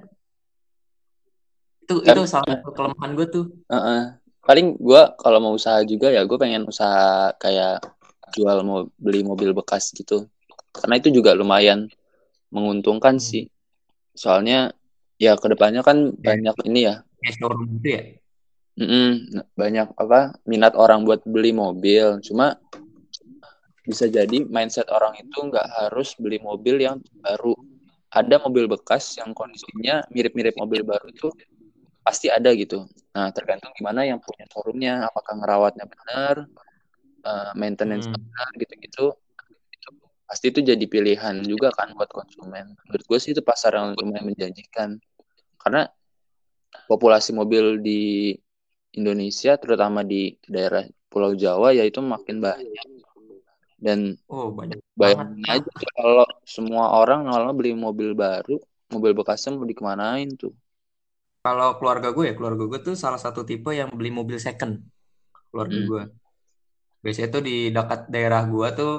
Itu 1.84 2.00
Tapi- 2.00 2.12
itu 2.14 2.22
salah 2.28 2.48
satu 2.60 2.72
kelemahan 2.72 3.12
gue 3.16 3.28
tuh. 3.28 3.46
Heeh. 3.68 4.02
Paling 4.42 4.68
gue 4.76 5.02
kalau 5.16 5.38
mau 5.38 5.54
usaha 5.54 5.80
juga 5.84 6.10
ya 6.10 6.26
gue 6.26 6.34
pengen 6.36 6.66
usaha 6.66 7.30
kayak 7.38 7.84
jual 8.32 8.64
mau 8.64 8.88
beli 8.96 9.22
mobil 9.22 9.52
bekas 9.52 9.92
gitu. 9.92 10.26
Karena 10.72 10.98
itu 10.98 11.12
juga 11.12 11.36
lumayan 11.36 11.92
menguntungkan 12.50 13.20
Hmm. 13.20 13.24
sih. 13.24 13.44
Soalnya 14.12 14.72
ya 15.16 15.36
ke 15.36 15.48
depannya 15.48 15.84
kan 15.84 16.16
banyak 16.16 16.56
ini 16.66 16.88
ya. 16.88 17.04
Showroom 17.22 17.78
gitu 17.80 17.90
ya. 17.96 18.02
Mm-mm, 18.72 19.36
banyak 19.54 19.94
apa 19.94 20.40
minat 20.48 20.74
orang 20.74 21.04
buat 21.04 21.22
beli 21.28 21.52
mobil. 21.52 22.24
Cuma 22.24 22.56
bisa 23.82 24.06
jadi 24.06 24.46
mindset 24.46 24.88
orang 24.94 25.18
itu 25.18 25.38
nggak 25.42 25.68
harus 25.82 26.14
beli 26.18 26.38
mobil 26.38 26.78
yang 26.82 27.02
baru. 27.22 27.58
Ada 28.12 28.44
mobil 28.44 28.68
bekas 28.68 29.16
yang 29.18 29.32
kondisinya 29.32 30.04
mirip-mirip 30.12 30.54
mobil 30.60 30.84
baru 30.84 31.10
itu 31.10 31.32
pasti 32.04 32.28
ada 32.28 32.52
gitu. 32.54 32.86
Nah 33.16 33.32
tergantung 33.32 33.72
gimana 33.78 34.04
yang 34.04 34.20
punya 34.20 34.46
showroomnya, 34.52 35.08
apakah 35.08 35.38
ngerawatnya 35.40 35.86
benar, 35.88 36.36
eh, 37.24 37.52
maintenance 37.56 38.10
Hmm. 38.10 38.18
benar 38.20 38.48
gitu-gitu. 38.58 39.06
Pasti 40.28 40.48
itu 40.48 40.64
jadi 40.64 40.86
pilihan 40.88 41.44
juga 41.44 41.76
kan 41.76 41.92
buat 41.92 42.08
konsumen. 42.08 42.72
Menurut 42.88 43.04
gue 43.04 43.20
sih 43.20 43.36
itu 43.36 43.44
pasar 43.44 43.76
yang 43.76 43.92
lumayan 44.00 44.32
menjanjikan. 44.32 44.96
Karena 45.60 45.88
populasi 46.88 47.36
mobil 47.36 47.84
di 47.84 48.32
Indonesia, 48.96 49.60
terutama 49.60 50.04
di 50.04 50.36
daerah 50.48 50.88
Pulau 51.12 51.36
Jawa, 51.36 51.76
yaitu 51.76 52.00
makin 52.00 52.40
banyak. 52.40 53.01
Dan 53.82 54.14
Oh 54.30 54.54
banyak 54.54 54.78
bayangin 54.94 55.42
banget. 55.42 55.66
aja 55.66 55.72
kalau 55.98 56.28
semua 56.46 57.02
orang 57.02 57.26
lama 57.26 57.50
beli 57.58 57.74
mobil 57.74 58.14
baru, 58.14 58.62
mobil 58.94 59.12
bekasnya 59.18 59.58
mau 59.58 59.66
dikemanain 59.66 60.30
tuh? 60.38 60.54
Kalau 61.42 61.82
keluarga 61.82 62.14
gue 62.14 62.30
ya, 62.30 62.34
keluarga 62.38 62.70
gue 62.70 62.80
tuh 62.86 62.94
salah 62.94 63.18
satu 63.18 63.42
tipe 63.42 63.74
yang 63.74 63.90
beli 63.90 64.14
mobil 64.14 64.38
second. 64.38 64.78
Keluarga 65.50 65.78
Hmm. 65.82 65.88
gue. 65.90 66.04
Biasanya 67.02 67.30
tuh 67.34 67.42
di 67.42 67.74
dekat 67.74 68.14
daerah 68.14 68.46
gue 68.46 68.68
tuh 68.78 68.94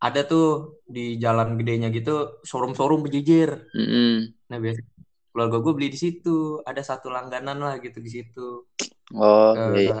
ada 0.00 0.20
tuh 0.24 0.80
di 0.88 1.20
jalan 1.20 1.60
gedenya 1.60 1.92
gitu 1.92 2.40
showroom-showroom 2.40 3.04
berjejer. 3.04 3.68
Mm-mm. 3.76 4.32
Nah 4.48 4.58
biasanya 4.60 4.88
keluarga 5.28 5.56
gue 5.60 5.72
beli 5.76 5.88
di 5.92 5.98
situ. 6.00 6.64
Ada 6.64 6.96
satu 6.96 7.12
langganan 7.12 7.60
lah 7.60 7.76
gitu 7.84 8.00
di 8.00 8.08
situ. 8.08 8.64
Oh, 9.12 9.52
iya, 9.52 10.00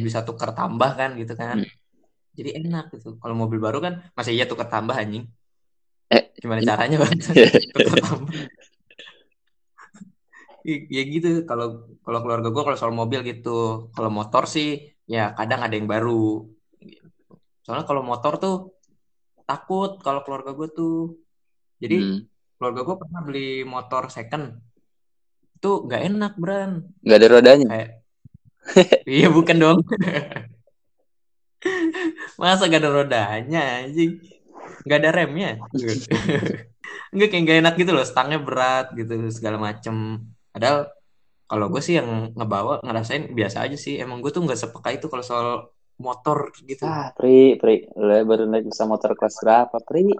bisa 0.00 0.24
tukar 0.24 0.56
tambah 0.56 0.96
kan 0.96 1.12
gitu 1.20 1.36
kan. 1.36 1.60
Hmm. 1.60 1.68
Jadi 2.36 2.50
enak 2.60 2.84
gitu. 2.94 3.08
Kalau 3.22 3.34
mobil 3.34 3.58
baru 3.66 3.78
kan 3.80 3.94
masa 4.16 4.30
iya 4.36 4.44
tukar 4.44 4.68
tambah 4.68 4.92
anjing. 4.92 5.24
Eh, 6.12 6.22
Gimana 6.42 6.60
caranya 6.62 6.96
bang? 7.02 7.12
Ya 10.66 11.02
gitu. 11.06 11.46
Kalau 11.46 11.66
kalau 12.02 12.18
keluarga 12.26 12.48
gue 12.50 12.62
kalau 12.66 12.78
soal 12.78 12.90
mobil 12.90 13.22
gitu. 13.22 13.86
Kalau 13.94 14.10
motor 14.10 14.50
sih 14.50 14.98
ya 15.06 15.30
kadang 15.38 15.62
ada 15.62 15.74
yang 15.78 15.86
baru. 15.86 16.42
Soalnya 17.62 17.86
kalau 17.86 18.02
motor 18.02 18.32
tuh 18.42 18.54
takut 19.46 20.02
kalau 20.02 20.26
keluarga 20.26 20.50
gue 20.58 20.68
tuh. 20.74 20.96
Jadi 21.78 21.96
Hmm. 22.02 22.18
keluarga 22.58 22.80
gue 22.82 22.96
pernah 22.98 23.20
beli 23.22 23.62
motor 23.62 24.10
second. 24.10 24.58
Itu 25.54 25.86
nggak 25.86 26.02
enak, 26.10 26.32
Bran. 26.42 26.70
Nggak 27.06 27.18
ada 27.22 27.28
rodanya. 27.30 27.66
Kayak 27.70 27.90
iya 29.06 29.26
bukan 29.30 29.56
dong. 29.62 29.78
Masa 32.40 32.68
gak 32.68 32.82
ada 32.82 32.90
rodanya 32.92 33.62
anjing? 33.82 34.20
Gak 34.86 34.98
ada 35.02 35.10
remnya. 35.14 35.58
Enggak 37.12 37.28
kayak 37.32 37.42
gak 37.46 37.58
enak 37.64 37.74
gitu 37.80 37.90
loh, 37.94 38.04
stangnya 38.06 38.38
berat 38.42 38.92
gitu 38.94 39.14
segala 39.32 39.56
macem. 39.58 40.26
Padahal 40.52 40.90
kalau 41.46 41.66
gue 41.70 41.82
sih 41.82 41.94
yang 41.98 42.34
ngebawa 42.34 42.82
ngerasain 42.82 43.30
biasa 43.30 43.66
aja 43.66 43.78
sih. 43.78 43.98
Emang 44.02 44.18
gue 44.18 44.30
tuh 44.34 44.42
nggak 44.42 44.58
sepeka 44.58 44.90
itu 44.90 45.06
kalau 45.06 45.24
soal 45.24 45.48
motor 45.96 46.52
gitu. 46.66 46.84
Ah, 46.84 47.14
Pri, 47.14 47.56
Pri, 47.56 47.88
lo 47.96 48.12
baru 48.26 48.44
naik 48.50 48.68
bisa 48.68 48.84
motor 48.84 49.16
kelas 49.16 49.40
berapa, 49.40 49.76
Pri? 49.80 50.12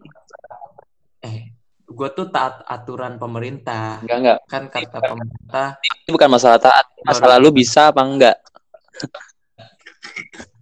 Eh, 1.26 1.52
gue 1.84 2.08
tuh 2.14 2.30
taat 2.30 2.64
aturan 2.64 3.18
pemerintah. 3.18 4.00
Enggak, 4.06 4.18
enggak. 4.22 4.38
Kan 4.46 4.62
kata 4.70 4.98
pemerintah 5.02 5.68
Ini 6.06 6.10
bukan 6.14 6.30
masalah 6.30 6.58
taat, 6.62 6.86
masalah 7.02 7.36
lu 7.42 7.50
bisa 7.50 7.90
apa 7.90 8.02
enggak? 8.06 8.36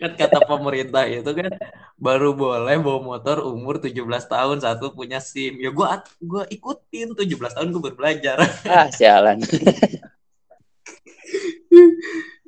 kan 0.00 0.12
kata 0.18 0.38
pemerintah 0.44 1.04
itu 1.08 1.30
kan 1.32 1.50
baru 1.96 2.34
boleh 2.34 2.76
bawa 2.82 3.00
motor 3.00 3.46
umur 3.46 3.78
17 3.78 3.94
tahun 4.26 4.58
satu 4.58 4.92
punya 4.94 5.22
SIM. 5.22 5.60
Ya 5.62 5.70
gue 5.70 5.86
gua 6.22 6.42
ikutin 6.50 7.14
17 7.14 7.56
tahun 7.56 7.68
gue 7.70 7.82
baru 7.82 7.96
belajar. 7.96 8.36
Ah, 8.66 8.88
sialan. 8.90 9.40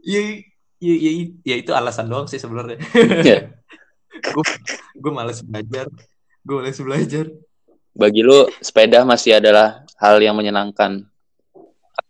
ya, 0.04 0.20
ya, 0.82 0.94
ya, 0.94 1.10
ya 1.46 1.54
itu 1.56 1.70
alasan 1.72 2.10
doang 2.10 2.26
sih 2.26 2.40
sebenarnya. 2.40 2.78
Ya. 3.24 3.38
gue 4.14 4.44
gue 4.98 5.12
males 5.12 5.40
belajar. 5.44 5.86
Gue 6.44 6.54
males 6.60 6.80
belajar. 6.80 7.26
Bagi 7.94 8.26
lu, 8.26 8.50
sepeda 8.58 9.06
masih 9.06 9.38
adalah 9.38 9.86
hal 10.02 10.18
yang 10.18 10.34
menyenangkan. 10.34 11.06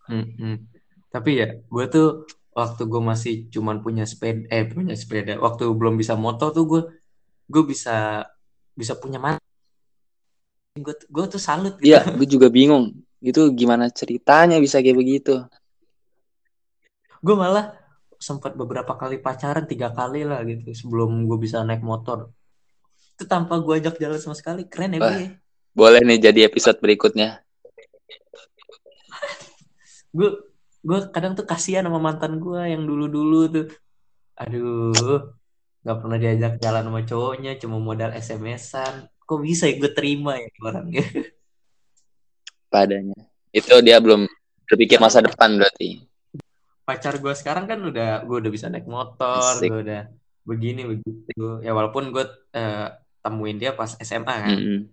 Mm-mm. 0.08 0.64
Tapi 1.12 1.30
ya 1.38 1.48
gue 1.60 1.84
tuh 1.92 2.08
waktu 2.55 2.82
gue 2.86 3.02
masih 3.02 3.34
cuman 3.50 3.82
punya 3.82 4.07
sepeda, 4.07 4.46
eh 4.48 4.64
punya 4.64 4.94
sepeda, 4.94 5.36
waktu 5.42 5.66
belum 5.68 5.98
bisa 5.98 6.14
motor 6.14 6.55
tuh 6.55 6.64
gue 6.64 6.82
gue 7.50 7.62
bisa 7.66 8.24
bisa 8.78 8.94
punya 8.96 9.18
mana? 9.18 9.42
Gue 10.78 10.94
gue 10.96 11.24
tuh 11.28 11.42
salut 11.42 11.74
gitu. 11.78 11.90
Iya, 11.90 12.07
gue 12.14 12.26
juga 12.30 12.46
bingung. 12.48 12.94
Itu 13.18 13.50
gimana 13.52 13.90
ceritanya 13.90 14.62
bisa 14.62 14.78
kayak 14.78 14.98
begitu? 14.98 15.42
gue 17.24 17.32
malah 17.32 17.72
sempat 18.20 18.52
beberapa 18.52 19.00
kali 19.00 19.16
pacaran 19.16 19.64
tiga 19.64 19.88
kali 19.96 20.28
lah 20.28 20.44
gitu 20.44 20.76
sebelum 20.76 21.24
gue 21.24 21.40
bisa 21.40 21.64
naik 21.64 21.80
motor 21.80 22.28
itu 23.16 23.24
tanpa 23.24 23.57
gue 23.64 23.80
ajak 23.80 23.96
jalan 23.96 24.20
sama 24.20 24.36
sekali 24.36 24.68
keren 24.68 24.92
ya 24.92 25.00
Wah. 25.00 25.09
gue 25.09 25.28
Boleh 25.72 26.05
nih 26.05 26.20
jadi 26.30 26.46
episode 26.46 26.78
berikutnya. 26.78 27.40
gue 30.14 30.30
gue 30.85 30.99
kadang 31.11 31.32
tuh 31.32 31.49
kasihan 31.49 31.89
sama 31.89 31.97
mantan 31.97 32.37
gue 32.37 32.61
yang 32.68 32.85
dulu 32.85 33.09
dulu 33.09 33.41
tuh 33.49 33.66
aduh 34.37 35.32
nggak 35.80 35.99
pernah 36.01 36.18
diajak 36.20 36.53
jalan 36.61 36.85
sama 36.85 37.01
cowoknya 37.09 37.53
cuma 37.57 37.76
modal 37.80 38.12
SMS-an 38.12 39.09
kok 39.24 39.41
bisa 39.41 39.64
ya 39.64 39.80
gue 39.80 39.93
terima 39.97 40.37
ya 40.37 40.49
orangnya 40.61 41.05
Padanya. 42.74 43.14
Itu 43.55 43.78
dia 43.87 44.03
belum 44.03 44.26
berpikir 44.66 44.99
masa 44.99 45.22
depan 45.22 45.55
berarti. 45.55 46.03
pacar 46.85 47.16
gue 47.16 47.32
sekarang 47.32 47.64
kan 47.64 47.80
udah 47.80 48.28
gue 48.28 48.37
udah 48.45 48.53
bisa 48.53 48.68
naik 48.68 48.85
motor 48.85 49.57
gue 49.57 49.89
udah 49.89 50.05
begini 50.45 50.85
begitu 50.85 51.64
ya 51.64 51.72
walaupun 51.72 52.12
gue 52.12 52.28
eh, 52.53 52.93
temuin 53.24 53.57
dia 53.57 53.72
pas 53.72 53.97
SMA 53.97 54.20
kan 54.45 54.53
Mm-mm. 54.53 54.93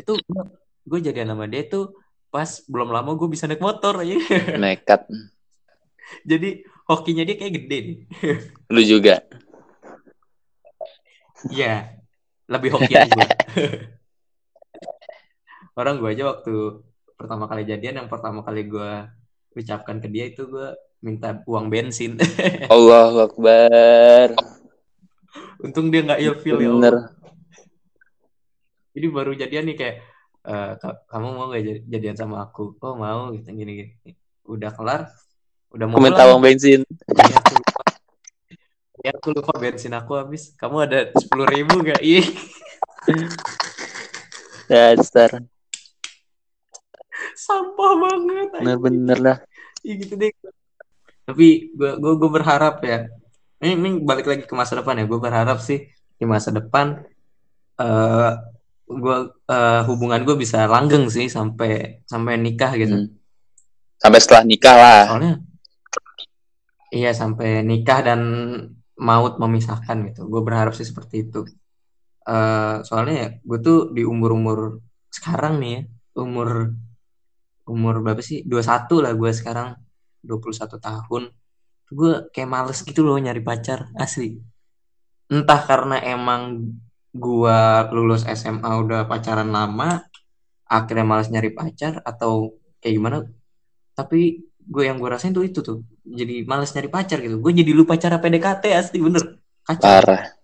itu 0.00 0.12
gue 0.88 0.98
jadi 1.04 1.28
sama 1.28 1.44
dia 1.44 1.68
tuh 1.68 1.92
pas 2.28 2.48
belum 2.68 2.92
lama 2.92 3.16
gue 3.16 3.28
bisa 3.32 3.48
naik 3.48 3.62
motor 3.62 4.04
aja 4.04 4.16
Nekat. 4.62 5.08
jadi 6.24 6.62
hokinya 6.88 7.24
dia 7.24 7.36
kayak 7.36 7.54
gede 7.64 7.76
nih 7.84 7.98
Lu 8.74 8.84
juga. 8.84 9.24
Iya 11.48 11.98
lebih 12.48 12.72
hokian 12.72 13.08
gue 13.12 13.26
orang 15.80 16.00
gue 16.00 16.10
aja 16.16 16.24
waktu 16.32 16.80
pertama 17.14 17.44
kali 17.44 17.68
jadian 17.68 18.02
yang 18.04 18.08
pertama 18.08 18.40
kali 18.40 18.64
gue 18.64 18.90
ucapkan 19.52 20.00
ke 20.00 20.08
dia 20.08 20.32
itu 20.32 20.48
gue 20.48 20.72
minta 21.04 21.44
uang 21.44 21.68
bensin 21.68 22.16
Allah 22.72 23.28
Akbar 23.28 24.32
untung 25.60 25.92
dia 25.92 26.02
nggak 26.08 26.20
ilfil 26.24 26.56
ya 26.56 26.72
Allah. 26.72 27.12
jadi 28.96 29.06
baru 29.12 29.32
jadian 29.36 29.68
nih 29.68 29.76
kayak 29.76 29.96
"Eh, 30.48 30.72
ka- 30.80 31.04
kamu 31.12 31.28
mau 31.36 31.52
gak 31.52 31.60
jadi- 31.60 31.84
jadian 31.84 32.16
sama 32.16 32.40
aku 32.40 32.72
oh 32.80 32.96
mau 32.96 33.28
gitu 33.36 33.52
gini 33.52 33.72
gini 33.76 34.16
udah 34.48 34.72
kelar 34.72 35.12
udah 35.76 35.84
mau 35.84 36.00
minta 36.00 36.24
uang 36.24 36.40
bensin 36.40 36.80
Iya, 37.04 37.36
aku 37.36 37.52
lupa. 37.60 37.82
Ya, 39.04 39.10
aku 39.12 39.28
lupa 39.36 39.52
bensin 39.60 39.92
aku 39.92 40.16
habis. 40.16 40.56
Kamu 40.56 40.88
ada 40.88 41.12
sepuluh 41.20 41.44
ribu 41.44 41.84
gak? 41.84 42.00
Ih, 42.00 42.24
dasar 44.72 45.44
sampah 47.36 47.92
banget. 47.94 48.48
bener-bener 48.58 49.18
lah 49.20 49.36
Iya 49.84 49.94
gitu 50.02 50.14
deh. 50.18 50.32
Tapi 51.28 51.70
gue 51.76 51.90
gue 52.00 52.12
gue 52.18 52.30
berharap 52.32 52.80
ya. 52.82 53.06
Ini, 53.62 53.76
ini 53.76 53.90
balik 54.02 54.26
lagi 54.26 54.42
ke 54.48 54.54
masa 54.56 54.80
depan 54.80 54.96
ya. 54.98 55.04
Gue 55.04 55.20
berharap 55.20 55.60
sih 55.60 55.86
di 56.18 56.24
masa 56.24 56.50
depan 56.50 57.04
eh 57.78 58.32
gue 58.88 59.16
eh, 59.52 59.82
hubungan 59.84 60.20
gue 60.24 60.36
bisa 60.40 60.64
langgeng 60.64 61.12
sih 61.12 61.28
sampai 61.28 62.02
sampai 62.08 62.34
nikah 62.40 62.72
gitu. 62.74 62.96
Hmm. 62.96 63.08
sampai 63.98 64.18
setelah 64.22 64.44
nikah 64.46 64.76
lah 64.78 65.02
Soalnya 65.10 65.34
iya 66.94 67.10
sampai 67.12 67.60
nikah 67.66 68.00
dan 68.00 68.20
maut 68.98 69.38
memisahkan 69.38 70.12
gitu. 70.12 70.26
Gue 70.26 70.42
berharap 70.42 70.74
sih 70.74 70.86
seperti 70.88 71.28
itu. 71.28 71.46
Eh 72.26 72.76
soalnya 72.84 73.14
ya 73.14 73.28
gue 73.40 73.58
tuh 73.62 73.78
di 73.94 74.02
umur-umur 74.04 74.82
sekarang 75.08 75.62
nih 75.62 75.70
ya, 75.72 75.82
umur 76.20 76.74
umur 77.68 77.94
berapa 78.00 78.20
sih? 78.24 78.44
21 78.44 79.04
lah 79.04 79.12
gue 79.14 79.30
sekarang. 79.32 79.68
21 80.26 80.80
tahun. 80.80 81.22
Gue 81.88 82.12
kayak 82.34 82.50
males 82.50 82.78
gitu 82.84 83.00
loh 83.06 83.16
nyari 83.16 83.40
pacar, 83.40 83.88
asli. 83.96 84.36
Entah 85.28 85.60
karena 85.64 85.96
emang 86.04 86.72
gue 87.18 87.60
lulus 87.94 88.22
SMA 88.24 88.70
udah 88.82 89.10
pacaran 89.10 89.50
lama, 89.50 90.06
akhirnya 90.64 91.06
males 91.06 91.28
nyari 91.28 91.50
pacar 91.52 92.00
atau 92.06 92.56
kayak 92.78 92.94
gimana. 92.94 93.16
Tapi 93.98 94.20
gue 94.68 94.82
yang 94.84 94.96
gue 95.00 95.08
rasain 95.10 95.34
tuh 95.34 95.44
itu 95.44 95.60
tuh. 95.64 95.82
Jadi 96.06 96.46
males 96.46 96.70
nyari 96.72 96.88
pacar 96.88 97.18
gitu. 97.20 97.36
Gue 97.42 97.52
jadi 97.52 97.72
lupa 97.74 97.98
cara 97.98 98.16
PDKT 98.22 98.64
asli 98.72 98.98
bener. 99.02 99.42
Kacau. 99.66 99.84
parah 99.84 100.38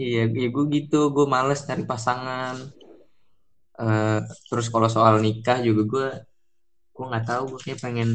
Iya, 0.00 0.32
iya 0.32 0.48
gue 0.48 0.64
gitu, 0.72 1.12
gue 1.12 1.26
males 1.28 1.60
cari 1.68 1.84
pasangan. 1.84 2.56
Eh, 3.80 4.18
terus 4.48 4.66
kalau 4.72 4.88
soal 4.88 5.20
nikah 5.20 5.60
juga 5.60 5.82
gue, 5.92 6.08
gue 6.96 7.04
nggak 7.04 7.24
tahu, 7.28 7.42
gue 7.52 7.60
kayak 7.68 7.80
pengen, 7.84 8.08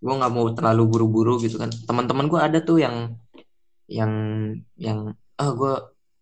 gue 0.00 0.14
nggak 0.18 0.32
mau 0.32 0.48
terlalu 0.56 0.82
buru-buru 0.88 1.34
gitu 1.44 1.56
kan. 1.60 1.68
Teman-teman 1.68 2.26
gue 2.32 2.40
ada 2.40 2.58
tuh 2.64 2.80
yang, 2.84 2.96
yang, 3.84 4.12
yang, 4.80 5.12
ah 5.36 5.50
gue 5.52 5.74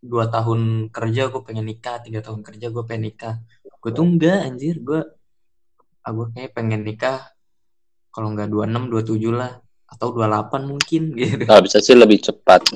dua 0.04 0.28
tahun 0.28 0.92
kerja 0.92 1.32
gue 1.32 1.40
pengen 1.40 1.64
nikah, 1.64 2.04
tiga 2.04 2.20
tahun 2.20 2.44
kerja 2.44 2.68
gue 2.68 2.84
pengen 2.84 3.08
nikah. 3.08 3.40
Gue 3.80 3.90
tuh 3.90 4.04
enggak 4.04 4.44
anjir, 4.44 4.76
gue, 4.84 5.00
ah 6.04 6.10
gue 6.12 6.26
kayak 6.36 6.52
pengen 6.52 6.84
nikah, 6.84 7.32
kalau 8.12 8.36
nggak 8.36 8.52
26, 8.52 8.92
27 8.92 9.32
lah, 9.32 9.64
atau 9.88 10.12
28 10.12 10.64
mungkin 10.66 11.02
gitu. 11.18 11.44
kalau 11.48 11.62
bisa 11.64 11.78
sih 11.80 11.96
lebih 11.96 12.20
cepat. 12.20 12.66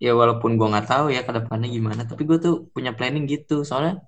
Ya 0.00 0.16
walaupun 0.16 0.56
gua 0.56 0.72
nggak 0.72 0.88
tahu 0.88 1.06
ya 1.12 1.20
ke 1.28 1.32
depannya 1.32 1.68
gimana 1.68 2.08
tapi 2.08 2.24
gue 2.24 2.40
tuh 2.40 2.54
punya 2.72 2.96
planning 2.96 3.28
gitu. 3.28 3.68
Soalnya 3.68 4.00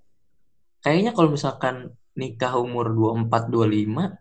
kayaknya 0.80 1.12
kalau 1.12 1.36
misalkan 1.36 1.92
nikah 2.16 2.56
umur 2.56 2.92
24 2.92 3.52
25 3.52 4.16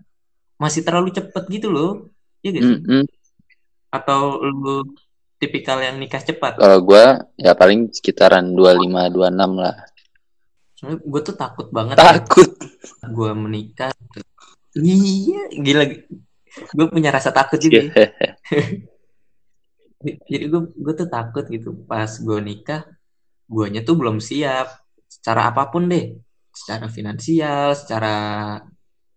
masih 0.59 0.81
terlalu 0.83 1.15
cepet 1.15 1.43
gitu 1.47 1.71
loh. 1.71 2.11
Ya 2.43 2.51
gak 2.51 2.63
sih? 2.65 2.77
Mm-mm. 2.81 3.03
atau 3.91 4.39
lu 4.39 4.87
tipikal 5.41 5.81
yang 5.81 5.97
nikah 5.97 6.21
cepat? 6.21 6.61
Kalau 6.61 6.79
gua 6.85 7.25
ya 7.33 7.57
paling 7.57 7.89
sekitaran 7.89 8.53
25 8.53 9.09
26 9.09 9.57
lah. 9.57 9.75
Soalnya 10.77 10.97
gue 11.01 11.21
tuh 11.25 11.35
takut 11.37 11.67
banget. 11.73 11.97
Takut. 11.97 12.49
Gue 13.09 13.31
menikah. 13.33 13.93
Iya 14.77 15.49
gila. 15.57 15.83
Gue 16.77 16.85
punya 16.89 17.09
rasa 17.09 17.33
takut 17.33 17.57
juga. 17.57 17.89
Iya. 17.89 18.09
jadi 20.29 20.45
gue 20.49 20.61
gue 20.73 20.93
tuh 20.93 21.09
takut 21.09 21.45
gitu. 21.49 21.73
Pas 21.89 22.09
gue 22.09 22.39
nikah 22.41 22.85
guanya 23.49 23.81
tuh 23.81 23.97
belum 23.97 24.21
siap. 24.21 24.69
Secara 25.09 25.49
apa 25.49 25.73
pun 25.73 25.89
deh. 25.89 26.17
Secara 26.49 26.85
finansial 26.89 27.77
secara 27.77 28.15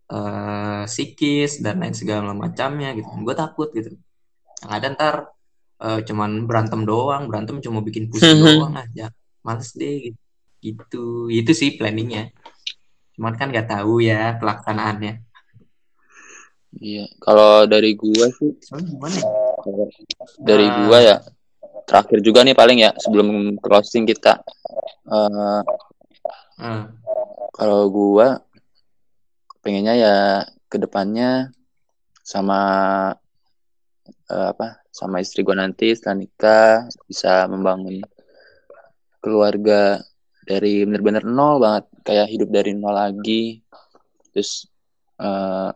eh, 0.08 0.82
psikis 0.84 1.64
dan 1.64 1.80
lain 1.80 1.96
segala 1.96 2.36
macamnya 2.36 2.92
gitu. 2.92 3.08
Gue 3.24 3.32
takut 3.32 3.72
gitu. 3.72 3.96
Yang 4.64 4.72
ada 4.72 4.86
ntar 4.92 5.14
eh, 5.84 6.00
cuman 6.08 6.48
berantem 6.48 6.80
doang 6.88 7.28
berantem 7.28 7.60
cuma 7.60 7.84
bikin 7.84 8.08
pusing 8.08 8.40
doang 8.40 8.72
aja 8.74 9.12
males 9.44 9.70
deh 9.76 10.16
gitu. 10.64 11.28
itu 11.28 11.52
sih 11.52 11.76
planningnya 11.76 12.32
cuman 13.14 13.36
kan 13.36 13.52
nggak 13.52 13.68
tahu 13.68 14.00
ya 14.00 14.40
pelaksanaannya 14.40 15.20
iya 16.80 17.04
kalau 17.20 17.68
dari 17.68 17.92
gua 17.94 18.26
sih 18.32 18.56
soalnya 18.64 18.88
gimana 18.96 19.16
ya? 19.20 19.28
dari 20.40 20.66
Ah. 20.66 20.74
gua 20.82 20.98
ya 21.04 21.16
terakhir 21.84 22.18
juga 22.24 22.40
nih 22.42 22.56
paling 22.56 22.78
ya 22.80 22.90
sebelum 22.96 23.60
closing 23.60 24.08
kita 24.08 24.40
Eh, 25.04 25.60
Eh, 26.54 26.84
kalau 27.52 27.90
gua 27.90 28.38
pengennya 29.60 29.94
ya 29.98 30.14
ke 30.70 30.78
depannya 30.78 31.50
sama 32.22 32.60
eh, 34.30 34.46
apa 34.54 34.83
sama 34.94 35.18
istri 35.18 35.42
gua 35.42 35.58
nanti 35.58 35.90
setelah 35.90 36.22
nikah 36.22 36.86
bisa 37.10 37.50
membangun 37.50 37.98
keluarga 39.18 39.98
dari 40.46 40.86
bener-bener 40.86 41.26
nol 41.26 41.58
banget. 41.58 41.84
Kayak 42.06 42.30
hidup 42.30 42.48
dari 42.54 42.70
nol 42.78 42.94
lagi. 42.94 43.58
Terus 44.30 44.70
eh, 45.18 45.70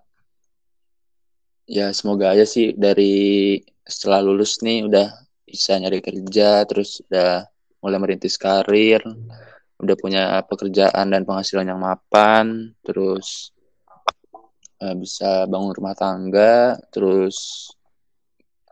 ya 1.68 1.90
semoga 1.90 2.32
aja 2.32 2.46
sih 2.46 2.72
dari 2.78 3.58
setelah 3.84 4.20
lulus 4.24 4.62
nih 4.62 4.88
udah 4.88 5.08
bisa 5.48 5.80
nyari 5.80 6.00
kerja 6.04 6.64
terus 6.68 7.00
udah 7.08 7.44
mulai 7.80 7.98
merintis 8.00 8.36
karir 8.36 9.00
udah 9.78 9.96
punya 9.96 10.42
pekerjaan 10.44 11.12
dan 11.12 11.22
penghasilan 11.22 11.70
yang 11.70 11.80
mapan 11.80 12.72
terus 12.84 13.52
eh, 14.80 14.96
bisa 14.96 15.44
bangun 15.48 15.72
rumah 15.76 15.96
tangga 15.96 16.76
terus 16.90 17.68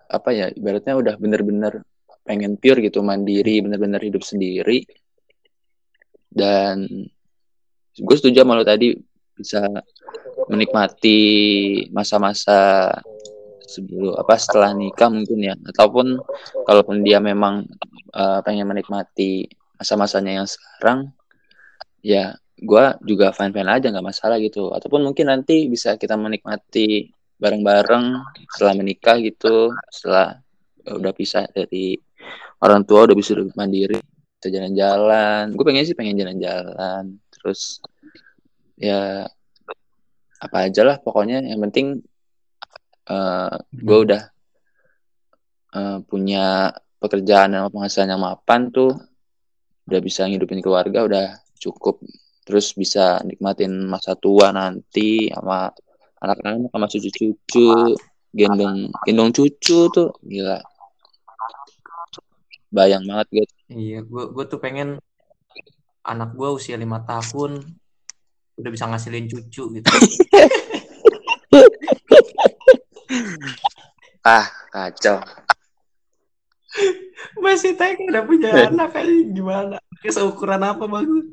apa 0.06 0.30
ya 0.32 0.46
ibaratnya 0.54 0.94
udah 0.94 1.14
bener-bener 1.18 1.82
pengen 2.26 2.58
pure 2.58 2.82
gitu 2.82 3.00
mandiri 3.06 3.62
bener-bener 3.62 4.02
hidup 4.02 4.26
sendiri. 4.26 4.82
Dan 6.26 6.84
gue 7.96 8.16
setuju 8.18 8.44
sama 8.44 8.58
lo 8.58 8.66
tadi 8.66 8.92
bisa 9.36 9.62
menikmati 10.50 11.20
masa-masa 11.94 12.92
sebelum 13.66 14.18
apa 14.18 14.34
setelah 14.36 14.74
nikah 14.74 15.08
mungkin 15.08 15.38
ya. 15.40 15.54
Ataupun 15.54 16.18
kalaupun 16.66 17.06
dia 17.06 17.22
memang 17.22 17.64
eh, 18.12 18.40
pengen 18.42 18.68
menikmati 18.68 19.46
masa-masanya 19.78 20.42
yang 20.42 20.48
sekarang 20.48 21.12
ya 22.00 22.36
gue 22.56 22.84
juga 23.04 23.36
fine 23.36 23.52
fine 23.52 23.70
aja 23.70 23.88
nggak 23.88 24.06
masalah 24.06 24.36
gitu. 24.42 24.74
Ataupun 24.74 25.06
mungkin 25.06 25.30
nanti 25.30 25.70
bisa 25.70 25.94
kita 25.96 26.18
menikmati 26.18 27.15
bareng-bareng 27.36 28.04
setelah 28.52 28.74
menikah 28.76 29.16
gitu 29.20 29.72
setelah 29.92 30.40
udah 30.86 31.12
pisah 31.12 31.44
dari 31.52 31.98
orang 32.62 32.82
tua 32.86 33.10
udah 33.10 33.16
bisa 33.16 33.36
mandiri 33.58 34.00
kita 34.38 34.48
jalan-jalan. 34.60 35.52
Gue 35.56 35.64
pengen 35.66 35.84
sih 35.84 35.96
pengen 35.96 36.16
jalan-jalan 36.20 37.18
terus 37.32 37.80
ya 38.76 39.24
apa 40.36 40.56
aja 40.68 40.84
lah 40.84 41.00
pokoknya 41.00 41.40
yang 41.40 41.60
penting 41.64 42.04
eh 43.06 43.54
gue 43.72 43.98
udah 44.02 44.22
eh, 45.76 45.98
punya 46.04 46.74
pekerjaan 47.00 47.54
dan 47.54 47.68
penghasilan 47.70 48.12
yang 48.16 48.22
mapan 48.24 48.72
tuh 48.72 48.92
udah 49.86 50.00
bisa 50.02 50.26
ngidupin 50.26 50.60
keluarga 50.64 51.06
udah 51.06 51.26
cukup. 51.60 52.02
Terus 52.46 52.74
bisa 52.78 53.22
nikmatin 53.26 53.90
masa 53.90 54.14
tua 54.14 54.54
nanti 54.54 55.30
sama 55.30 55.70
anak-anak 56.22 56.70
sama 56.72 56.86
cucu-cucu 56.88 57.96
gendong 58.36 58.92
gendong 59.04 59.30
cucu 59.32 59.88
tuh 59.92 60.12
gila 60.24 60.60
bayang 62.72 63.04
banget 63.08 63.26
gitu 63.44 63.54
Iya, 63.66 64.06
gue 64.06 64.30
gue 64.30 64.44
tuh 64.46 64.62
pengen 64.62 65.02
anak 66.06 66.38
gue 66.38 66.48
usia 66.54 66.78
lima 66.78 67.02
tahun 67.02 67.66
udah 68.56 68.70
bisa 68.70 68.86
ngasilin 68.86 69.26
cucu 69.26 69.74
gitu. 69.74 69.90
ah 74.26 74.46
kacau 74.70 75.18
Masih 77.40 77.72
TK 77.74 78.12
udah 78.12 78.22
punya 78.28 78.50
anak 78.68 78.92
aja 78.96 79.08
gimana? 79.08 79.76
Kayak 80.04 80.14
seukuran 80.20 80.60
apa 80.60 80.84
bagus? 80.84 81.24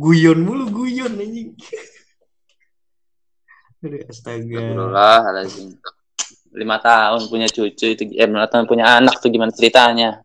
Guyon 0.00 0.38
mulu 0.40 0.64
guyon 0.72 1.20
anjing. 1.20 1.52
Aduh, 3.80 4.04
astaga. 4.08 4.60
Astagfirullahaladzim. 4.60 5.80
Lima 6.52 6.76
tahun 6.84 7.32
punya 7.32 7.48
cucu 7.48 7.86
itu, 7.96 8.02
eh 8.12 8.28
lima 8.28 8.44
tahun 8.44 8.68
punya 8.68 9.00
anak 9.00 9.24
tuh 9.24 9.32
gimana 9.32 9.48
ceritanya? 9.56 10.20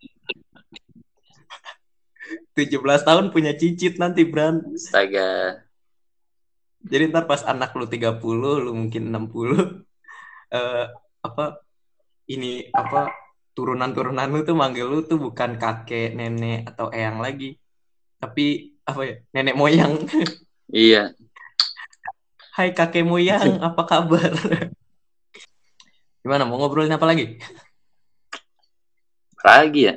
17 2.56 3.08
tahun 3.08 3.32
punya 3.32 3.56
cicit 3.56 3.96
nanti, 3.96 4.28
Bran. 4.28 4.60
Astaga. 4.76 5.64
Jadi 6.84 7.04
ntar 7.12 7.32
pas 7.32 7.48
anak 7.48 7.72
lu 7.80 7.88
30, 7.88 8.20
lu 8.60 8.72
mungkin 8.76 9.12
60. 9.12 9.88
eh 10.56 10.86
apa 11.26 11.46
ini 12.30 12.70
apa 12.70 13.10
turunan-turunan 13.56 14.30
lu 14.30 14.44
tuh 14.44 14.54
manggil 14.54 14.88
lu 14.88 15.08
tuh 15.08 15.16
bukan 15.16 15.56
kakek, 15.56 16.12
nenek 16.12 16.68
atau 16.76 16.92
eyang 16.92 17.24
lagi. 17.24 17.56
Tapi 18.20 18.75
apa 18.86 19.02
ya? 19.02 19.16
Nenek 19.34 19.58
moyang. 19.58 19.94
Iya. 20.70 21.14
Hai 22.56 22.74
kakek 22.74 23.06
moyang, 23.06 23.62
apa 23.62 23.82
kabar? 23.86 24.32
Gimana 26.22 26.42
mau 26.48 26.58
ngobrolin 26.58 26.94
apa 26.94 27.06
lagi? 27.06 27.38
Lagi 29.46 29.82
ya? 29.90 29.96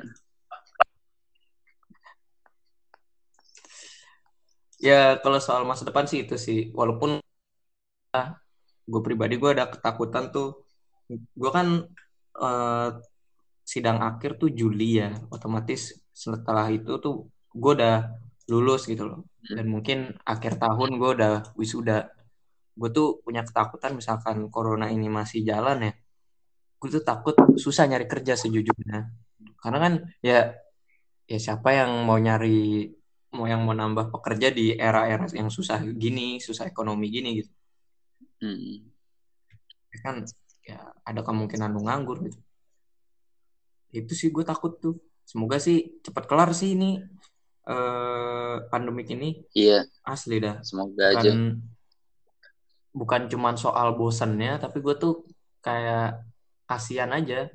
Ya 4.78 5.00
kalau 5.24 5.40
soal 5.40 5.64
masa 5.64 5.88
depan 5.88 6.04
sih 6.04 6.24
itu 6.24 6.36
sih. 6.36 6.68
Walaupun 6.76 7.20
ah, 8.12 8.36
gue 8.84 9.00
pribadi 9.04 9.40
gue 9.40 9.50
ada 9.56 9.72
ketakutan 9.72 10.28
tuh. 10.28 10.68
Gue 11.08 11.50
kan 11.52 11.88
eh, 12.36 12.88
sidang 13.64 14.04
akhir 14.04 14.36
tuh 14.36 14.52
Juli 14.52 15.00
ya. 15.00 15.16
Otomatis 15.32 15.96
setelah 16.12 16.68
itu 16.68 17.00
tuh 17.00 17.32
gue 17.56 17.72
udah 17.72 18.27
lulus 18.48 18.88
gitu 18.88 19.04
loh. 19.04 19.20
Dan 19.44 19.68
mungkin 19.68 20.16
akhir 20.24 20.56
tahun 20.56 20.96
gue 20.96 21.10
udah 21.20 21.32
wisuda. 21.54 22.08
Gue 22.74 22.90
tuh 22.90 23.20
punya 23.22 23.44
ketakutan 23.44 23.92
misalkan 23.94 24.48
corona 24.48 24.88
ini 24.88 25.06
masih 25.12 25.44
jalan 25.44 25.78
ya. 25.84 25.92
Gue 26.80 26.88
tuh 26.88 27.04
takut 27.04 27.36
susah 27.60 27.84
nyari 27.86 28.08
kerja 28.08 28.34
sejujurnya. 28.34 29.12
Karena 29.60 29.78
kan 29.78 29.92
ya 30.24 30.56
ya 31.28 31.38
siapa 31.38 31.76
yang 31.76 32.08
mau 32.08 32.16
nyari 32.16 32.88
mau 33.36 33.44
yang 33.44 33.60
mau 33.68 33.76
nambah 33.76 34.08
pekerja 34.08 34.48
di 34.48 34.72
era-era 34.72 35.28
yang 35.36 35.52
susah 35.52 35.84
gini, 35.84 36.40
susah 36.40 36.64
ekonomi 36.64 37.12
gini 37.12 37.44
gitu. 37.44 37.52
Hmm. 38.40 38.88
Kan 40.00 40.24
ya 40.64 40.80
ada 41.04 41.20
kemungkinan 41.20 41.68
lu 41.76 41.84
nganggur 41.84 42.24
gitu. 42.24 42.40
Itu 43.92 44.12
sih 44.16 44.32
gue 44.32 44.44
takut 44.44 44.80
tuh. 44.80 44.96
Semoga 45.28 45.60
sih 45.60 46.00
cepat 46.00 46.24
kelar 46.24 46.56
sih 46.56 46.72
ini 46.72 47.04
eh 47.68 48.56
pandemik 48.72 49.12
ini 49.12 49.44
Iya, 49.52 49.84
asli 50.08 50.40
dah. 50.40 50.64
semoga 50.64 51.12
aja. 51.12 51.28
Bukan 51.28 51.60
bukan 52.96 53.22
cuman 53.28 53.54
soal 53.60 53.92
bosannya, 53.94 54.56
tapi 54.56 54.80
gue 54.80 54.96
tuh 54.96 55.28
kayak 55.60 56.24
kasihan 56.64 57.12
aja. 57.12 57.52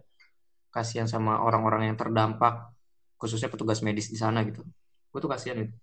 Kasihan 0.73 1.05
sama 1.05 1.41
orang-orang 1.41 1.93
yang 1.93 1.97
terdampak, 1.97 2.73
khususnya 3.17 3.49
petugas 3.49 3.81
medis 3.85 4.09
di 4.09 4.17
sana 4.17 4.41
gitu. 4.45 4.65
Gue 5.13 5.19
tuh 5.21 5.29
kasihan 5.29 5.57
gitu. 5.61 5.73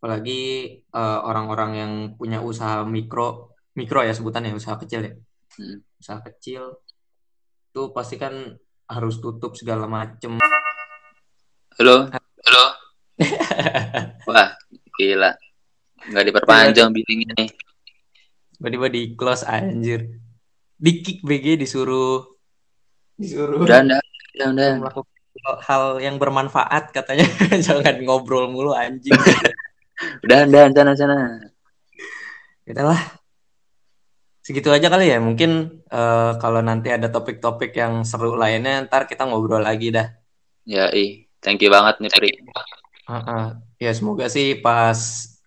Apalagi 0.00 0.40
eh, 0.84 1.20
orang-orang 1.24 1.70
yang 1.76 1.92
punya 2.16 2.40
usaha 2.40 2.84
mikro, 2.84 3.56
mikro 3.76 4.00
ya 4.04 4.12
sebutannya, 4.16 4.56
usaha 4.56 4.76
kecil 4.80 5.00
ya. 5.04 5.12
Hmm. 5.60 5.80
Usaha 6.00 6.20
kecil 6.24 6.76
tuh 7.72 7.92
pasti 7.92 8.16
kan 8.16 8.32
harus 8.88 9.20
tutup 9.20 9.52
segala 9.56 9.84
macem. 9.84 10.40
Halo, 11.78 12.08
halo. 12.10 12.17
Wah, 14.28 14.48
gila. 14.96 15.32
Nggak 16.08 16.24
diperpanjang 16.30 16.90
billingnya 16.94 17.32
nih. 17.34 17.50
Tiba-tiba 18.58 18.86
di 18.90 19.02
close 19.18 19.44
anjir. 19.44 20.18
Di 20.78 21.02
kick 21.02 21.26
BG 21.26 21.58
disuruh 21.58 22.22
disuruh 23.18 23.58
udah, 23.66 23.82
udah. 23.82 24.00
melakukan 24.82 25.10
hal 25.66 25.98
yang 25.98 26.18
bermanfaat 26.22 26.94
katanya 26.94 27.26
jangan 27.66 27.98
ngobrol 28.06 28.46
mulu 28.50 28.74
anjing 28.74 29.14
Udah, 30.22 30.46
udah, 30.46 30.70
sana, 30.70 30.94
sana. 30.94 31.16
lah 32.86 33.02
segitu 34.46 34.70
aja 34.70 34.86
kali 34.86 35.10
ya 35.10 35.18
mungkin 35.18 35.82
eh, 35.90 36.32
kalau 36.38 36.62
nanti 36.62 36.94
ada 36.94 37.10
topik-topik 37.10 37.74
yang 37.74 38.06
seru 38.06 38.38
lainnya 38.38 38.86
ntar 38.86 39.10
kita 39.10 39.26
ngobrol 39.26 39.58
lagi 39.62 39.90
dah 39.90 40.06
Ya, 40.68 40.92
ih. 40.92 41.24
Thank 41.38 41.62
you 41.62 41.70
banget 41.70 41.98
nih, 41.98 42.10
Pri. 42.10 42.30
Heeh. 43.08 43.46
ya 43.78 43.90
semoga 43.90 44.26
sih 44.26 44.58
pas 44.58 44.98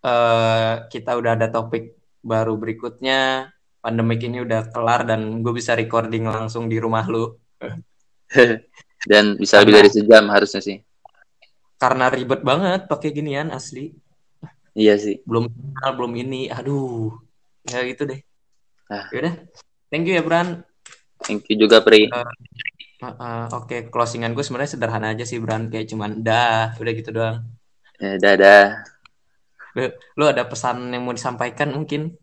eh, 0.01 0.73
kita 0.87 1.13
udah 1.13 1.35
ada 1.35 1.47
topik 1.47 1.93
baru 2.19 2.55
berikutnya 2.55 3.51
pandemik 3.77 4.23
ini 4.23 4.41
udah 4.41 4.69
kelar 4.69 5.03
dan 5.03 5.39
gue 5.39 5.51
bisa 5.51 5.75
recording 5.75 6.25
langsung 6.25 6.65
di 6.65 6.77
rumah 6.77 7.05
lu 7.05 7.37
Dan 9.01 9.35
bisa 9.35 9.61
lebih 9.61 9.73
dari 9.75 9.89
sejam 9.89 10.25
harusnya 10.27 10.57
sih. 10.59 10.77
karena 11.75 12.07
ribet 12.07 12.41
banget 12.41 12.85
pakai 12.85 13.09
ginian 13.11 13.49
asli 13.49 13.89
Iya 14.71 14.95
sih. 14.95 15.19
belum 15.21 15.49
kenal 15.49 15.91
belum 15.93 16.13
ini 16.15 16.47
aduh 16.47 17.13
ya 17.63 17.83
gitu 17.83 18.05
deh 18.05 18.21
Ah. 18.85 19.07
Yaudah, 19.07 19.37
thank 19.87 20.03
you 20.03 20.13
ya 20.13 20.21
Bran 20.21 20.67
Thank 21.21 21.47
you 21.47 21.55
juga, 21.57 21.79
Pri. 21.79 22.09
Uh, 22.09 22.25
uh, 23.01 23.47
Oke, 23.57 23.89
closingan 23.89 24.37
gue 24.37 24.45
sebenarnya 24.45 24.77
sederhana 24.77 25.11
aja 25.11 25.25
sih, 25.25 25.41
Bran. 25.41 25.67
Kayak 25.73 25.89
cuman 25.91 26.21
dah, 26.21 26.77
udah 26.77 26.91
gitu 26.93 27.09
doang. 27.09 27.37
Ya, 27.97 28.17
dadah. 28.17 28.85
Lu, 29.77 29.89
lu 30.17 30.25
ada 30.27 30.43
pesan 30.45 30.89
yang 30.91 31.05
mau 31.05 31.15
disampaikan 31.15 31.71
mungkin? 31.73 32.13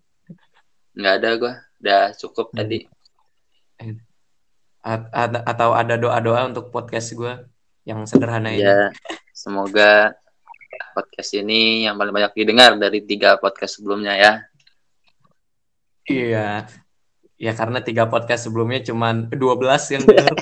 Nggak 0.98 1.14
ada 1.22 1.28
gua. 1.38 1.54
Udah 1.78 2.02
cukup 2.18 2.50
tadi. 2.52 2.84
A- 4.82 5.10
ada- 5.14 5.44
atau 5.46 5.70
ada 5.74 5.94
doa-doa 5.94 6.50
untuk 6.50 6.74
podcast 6.74 7.14
gue 7.14 7.46
yang 7.86 8.04
sederhana 8.04 8.50
ini? 8.52 8.66
Ya, 8.66 8.90
semoga 9.30 10.18
podcast 10.92 11.30
ini 11.38 11.86
yang 11.86 11.94
paling 11.94 12.10
banyak 12.10 12.34
didengar 12.34 12.74
dari 12.76 13.00
tiga 13.06 13.38
podcast 13.38 13.78
sebelumnya 13.78 14.14
ya. 14.18 14.32
Iya. 16.08 16.66
Ya 17.38 17.54
karena 17.54 17.78
tiga 17.80 18.10
podcast 18.10 18.50
sebelumnya 18.50 18.82
cuman 18.82 19.30
12 19.30 19.94
yang 19.94 20.02
denger. 20.10 20.34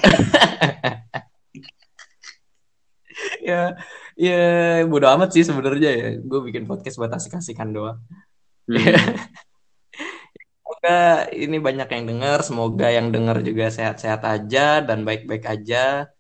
ya, 3.45 3.77
ya 4.17 4.41
bodo 4.89 5.07
amat 5.13 5.37
sih 5.37 5.45
sebenarnya 5.45 5.91
ya. 5.93 6.09
Gue 6.25 6.41
bikin 6.49 6.65
podcast 6.65 6.97
buat 6.97 7.13
asik-asikan 7.13 7.71
doang. 7.71 8.01
Hmm. 8.67 8.97
Semoga 10.67 11.31
ini 11.31 11.57
banyak 11.63 11.89
yang 11.95 12.05
dengar, 12.11 12.39
semoga 12.43 12.91
yang 12.91 13.15
dengar 13.15 13.39
juga 13.43 13.71
sehat-sehat 13.71 14.27
aja 14.27 14.83
dan 14.83 15.07
baik-baik 15.07 15.47
aja. 15.47 16.11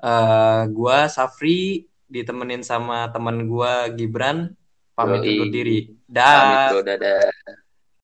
Eh, 0.00 0.62
gua 0.72 1.10
Safri 1.12 1.84
ditemenin 2.08 2.64
sama 2.64 3.12
teman 3.12 3.44
gua 3.44 3.90
Gibran 3.92 4.56
pamit 4.96 5.20
Yoi. 5.26 5.30
undur 5.36 5.48
diri. 5.52 5.78
Pamit, 5.92 6.06
Dah. 6.08 6.68
bro. 6.72 6.80
Dadah. 6.86 7.20